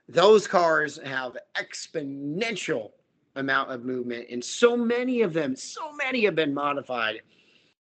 those 0.08 0.48
cars 0.48 0.98
have 1.04 1.36
exponential 1.54 2.90
amount 3.36 3.70
of 3.70 3.84
movement, 3.84 4.26
and 4.30 4.44
so 4.44 4.76
many 4.76 5.22
of 5.22 5.32
them, 5.32 5.54
so 5.54 5.92
many 5.92 6.24
have 6.24 6.34
been 6.34 6.52
modified 6.52 7.20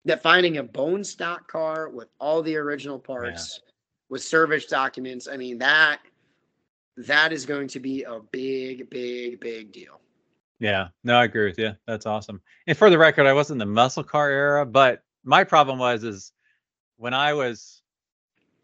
that 0.05 0.21
finding 0.21 0.57
a 0.57 0.63
bone 0.63 1.03
stock 1.03 1.47
car 1.47 1.89
with 1.89 2.07
all 2.19 2.41
the 2.41 2.55
original 2.55 2.99
parts 2.99 3.59
yeah. 3.61 3.71
with 4.09 4.23
service 4.23 4.65
documents 4.65 5.27
i 5.27 5.35
mean 5.35 5.57
that 5.57 5.99
that 6.97 7.33
is 7.33 7.45
going 7.45 7.67
to 7.67 7.79
be 7.79 8.03
a 8.03 8.19
big 8.31 8.89
big 8.89 9.39
big 9.39 9.71
deal. 9.71 9.99
Yeah. 10.59 10.87
No 11.03 11.17
i 11.17 11.25
agree 11.25 11.45
with 11.45 11.59
you. 11.59 11.71
That's 11.85 12.05
awesome. 12.05 12.41
And 12.67 12.77
for 12.77 12.89
the 12.89 12.97
record 12.97 13.25
i 13.25 13.33
wasn't 13.33 13.59
the 13.59 13.65
muscle 13.65 14.03
car 14.03 14.29
era 14.29 14.65
but 14.65 15.03
my 15.23 15.43
problem 15.43 15.79
was 15.79 16.03
is 16.03 16.31
when 16.97 17.13
i 17.13 17.33
was 17.33 17.81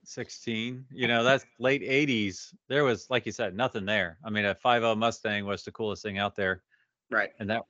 16 0.03 0.85
you 0.91 1.07
know 1.07 1.23
that's 1.23 1.45
late 1.59 1.81
80s 1.81 2.53
there 2.67 2.83
was 2.83 3.09
like 3.09 3.25
you 3.25 3.31
said 3.31 3.55
nothing 3.55 3.85
there. 3.85 4.17
I 4.23 4.29
mean 4.29 4.45
a 4.45 4.55
50 4.55 4.95
mustang 4.95 5.45
was 5.45 5.63
the 5.63 5.71
coolest 5.71 6.03
thing 6.03 6.17
out 6.17 6.35
there. 6.35 6.63
Right. 7.09 7.31
And 7.39 7.49
that 7.49 7.65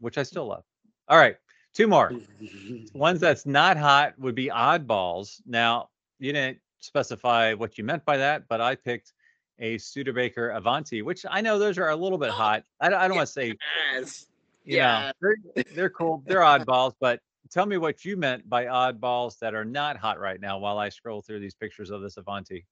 which 0.00 0.18
i 0.18 0.22
still 0.22 0.46
love. 0.46 0.64
All 1.08 1.18
right 1.18 1.36
Two 1.76 1.86
more. 1.86 2.10
Ones 2.94 3.20
that's 3.20 3.44
not 3.44 3.76
hot 3.76 4.18
would 4.18 4.34
be 4.34 4.46
oddballs. 4.48 5.42
Now, 5.44 5.90
you 6.18 6.32
didn't 6.32 6.58
specify 6.80 7.52
what 7.52 7.76
you 7.76 7.84
meant 7.84 8.02
by 8.06 8.16
that, 8.16 8.48
but 8.48 8.62
I 8.62 8.76
picked 8.76 9.12
a 9.58 9.76
Studebaker 9.76 10.50
Avanti, 10.50 11.02
which 11.02 11.26
I 11.30 11.42
know 11.42 11.58
those 11.58 11.76
are 11.76 11.90
a 11.90 11.96
little 11.96 12.16
bit 12.16 12.30
oh, 12.30 12.32
hot. 12.32 12.64
I, 12.80 12.88
don't, 12.88 12.98
I 12.98 13.08
don't 13.08 13.18
want 13.18 13.26
to 13.26 13.32
say, 13.32 13.54
yes. 13.92 14.26
yeah, 14.64 15.12
they're, 15.20 15.64
they're 15.74 15.90
cool. 15.90 16.22
They're 16.26 16.40
oddballs, 16.40 16.94
but 16.98 17.20
tell 17.50 17.66
me 17.66 17.76
what 17.76 18.06
you 18.06 18.16
meant 18.16 18.48
by 18.48 18.64
oddballs 18.64 19.38
that 19.40 19.54
are 19.54 19.64
not 19.64 19.98
hot 19.98 20.18
right 20.18 20.40
now 20.40 20.58
while 20.58 20.78
I 20.78 20.88
scroll 20.88 21.20
through 21.20 21.40
these 21.40 21.54
pictures 21.54 21.90
of 21.90 22.00
this 22.00 22.16
Avanti. 22.16 22.64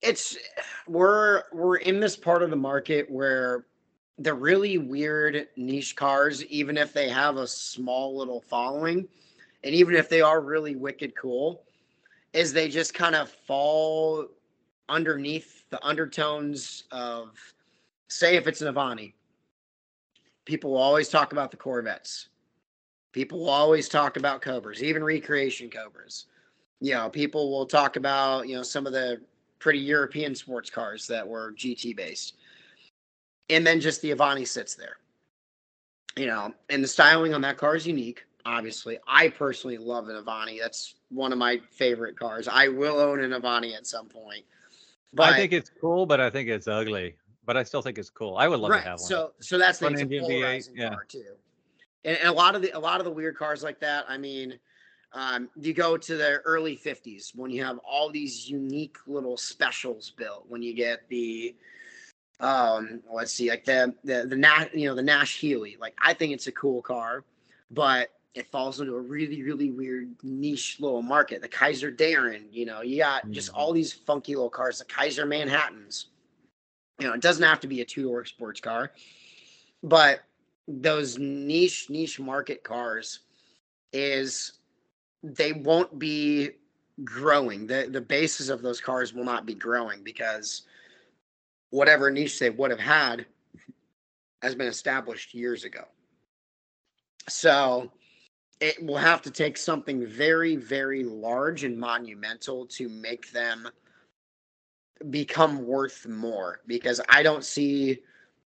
It's 0.00 0.36
we're 0.86 1.42
we're 1.52 1.78
in 1.78 1.98
this 1.98 2.16
part 2.16 2.44
of 2.44 2.50
the 2.50 2.56
market 2.56 3.10
where 3.10 3.66
the 4.18 4.34
really 4.34 4.78
weird 4.78 5.48
niche 5.56 5.94
cars, 5.94 6.44
even 6.46 6.76
if 6.76 6.92
they 6.92 7.08
have 7.08 7.36
a 7.36 7.46
small 7.46 8.16
little 8.16 8.40
following, 8.40 9.06
and 9.64 9.74
even 9.74 9.94
if 9.94 10.08
they 10.08 10.20
are 10.20 10.40
really 10.40 10.76
wicked 10.76 11.14
cool, 11.14 11.62
is 12.32 12.52
they 12.52 12.68
just 12.68 12.94
kind 12.94 13.14
of 13.14 13.30
fall 13.30 14.26
underneath 14.88 15.68
the 15.70 15.84
undertones 15.84 16.84
of, 16.90 17.36
say, 18.08 18.36
if 18.36 18.46
it's 18.46 18.60
an 18.60 18.68
Avanti, 18.68 19.14
people 20.44 20.72
will 20.72 20.78
always 20.78 21.08
talk 21.08 21.32
about 21.32 21.50
the 21.50 21.56
Corvettes. 21.56 22.28
People 23.12 23.40
will 23.40 23.50
always 23.50 23.88
talk 23.88 24.16
about 24.16 24.42
Cobras, 24.42 24.82
even 24.82 25.04
recreation 25.04 25.70
Cobras. 25.70 26.26
You 26.80 26.94
know, 26.94 27.08
people 27.08 27.50
will 27.50 27.66
talk 27.66 27.96
about, 27.96 28.48
you 28.48 28.56
know, 28.56 28.62
some 28.62 28.86
of 28.86 28.92
the 28.92 29.20
pretty 29.58 29.80
European 29.80 30.34
sports 30.34 30.70
cars 30.70 31.06
that 31.08 31.26
were 31.26 31.52
GT 31.52 31.94
based. 31.96 32.37
And 33.50 33.66
then 33.66 33.80
just 33.80 34.02
the 34.02 34.10
Avanti 34.10 34.44
sits 34.44 34.74
there. 34.74 34.96
You 36.16 36.26
know, 36.26 36.52
and 36.68 36.82
the 36.82 36.88
styling 36.88 37.32
on 37.32 37.40
that 37.42 37.58
car 37.58 37.76
is 37.76 37.86
unique, 37.86 38.24
obviously. 38.44 38.98
I 39.06 39.28
personally 39.28 39.78
love 39.78 40.08
an 40.08 40.16
Avanti. 40.16 40.58
That's 40.60 40.96
one 41.10 41.32
of 41.32 41.38
my 41.38 41.60
favorite 41.70 42.18
cars. 42.18 42.48
I 42.48 42.68
will 42.68 42.98
own 42.98 43.20
an 43.20 43.32
Avanti 43.32 43.74
at 43.74 43.86
some 43.86 44.08
point. 44.08 44.44
But 45.12 45.32
I 45.32 45.36
think 45.36 45.52
it's 45.52 45.70
cool, 45.80 46.06
but 46.06 46.20
I 46.20 46.30
think 46.30 46.48
it's 46.48 46.68
ugly. 46.68 47.14
But 47.44 47.56
I 47.56 47.62
still 47.62 47.82
think 47.82 47.98
it's 47.98 48.10
cool. 48.10 48.36
I 48.36 48.46
would 48.46 48.60
love 48.60 48.72
right. 48.72 48.82
to 48.82 48.88
have 48.90 49.00
one. 49.00 49.08
So 49.08 49.32
so 49.40 49.58
that's 49.58 49.78
the 49.78 49.86
Front 49.90 50.02
a 50.02 50.06
V8, 50.06 50.20
polarizing 50.20 50.76
yeah. 50.76 50.90
car 50.90 51.04
too. 51.08 51.34
And, 52.04 52.18
and 52.18 52.28
a 52.28 52.32
lot 52.32 52.54
of 52.54 52.62
the 52.62 52.70
a 52.72 52.78
lot 52.78 53.00
of 53.00 53.04
the 53.04 53.10
weird 53.10 53.36
cars 53.36 53.62
like 53.62 53.80
that. 53.80 54.04
I 54.08 54.18
mean, 54.18 54.58
um, 55.14 55.48
you 55.58 55.72
go 55.72 55.96
to 55.96 56.16
the 56.16 56.38
early 56.44 56.76
'50s 56.76 57.34
when 57.34 57.50
you 57.50 57.64
have 57.64 57.78
all 57.78 58.10
these 58.10 58.50
unique 58.50 58.98
little 59.06 59.36
specials 59.36 60.10
built. 60.10 60.44
When 60.48 60.62
you 60.62 60.74
get 60.74 61.08
the 61.08 61.56
um, 62.40 63.02
let's 63.12 63.32
see, 63.32 63.50
like 63.50 63.64
the 63.64 63.94
the 64.04 64.26
the 64.28 64.36
Nash, 64.36 64.68
you 64.74 64.88
know, 64.88 64.94
the 64.94 65.02
Nash 65.02 65.38
Healey. 65.38 65.76
Like 65.80 65.94
I 66.00 66.14
think 66.14 66.32
it's 66.32 66.46
a 66.46 66.52
cool 66.52 66.82
car, 66.82 67.24
but 67.70 68.10
it 68.34 68.46
falls 68.50 68.80
into 68.80 68.94
a 68.94 69.00
really 69.00 69.42
really 69.42 69.70
weird 69.70 70.14
niche 70.22 70.78
little 70.80 71.02
market. 71.02 71.42
The 71.42 71.48
Kaiser 71.48 71.90
Darrin. 71.90 72.46
You 72.52 72.66
know, 72.66 72.82
you 72.82 72.98
got 72.98 73.30
just 73.30 73.52
Mhm. 73.52 73.56
all 73.56 73.72
these 73.72 73.92
funky 73.92 74.34
little 74.34 74.50
cars. 74.50 74.78
The 74.78 74.84
Kaiser 74.84 75.26
Manhattans 75.26 76.06
you 77.00 77.06
know, 77.06 77.14
it 77.14 77.20
doesn't 77.20 77.44
have 77.44 77.60
to 77.60 77.68
be 77.68 77.80
a 77.80 77.84
two 77.84 78.02
door 78.04 78.24
sports 78.24 78.60
car, 78.60 78.92
but 79.82 80.20
those 80.68 81.18
niche 81.18 81.88
niche 81.90 82.20
market 82.20 82.62
cars 82.62 83.20
is 83.92 84.52
they 85.22 85.52
won't 85.52 85.98
be 85.98 86.50
growing. 87.04 87.66
The 87.66 87.88
the 87.90 88.00
basis 88.00 88.48
of 88.48 88.62
those 88.62 88.80
cars 88.80 89.14
will 89.14 89.24
not 89.24 89.46
be 89.46 89.54
growing 89.54 90.02
because 90.02 90.62
whatever 91.70 92.10
niche 92.10 92.38
they 92.38 92.50
would 92.50 92.70
have 92.70 92.80
had 92.80 93.26
has 94.42 94.54
been 94.54 94.68
established 94.68 95.34
years 95.34 95.64
ago. 95.64 95.84
So 97.28 97.90
it 98.60 98.82
will 98.84 98.96
have 98.96 99.22
to 99.22 99.30
take 99.30 99.56
something 99.56 100.06
very, 100.06 100.56
very 100.56 101.04
large 101.04 101.64
and 101.64 101.78
monumental 101.78 102.66
to 102.66 102.88
make 102.88 103.30
them 103.32 103.68
become 105.10 105.64
worth 105.64 106.06
more 106.06 106.60
because 106.66 107.00
I 107.08 107.22
don't 107.22 107.44
see 107.44 108.00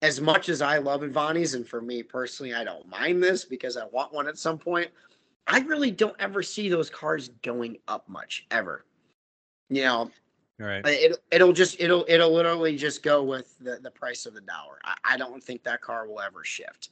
as 0.02 0.20
much 0.20 0.50
as 0.50 0.60
I 0.60 0.76
love 0.78 1.00
Avantis, 1.00 1.54
and 1.54 1.66
for 1.66 1.80
me 1.80 2.02
personally, 2.02 2.52
I 2.52 2.64
don't 2.64 2.86
mind 2.86 3.22
this 3.22 3.46
because 3.46 3.78
I 3.78 3.86
want 3.86 4.12
one 4.12 4.28
at 4.28 4.36
some 4.36 4.58
point. 4.58 4.90
I 5.46 5.60
really 5.60 5.90
don't 5.90 6.16
ever 6.18 6.42
see 6.42 6.68
those 6.68 6.90
cars 6.90 7.30
going 7.42 7.78
up 7.88 8.06
much 8.06 8.46
ever. 8.50 8.84
You 9.70 9.82
know, 9.82 10.10
right. 10.58 10.82
it 10.86 11.16
it'll 11.30 11.52
just 11.52 11.80
it'll 11.80 12.04
it'll 12.08 12.32
literally 12.32 12.76
just 12.76 13.02
go 13.02 13.22
with 13.22 13.58
the, 13.58 13.78
the 13.82 13.90
price 13.90 14.26
of 14.26 14.34
the 14.34 14.40
dollar. 14.42 14.78
I, 14.84 14.96
I 15.04 15.16
don't 15.16 15.42
think 15.42 15.64
that 15.64 15.80
car 15.80 16.06
will 16.06 16.20
ever 16.20 16.44
shift. 16.44 16.90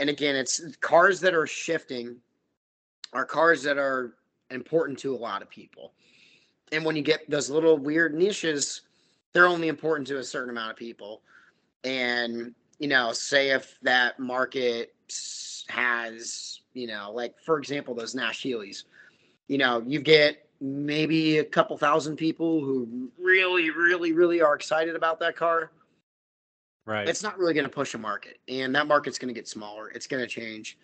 And 0.00 0.08
again, 0.08 0.36
it's 0.36 0.76
cars 0.76 1.20
that 1.20 1.34
are 1.34 1.46
shifting 1.46 2.16
are 3.12 3.24
cars 3.24 3.62
that 3.62 3.78
are 3.78 4.14
important 4.50 4.98
to 5.00 5.14
a 5.14 5.16
lot 5.16 5.42
of 5.42 5.50
people. 5.50 5.92
And 6.72 6.84
when 6.84 6.96
you 6.96 7.02
get 7.02 7.28
those 7.28 7.50
little 7.50 7.78
weird 7.78 8.14
niches, 8.14 8.82
they're 9.32 9.46
only 9.46 9.68
important 9.68 10.06
to 10.08 10.18
a 10.18 10.24
certain 10.24 10.50
amount 10.50 10.70
of 10.70 10.76
people. 10.76 11.22
And 11.84 12.54
you 12.78 12.88
know, 12.88 13.12
say 13.12 13.50
if 13.50 13.78
that 13.82 14.18
market 14.18 14.94
has, 15.68 16.60
you 16.74 16.86
know, 16.86 17.10
like 17.12 17.34
for 17.44 17.58
example, 17.58 17.94
those 17.94 18.14
Nash 18.14 18.42
Healeys, 18.42 18.84
you 19.48 19.58
know, 19.58 19.82
you 19.86 20.00
get 20.00 20.47
maybe 20.60 21.38
a 21.38 21.44
couple 21.44 21.76
thousand 21.76 22.16
people 22.16 22.60
who 22.60 23.10
really, 23.18 23.70
really, 23.70 24.12
really 24.12 24.40
are 24.40 24.54
excited 24.54 24.96
about 24.96 25.20
that 25.20 25.36
car. 25.36 25.70
Right. 26.84 27.08
It's 27.08 27.22
not 27.22 27.38
really 27.38 27.54
going 27.54 27.66
to 27.66 27.70
push 27.70 27.94
a 27.94 27.98
market, 27.98 28.38
and 28.48 28.74
that 28.74 28.86
market's 28.86 29.18
going 29.18 29.28
to 29.28 29.38
get 29.38 29.46
smaller. 29.46 29.90
It's 29.90 30.06
going 30.06 30.22
to 30.22 30.26
change. 30.26 30.78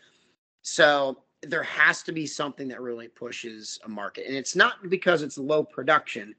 So 0.62 1.22
there 1.42 1.62
has 1.62 2.02
to 2.02 2.12
be 2.12 2.26
something 2.26 2.68
that 2.68 2.80
really 2.80 3.08
pushes 3.08 3.78
a 3.84 3.88
market, 3.88 4.26
and 4.26 4.36
it's 4.36 4.54
not 4.54 4.90
because 4.90 5.22
it's 5.22 5.38
low 5.38 5.64
production. 5.64 6.34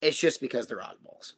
It's 0.00 0.18
just 0.18 0.40
because 0.40 0.66
they're 0.66 0.78
oddballs. 0.78 1.32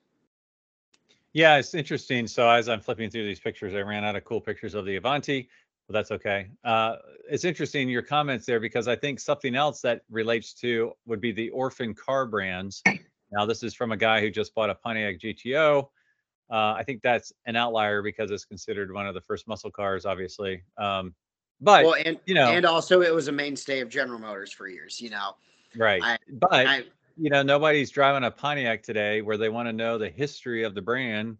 Yeah, 1.32 1.56
it's 1.56 1.74
interesting. 1.74 2.26
So 2.26 2.48
as 2.48 2.68
I'm 2.68 2.80
flipping 2.80 3.10
through 3.10 3.24
these 3.24 3.40
pictures, 3.40 3.74
I 3.74 3.80
ran 3.80 4.04
out 4.04 4.14
of 4.14 4.24
cool 4.24 4.40
pictures 4.40 4.74
of 4.74 4.84
the 4.84 4.96
Avanti, 4.96 5.48
but 5.86 5.92
that's 5.92 6.10
okay. 6.10 6.48
Uh, 6.64 6.96
it's 7.30 7.44
interesting 7.44 7.88
your 7.88 8.02
comments 8.02 8.46
there 8.46 8.60
because 8.60 8.88
I 8.88 8.96
think 8.96 9.20
something 9.20 9.54
else 9.54 9.80
that 9.82 10.02
relates 10.10 10.54
to 10.54 10.92
would 11.06 11.20
be 11.20 11.32
the 11.32 11.50
orphan 11.50 11.94
car 11.94 12.26
brands. 12.26 12.82
Now, 13.30 13.44
this 13.46 13.62
is 13.62 13.74
from 13.74 13.92
a 13.92 13.96
guy 13.96 14.20
who 14.20 14.30
just 14.30 14.54
bought 14.54 14.70
a 14.70 14.74
Pontiac 14.74 15.18
GTO. 15.18 15.88
Uh, 16.50 16.74
I 16.76 16.82
think 16.84 17.02
that's 17.02 17.32
an 17.46 17.56
outlier 17.56 18.02
because 18.02 18.30
it's 18.30 18.44
considered 18.44 18.92
one 18.92 19.06
of 19.06 19.14
the 19.14 19.20
first 19.20 19.48
muscle 19.48 19.70
cars, 19.70 20.06
obviously. 20.06 20.62
Um, 20.78 21.14
but 21.60 21.84
well, 21.84 21.96
and 22.04 22.18
you 22.26 22.34
know, 22.34 22.50
and 22.50 22.66
also 22.66 23.00
it 23.00 23.14
was 23.14 23.28
a 23.28 23.32
mainstay 23.32 23.80
of 23.80 23.88
General 23.88 24.18
Motors 24.18 24.52
for 24.52 24.68
years. 24.68 25.00
You 25.00 25.10
know, 25.10 25.36
right. 25.76 26.02
I- 26.02 26.18
but 26.32 26.66
I 26.66 26.84
you 27.16 27.30
know, 27.30 27.42
nobody's 27.42 27.90
driving 27.90 28.24
a 28.24 28.30
Pontiac 28.30 28.82
today 28.82 29.22
where 29.22 29.36
they 29.36 29.48
want 29.48 29.68
to 29.68 29.72
know 29.72 29.98
the 29.98 30.08
history 30.08 30.64
of 30.64 30.74
the 30.74 30.82
brand. 30.82 31.38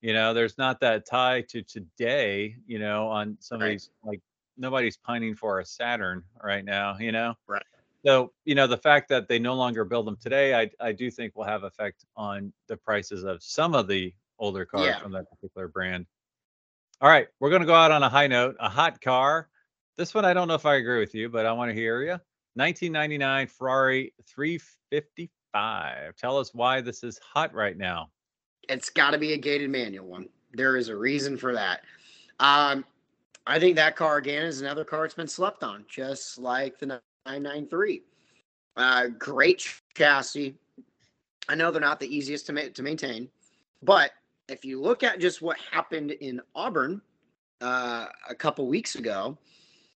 You 0.00 0.12
know, 0.14 0.32
there's 0.34 0.58
not 0.58 0.80
that 0.80 1.06
tie 1.06 1.42
to 1.48 1.62
today, 1.62 2.56
you 2.66 2.78
know, 2.78 3.08
on 3.08 3.36
some 3.40 3.60
Right. 3.60 3.68
of 3.68 3.70
these 3.70 3.90
like 4.02 4.20
nobody's 4.56 4.96
pining 4.96 5.34
for 5.34 5.60
a 5.60 5.64
Saturn 5.66 6.24
right 6.42 6.64
now, 6.64 6.96
you 6.98 7.12
know. 7.12 7.34
Right. 7.46 7.62
So, 8.06 8.32
you 8.44 8.54
know, 8.54 8.66
the 8.66 8.78
fact 8.78 9.08
that 9.10 9.28
they 9.28 9.38
no 9.38 9.54
longer 9.54 9.84
build 9.84 10.06
them 10.06 10.16
today, 10.16 10.54
I 10.54 10.70
I 10.80 10.92
do 10.92 11.10
think 11.10 11.36
will 11.36 11.44
have 11.44 11.64
effect 11.64 12.04
on 12.16 12.52
the 12.66 12.76
prices 12.76 13.24
of 13.24 13.42
some 13.42 13.74
of 13.74 13.88
the 13.88 14.14
older 14.38 14.64
cars 14.64 14.86
Yeah. 14.86 14.98
from 14.98 15.12
that 15.12 15.28
particular 15.30 15.68
brand. 15.68 16.06
All 17.00 17.08
right, 17.10 17.28
we're 17.40 17.50
going 17.50 17.60
to 17.62 17.66
go 17.66 17.74
out 17.74 17.90
on 17.92 18.02
a 18.02 18.08
high 18.08 18.26
note. 18.26 18.56
A 18.60 18.68
hot 18.68 19.00
car. 19.00 19.48
This 19.96 20.14
one 20.14 20.24
I 20.24 20.32
don't 20.34 20.48
know 20.48 20.54
if 20.54 20.66
I 20.66 20.76
agree 20.76 21.00
with 21.00 21.14
you, 21.14 21.28
but 21.28 21.46
I 21.46 21.52
want 21.52 21.70
to 21.70 21.74
hear 21.74 22.02
you. 22.02 22.18
1999 22.54 23.46
Ferrari 23.48 24.14
355. 24.26 26.16
Tell 26.16 26.38
us 26.38 26.54
why 26.54 26.80
this 26.80 27.02
is 27.04 27.18
hot 27.18 27.54
right 27.54 27.76
now. 27.76 28.10
It's 28.68 28.90
got 28.90 29.10
to 29.12 29.18
be 29.18 29.32
a 29.32 29.38
gated 29.38 29.70
manual 29.70 30.06
one. 30.06 30.28
There 30.52 30.76
is 30.76 30.88
a 30.88 30.96
reason 30.96 31.36
for 31.36 31.52
that. 31.54 31.82
Um, 32.38 32.84
I 33.46 33.58
think 33.58 33.76
that 33.76 33.96
car 33.96 34.18
again 34.18 34.44
is 34.44 34.60
another 34.60 34.84
car 34.84 35.02
that's 35.02 35.14
been 35.14 35.28
slept 35.28 35.62
on, 35.62 35.84
just 35.88 36.38
like 36.38 36.78
the 36.78 36.86
993. 36.86 38.02
Uh, 38.76 39.06
great 39.18 39.58
ch- 39.58 39.82
chassis. 39.94 40.56
I 41.48 41.54
know 41.54 41.70
they're 41.70 41.80
not 41.80 42.00
the 42.00 42.14
easiest 42.14 42.46
to 42.46 42.52
ma- 42.52 42.70
to 42.72 42.82
maintain, 42.82 43.28
but 43.82 44.12
if 44.48 44.64
you 44.64 44.80
look 44.80 45.02
at 45.02 45.20
just 45.20 45.42
what 45.42 45.58
happened 45.70 46.12
in 46.12 46.40
Auburn 46.54 47.00
uh, 47.60 48.06
a 48.28 48.34
couple 48.34 48.66
weeks 48.66 48.94
ago, 48.94 49.36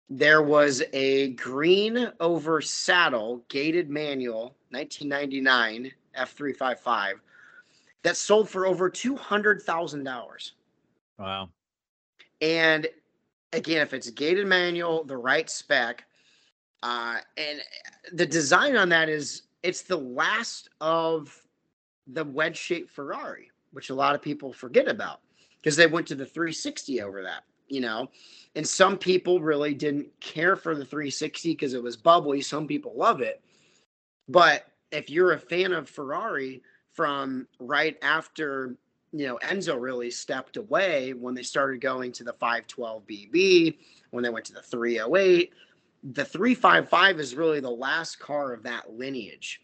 there 0.08 0.42
was 0.42 0.82
a 0.92 1.30
green 1.34 2.10
over 2.20 2.60
saddle 2.60 3.44
gated 3.48 3.88
manual 3.88 4.56
1999 4.70 5.92
F355 6.18 7.14
that 8.02 8.16
sold 8.16 8.48
for 8.48 8.66
over 8.66 8.90
two 8.90 9.16
hundred 9.16 9.62
thousand 9.62 10.04
dollars. 10.04 10.52
Wow. 11.18 11.50
And 12.40 12.88
again, 13.52 13.82
if 13.82 13.94
it's 13.94 14.08
a 14.08 14.12
gated 14.12 14.46
manual, 14.46 15.04
the 15.04 15.16
right 15.16 15.48
spec, 15.48 16.04
uh, 16.82 17.18
and 17.36 17.60
the 18.12 18.26
design 18.26 18.76
on 18.76 18.88
that 18.88 19.08
is 19.08 19.42
it's 19.62 19.82
the 19.82 19.96
last 19.96 20.70
of 20.80 21.40
the 22.08 22.24
wedge 22.24 22.56
shaped 22.56 22.90
Ferrari, 22.90 23.50
which 23.72 23.90
a 23.90 23.94
lot 23.94 24.14
of 24.14 24.22
people 24.22 24.52
forget 24.52 24.88
about 24.88 25.20
because 25.60 25.76
they 25.76 25.86
went 25.86 26.06
to 26.08 26.16
the 26.16 26.26
360 26.26 27.00
over 27.02 27.22
that, 27.22 27.44
you 27.68 27.80
know. 27.80 28.08
And 28.56 28.66
some 28.66 28.98
people 28.98 29.40
really 29.40 29.74
didn't 29.74 30.08
care 30.20 30.56
for 30.56 30.74
the 30.74 30.84
360 30.84 31.52
because 31.52 31.74
it 31.74 31.82
was 31.82 31.96
bubbly. 31.96 32.42
Some 32.42 32.66
people 32.66 32.92
love 32.96 33.20
it. 33.20 33.40
But 34.28 34.66
if 34.90 35.08
you're 35.08 35.32
a 35.32 35.38
fan 35.38 35.72
of 35.72 35.88
Ferrari 35.88 36.62
from 36.94 37.46
right 37.58 37.96
after 38.02 38.76
you 39.12 39.26
know, 39.26 39.38
Enzo 39.42 39.80
really 39.80 40.10
stepped 40.10 40.56
away 40.56 41.12
when 41.12 41.34
they 41.34 41.42
started 41.42 41.80
going 41.80 42.12
to 42.12 42.24
the 42.24 42.32
512 42.32 43.06
BB, 43.06 43.76
when 44.10 44.24
they 44.24 44.30
went 44.30 44.46
to 44.46 44.54
the 44.54 44.62
308. 44.62 45.52
The 46.02 46.24
355 46.24 47.20
is 47.20 47.34
really 47.34 47.60
the 47.60 47.70
last 47.70 48.18
car 48.18 48.52
of 48.52 48.62
that 48.62 48.92
lineage. 48.94 49.60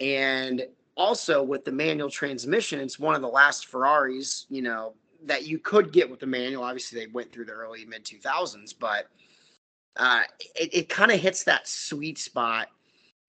And 0.00 0.66
also 0.96 1.42
with 1.42 1.64
the 1.64 1.72
manual 1.72 2.10
transmission, 2.10 2.80
it's 2.80 2.98
one 2.98 3.14
of 3.14 3.22
the 3.22 3.28
last 3.28 3.66
Ferraris, 3.66 4.46
you 4.50 4.62
know, 4.62 4.94
that 5.24 5.46
you 5.46 5.58
could 5.58 5.92
get 5.92 6.10
with 6.10 6.20
the 6.20 6.26
manual. 6.26 6.64
Obviously, 6.64 6.98
they 6.98 7.06
went 7.06 7.32
through 7.32 7.46
the 7.46 7.52
early 7.52 7.84
mid 7.84 8.04
2000s, 8.04 8.74
but 8.78 9.06
uh, 9.96 10.22
it, 10.56 10.74
it 10.74 10.88
kind 10.88 11.10
of 11.10 11.20
hits 11.20 11.44
that 11.44 11.66
sweet 11.68 12.18
spot 12.18 12.68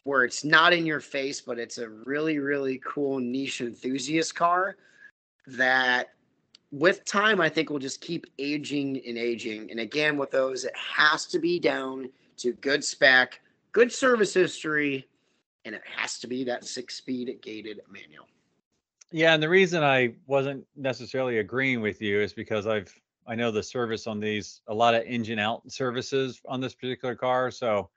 where 0.04 0.24
it's 0.24 0.44
not 0.44 0.74
in 0.74 0.86
your 0.86 1.00
face, 1.00 1.42
but 1.42 1.60
it's 1.60 1.78
a 1.78 1.90
really, 1.90 2.40
really 2.40 2.82
cool 2.86 3.20
niche 3.20 3.62
enthusiast 3.62 4.36
car 4.36 4.78
that 5.48 6.10
with 6.72 7.04
time, 7.06 7.42
I 7.42 7.50
think 7.50 7.70
we'll 7.70 7.80
just 7.80 8.02
keep 8.02 8.26
aging 8.38 9.02
and 9.06 9.18
aging. 9.18 9.72
And 9.72 9.80
again, 9.80 10.18
with 10.18 10.32
those, 10.32 10.66
it 10.66 10.76
has 10.76 11.26
to 11.28 11.40
be 11.40 11.60
down 11.60 12.10
to 12.38 12.54
good 12.54 12.84
spec, 12.84 13.42
good 13.72 13.92
service 13.92 14.34
history, 14.34 15.08
and 15.66 15.76
it 15.76 15.82
has 15.96 16.20
to 16.20 16.28
be 16.28 16.44
that 16.46 16.66
six 16.66 16.96
speed 16.96 17.38
gated 17.42 17.82
manual. 17.92 18.26
Yeah, 19.12 19.34
and 19.34 19.42
the 19.42 19.50
reason 19.50 19.84
I 19.84 20.14
wasn't 20.28 20.66
necessarily 20.76 21.40
agreeing 21.40 21.82
with 21.82 22.02
you 22.02 22.22
is 22.22 22.34
because 22.34 22.68
I've 22.68 22.94
I 23.28 23.36
know 23.36 23.52
the 23.52 23.62
service 23.62 24.08
on 24.08 24.20
these 24.20 24.62
a 24.68 24.74
lot 24.74 24.96
of 24.96 25.04
engine 25.04 25.38
out 25.38 25.72
services 25.72 26.42
on 26.48 26.62
this 26.62 26.74
particular 26.74 27.16
car, 27.16 27.52
so 27.52 27.90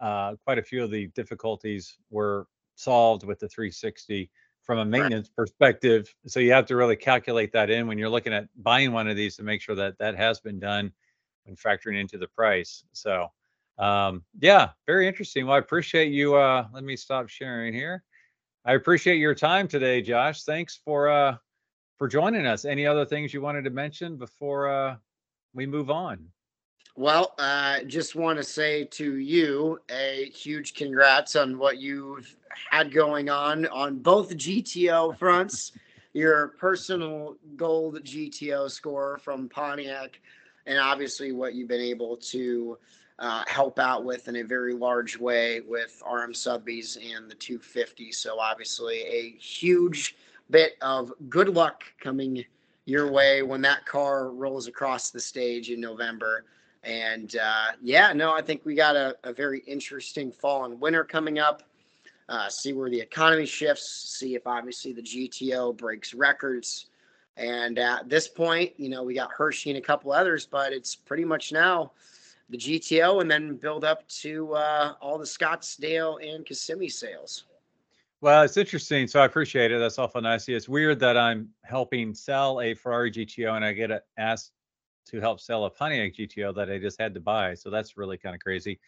uh, 0.00 0.34
quite 0.44 0.58
a 0.58 0.62
few 0.62 0.82
of 0.82 0.90
the 0.90 1.08
difficulties 1.08 1.98
were 2.10 2.46
solved 2.74 3.24
with 3.24 3.38
the 3.38 3.48
360 3.48 4.30
from 4.62 4.78
a 4.78 4.84
maintenance 4.84 5.28
right. 5.28 5.36
perspective. 5.36 6.14
So 6.26 6.40
you 6.40 6.52
have 6.52 6.66
to 6.66 6.76
really 6.76 6.96
calculate 6.96 7.52
that 7.52 7.70
in 7.70 7.86
when 7.86 7.98
you're 7.98 8.08
looking 8.08 8.32
at 8.32 8.48
buying 8.62 8.92
one 8.92 9.08
of 9.08 9.16
these 9.16 9.36
to 9.36 9.42
make 9.42 9.60
sure 9.60 9.74
that 9.74 9.98
that 9.98 10.16
has 10.16 10.40
been 10.40 10.58
done 10.58 10.92
when 11.44 11.56
factoring 11.56 11.98
into 11.98 12.18
the 12.18 12.28
price. 12.28 12.84
So 12.92 13.28
um, 13.78 14.24
yeah, 14.40 14.70
very 14.86 15.08
interesting. 15.08 15.46
Well, 15.46 15.56
I 15.56 15.58
appreciate 15.58 16.12
you. 16.12 16.36
Uh, 16.36 16.66
let 16.72 16.84
me 16.84 16.96
stop 16.96 17.28
sharing 17.28 17.72
here. 17.72 18.04
I 18.64 18.74
appreciate 18.74 19.16
your 19.16 19.34
time 19.34 19.68
today, 19.68 20.02
Josh. 20.02 20.42
Thanks 20.42 20.78
for 20.84 21.08
uh, 21.08 21.36
for 21.96 22.06
joining 22.08 22.46
us. 22.46 22.66
Any 22.66 22.86
other 22.86 23.06
things 23.06 23.32
you 23.32 23.40
wanted 23.40 23.64
to 23.64 23.70
mention 23.70 24.16
before 24.16 24.68
uh, 24.68 24.96
we 25.54 25.66
move 25.66 25.90
on? 25.90 26.28
Well, 26.96 27.34
I 27.38 27.80
uh, 27.80 27.84
just 27.84 28.14
want 28.14 28.38
to 28.38 28.44
say 28.44 28.84
to 28.84 29.16
you 29.16 29.80
a 29.90 30.30
huge 30.34 30.74
congrats 30.74 31.34
on 31.34 31.56
what 31.56 31.78
you've 31.78 32.36
had 32.70 32.92
going 32.92 33.30
on 33.30 33.66
on 33.68 33.98
both 33.98 34.36
GTO 34.36 35.16
fronts. 35.16 35.72
your 36.12 36.48
personal 36.58 37.36
gold 37.56 38.02
GTO 38.04 38.70
score 38.70 39.18
from 39.18 39.48
Pontiac, 39.48 40.20
and 40.66 40.78
obviously 40.78 41.32
what 41.32 41.54
you've 41.54 41.68
been 41.68 41.80
able 41.80 42.16
to 42.16 42.76
uh, 43.20 43.44
help 43.46 43.78
out 43.78 44.04
with 44.04 44.28
in 44.28 44.36
a 44.36 44.42
very 44.42 44.74
large 44.74 45.18
way 45.18 45.60
with 45.60 46.02
RM 46.10 46.34
Sotheby's 46.34 46.96
and 46.96 47.30
the 47.30 47.34
250. 47.34 48.12
So 48.12 48.40
obviously 48.40 49.02
a 49.02 49.36
huge 49.38 50.16
bit 50.50 50.72
of 50.82 51.12
good 51.28 51.50
luck 51.50 51.84
coming 52.00 52.44
your 52.86 53.10
way 53.10 53.42
when 53.42 53.60
that 53.62 53.86
car 53.86 54.30
rolls 54.30 54.66
across 54.66 55.10
the 55.10 55.20
stage 55.20 55.70
in 55.70 55.80
November. 55.80 56.44
And 56.82 57.36
uh, 57.36 57.72
yeah, 57.82 58.12
no, 58.12 58.32
I 58.32 58.40
think 58.40 58.64
we 58.64 58.74
got 58.74 58.96
a, 58.96 59.16
a, 59.24 59.32
very 59.32 59.60
interesting 59.66 60.32
fall 60.32 60.64
and 60.64 60.80
winter 60.80 61.04
coming 61.04 61.38
up. 61.38 61.62
Uh, 62.28 62.48
see 62.48 62.72
where 62.72 62.88
the 62.88 63.00
economy 63.00 63.44
shifts, 63.44 64.16
see 64.18 64.34
if 64.34 64.46
obviously 64.46 64.92
the 64.92 65.02
GTO 65.02 65.76
breaks 65.76 66.14
records. 66.14 66.86
And 67.36 67.78
at 67.78 68.08
this 68.08 68.28
point, 68.28 68.72
you 68.78 68.88
know, 68.88 69.02
we 69.02 69.14
got 69.14 69.30
Hershey 69.32 69.70
and 69.70 69.78
a 69.78 69.82
couple 69.82 70.12
others, 70.12 70.46
but 70.46 70.72
it's 70.72 70.94
pretty 70.94 71.24
much 71.24 71.52
now 71.52 71.92
the 72.48 72.56
GTO 72.56 73.20
and 73.20 73.30
then 73.30 73.56
build 73.56 73.84
up 73.84 74.06
to 74.08 74.54
uh, 74.54 74.94
all 75.00 75.18
the 75.18 75.24
Scottsdale 75.24 76.18
and 76.22 76.46
Kissimmee 76.46 76.88
sales. 76.88 77.44
Well, 78.20 78.42
it's 78.42 78.56
interesting. 78.56 79.06
So 79.06 79.20
I 79.20 79.24
appreciate 79.24 79.72
it. 79.72 79.78
That's 79.78 79.98
awful 79.98 80.20
nice. 80.20 80.48
It's 80.48 80.68
weird 80.68 81.00
that 81.00 81.16
I'm 81.16 81.48
helping 81.62 82.14
sell 82.14 82.60
a 82.60 82.74
Ferrari 82.74 83.10
GTO 83.10 83.56
and 83.56 83.64
I 83.64 83.72
get 83.72 84.04
asked 84.18 84.52
to 85.06 85.20
help 85.20 85.40
sell 85.40 85.64
a 85.64 85.70
Pontiac 85.70 86.14
GTO 86.14 86.54
that 86.54 86.70
I 86.70 86.78
just 86.78 87.00
had 87.00 87.14
to 87.14 87.20
buy. 87.20 87.54
So 87.54 87.70
that's 87.70 87.96
really 87.96 88.18
kind 88.18 88.34
of 88.34 88.40
crazy. 88.40 88.80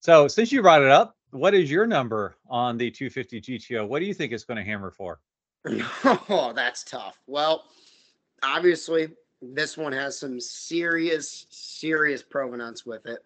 So 0.00 0.28
since 0.28 0.50
you 0.50 0.62
brought 0.62 0.82
it 0.82 0.90
up, 0.90 1.16
what 1.30 1.54
is 1.54 1.70
your 1.70 1.86
number 1.86 2.36
on 2.48 2.76
the 2.76 2.90
250 2.90 3.40
GTO? 3.40 3.86
What 3.86 4.00
do 4.00 4.04
you 4.04 4.14
think 4.14 4.32
it's 4.32 4.44
going 4.44 4.58
to 4.58 4.64
hammer 4.64 4.90
for? 4.90 5.20
oh, 6.04 6.52
that's 6.54 6.84
tough. 6.84 7.18
Well, 7.26 7.64
obviously, 8.42 9.08
this 9.40 9.76
one 9.76 9.92
has 9.92 10.18
some 10.18 10.40
serious, 10.40 11.46
serious 11.50 12.22
provenance 12.22 12.84
with 12.84 13.06
it. 13.06 13.20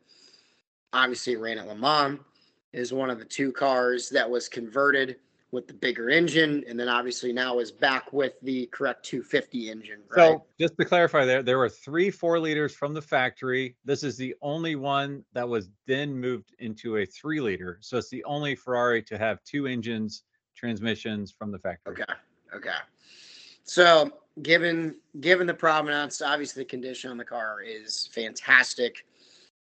Obviously, 0.93 1.35
it 1.35 1.41
ran 1.41 1.59
at 1.59 1.67
Le 1.67 1.75
Mans, 1.75 2.21
is 2.73 2.93
one 2.93 3.11
of 3.11 3.19
the 3.19 3.25
two 3.25 3.53
cars 3.53 4.09
that 4.11 4.29
was 4.29 4.49
converted 4.49 5.17
with 5.53 5.67
the 5.69 5.75
bigger 5.75 6.11
engine, 6.11 6.65
and 6.69 6.79
then 6.79 6.89
obviously 6.89 7.33
now 7.33 7.59
is 7.59 7.71
back 7.71 8.13
with 8.13 8.35
the 8.43 8.67
correct 8.67 9.05
250 9.05 9.71
engine. 9.71 10.01
Right? 10.11 10.31
So 10.31 10.45
just 10.61 10.77
to 10.79 10.85
clarify, 10.85 11.25
there 11.25 11.43
there 11.43 11.59
were 11.59 11.69
three 11.69 12.11
four 12.11 12.39
liters 12.39 12.75
from 12.75 12.95
the 12.95 13.03
factory. 13.03 13.77
This 13.85 14.03
is 14.03 14.17
the 14.17 14.35
only 14.43 14.77
one 14.77 15.25
that 15.33 15.49
was 15.49 15.71
then 15.87 16.19
moved 16.19 16.55
into 16.59 16.99
a 16.99 17.07
three 17.07 17.41
liter. 17.41 17.79
So 17.81 17.99
it's 17.99 18.11
the 18.11 18.25
only 18.25 18.55
Ferrari 18.55 19.03
to 19.05 19.19
have 19.19 19.43
two 19.45 19.67
engines, 19.67 20.25
transmissions 20.57 21.33
from 21.33 21.53
the 21.53 21.59
factory. 21.59 21.93
Okay. 21.93 22.13
Okay. 22.55 22.77
So 23.65 24.11
given 24.43 24.97
given 25.21 25.47
the 25.47 25.55
provenance, 25.55 26.23
obviously 26.23 26.63
the 26.63 26.69
condition 26.69 27.11
on 27.11 27.17
the 27.17 27.25
car 27.25 27.63
is 27.63 28.09
fantastic. 28.13 29.07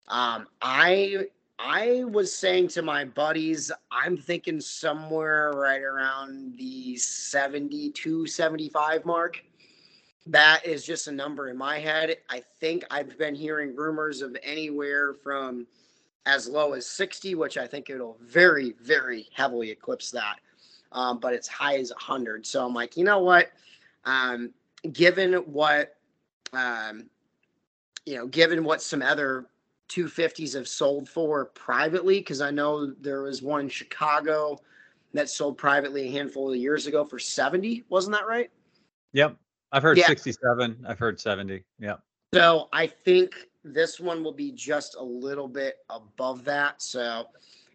Um, 0.08 0.46
I 0.62 1.26
I 1.58 2.04
was 2.04 2.34
saying 2.34 2.68
to 2.68 2.82
my 2.82 3.04
buddies, 3.04 3.72
I'm 3.90 4.16
thinking 4.16 4.60
somewhere 4.60 5.52
right 5.54 5.82
around 5.82 6.56
the 6.58 6.96
72, 6.96 8.26
75 8.26 9.04
mark. 9.06 9.42
That 10.26 10.66
is 10.66 10.84
just 10.84 11.08
a 11.08 11.12
number 11.12 11.48
in 11.48 11.56
my 11.56 11.78
head. 11.78 12.18
I 12.28 12.42
think 12.60 12.84
I've 12.90 13.16
been 13.16 13.34
hearing 13.34 13.74
rumors 13.74 14.20
of 14.20 14.36
anywhere 14.42 15.14
from 15.14 15.66
as 16.26 16.48
low 16.48 16.72
as 16.72 16.86
60, 16.86 17.36
which 17.36 17.56
I 17.56 17.66
think 17.66 17.88
it'll 17.88 18.18
very, 18.20 18.74
very 18.82 19.28
heavily 19.32 19.70
eclipse 19.70 20.10
that. 20.10 20.40
Um, 20.92 21.20
but 21.20 21.32
it's 21.32 21.48
high 21.48 21.78
as 21.78 21.90
100. 21.90 22.44
So 22.44 22.66
I'm 22.66 22.74
like, 22.74 22.96
you 22.96 23.04
know 23.04 23.20
what? 23.20 23.52
Um, 24.04 24.52
given 24.92 25.34
what, 25.34 25.96
um, 26.52 27.08
you 28.04 28.16
know, 28.16 28.26
given 28.26 28.64
what 28.64 28.82
some 28.82 29.02
other 29.02 29.46
250s 29.88 30.54
have 30.54 30.68
sold 30.68 31.08
for 31.08 31.46
privately, 31.46 32.18
because 32.18 32.40
I 32.40 32.50
know 32.50 32.92
there 33.00 33.22
was 33.22 33.42
one 33.42 33.60
in 33.60 33.68
Chicago 33.68 34.58
that 35.14 35.30
sold 35.30 35.56
privately 35.56 36.08
a 36.08 36.10
handful 36.10 36.50
of 36.50 36.56
years 36.56 36.86
ago 36.86 37.04
for 37.04 37.18
70. 37.18 37.84
Wasn't 37.88 38.14
that 38.14 38.26
right? 38.26 38.50
Yep. 39.12 39.36
I've 39.72 39.82
heard 39.82 39.98
yeah. 39.98 40.06
67. 40.06 40.84
I've 40.86 40.98
heard 40.98 41.20
70. 41.20 41.64
Yeah. 41.78 41.96
So 42.34 42.68
I 42.72 42.86
think 42.86 43.34
this 43.64 43.98
one 43.98 44.22
will 44.22 44.32
be 44.32 44.52
just 44.52 44.96
a 44.96 45.02
little 45.02 45.48
bit 45.48 45.78
above 45.90 46.44
that. 46.44 46.82
So 46.82 47.26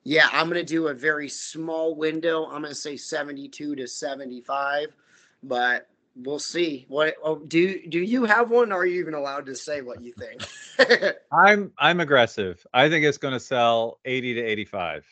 yeah, 0.04 0.30
I'm 0.32 0.48
going 0.50 0.60
to 0.60 0.64
do 0.64 0.88
a 0.88 0.94
very 0.94 1.30
small 1.30 1.96
window. 1.96 2.46
I'm 2.46 2.62
going 2.62 2.74
to 2.74 2.76
say 2.76 2.98
72 2.98 3.76
to 3.76 3.88
75, 3.88 4.96
but 5.44 5.88
we'll 6.16 6.40
see. 6.40 6.86
What 6.88 7.16
oh, 7.24 7.38
do 7.38 7.88
do 7.88 8.00
you 8.00 8.26
have 8.26 8.50
one? 8.50 8.72
are 8.72 8.86
you 8.86 9.00
even 9.00 9.14
allowed 9.14 9.46
to 9.48 9.56
say 9.56 9.82
what 9.82 10.02
you 10.02 10.14
think? 10.14 11.16
I'm 11.32 11.72
I'm 11.78 12.00
aggressive. 12.00 12.66
I 12.74 12.90
think 12.90 13.06
it's 13.06 13.18
going 13.18 13.34
to 13.34 13.40
sell 13.40 14.00
80 14.06 14.36
to 14.36 14.42
85. 14.42 15.06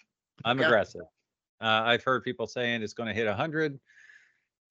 I'm 0.45 0.60
aggressive. 0.60 1.02
Uh, 1.62 1.84
I've 1.86 2.04
heard 2.04 2.24
people 2.24 2.47
saying 2.47 2.82
it's 2.82 2.93
going 2.93 3.08
to 3.08 3.14
hit 3.14 3.28
100. 3.28 3.80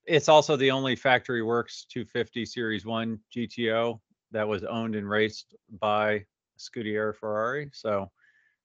It's 0.07 0.29
also 0.29 0.57
the 0.57 0.70
only 0.70 0.97
factory 0.97 1.43
works 1.43 1.85
250 1.91 2.47
Series 2.47 2.87
One 2.87 3.20
GTO 3.37 4.01
that 4.31 4.49
was 4.49 4.64
owned 4.64 4.95
and 4.95 5.09
raced 5.09 5.55
by 5.81 6.24
Scuderia 6.59 7.14
Ferrari. 7.14 7.70
So 7.72 8.11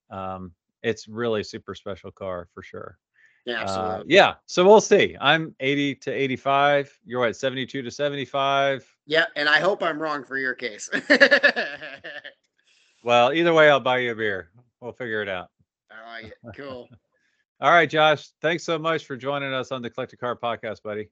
um, 0.10 0.54
it's 0.84 1.08
really 1.08 1.44
super 1.44 1.76
special 1.76 2.12
car 2.12 2.48
for 2.54 2.64
sure. 2.64 2.98
Yeah, 3.46 3.60
uh, 3.60 3.62
absolutely. 3.64 3.96
Uh, 3.96 4.04
yeah. 4.08 4.34
So 4.46 4.66
we'll 4.66 4.82
see. 4.82 5.16
I'm 5.20 5.56
80 5.60 5.96
to 5.96 6.12
85. 6.12 7.00
You're 7.06 7.26
at 7.26 7.36
72 7.36 7.82
to 7.82 7.92
75. 7.92 8.88
Yeah, 9.06 9.26
and 9.36 9.50
I 9.50 9.60
hope 9.60 9.84
I'm 9.84 10.02
wrong 10.02 10.24
for 10.24 10.38
your 10.38 10.54
case. 10.54 10.90
well, 13.04 13.34
either 13.34 13.54
way, 13.54 13.70
I'll 13.70 13.80
buy 13.80 14.00
you 14.00 14.12
a 14.12 14.16
beer. 14.16 14.50
We'll 14.80 14.94
figure 14.94 15.22
it 15.22 15.30
out. 15.30 15.50
I 15.92 16.22
like 16.22 16.26
it. 16.26 16.38
Cool. 16.56 16.90
All 17.62 17.72
right, 17.72 17.90
Josh. 17.90 18.30
Thanks 18.42 18.64
so 18.64 18.78
much 18.78 19.06
for 19.06 19.16
joining 19.16 19.54
us 19.54 19.72
on 19.72 19.82
the 19.82 19.90
Collector 19.90 20.18
Car 20.18 20.36
Podcast, 20.36 20.82
buddy. 20.84 21.10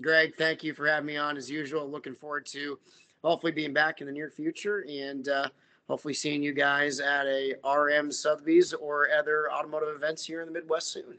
Greg, 0.00 0.34
thank 0.36 0.64
you 0.64 0.74
for 0.74 0.86
having 0.86 1.06
me 1.06 1.16
on 1.16 1.36
as 1.36 1.50
usual. 1.50 1.88
Looking 1.88 2.14
forward 2.14 2.46
to 2.46 2.78
hopefully 3.22 3.52
being 3.52 3.72
back 3.72 4.00
in 4.00 4.06
the 4.06 4.12
near 4.12 4.28
future 4.28 4.84
and 4.88 5.28
uh, 5.28 5.48
hopefully 5.88 6.12
seeing 6.12 6.42
you 6.42 6.52
guys 6.52 7.00
at 7.00 7.26
a 7.26 7.54
RM 7.64 8.10
Sotheby's 8.10 8.72
or 8.74 9.08
other 9.16 9.50
automotive 9.52 9.94
events 9.94 10.24
here 10.24 10.40
in 10.40 10.46
the 10.46 10.52
Midwest 10.52 10.92
soon. 10.92 11.18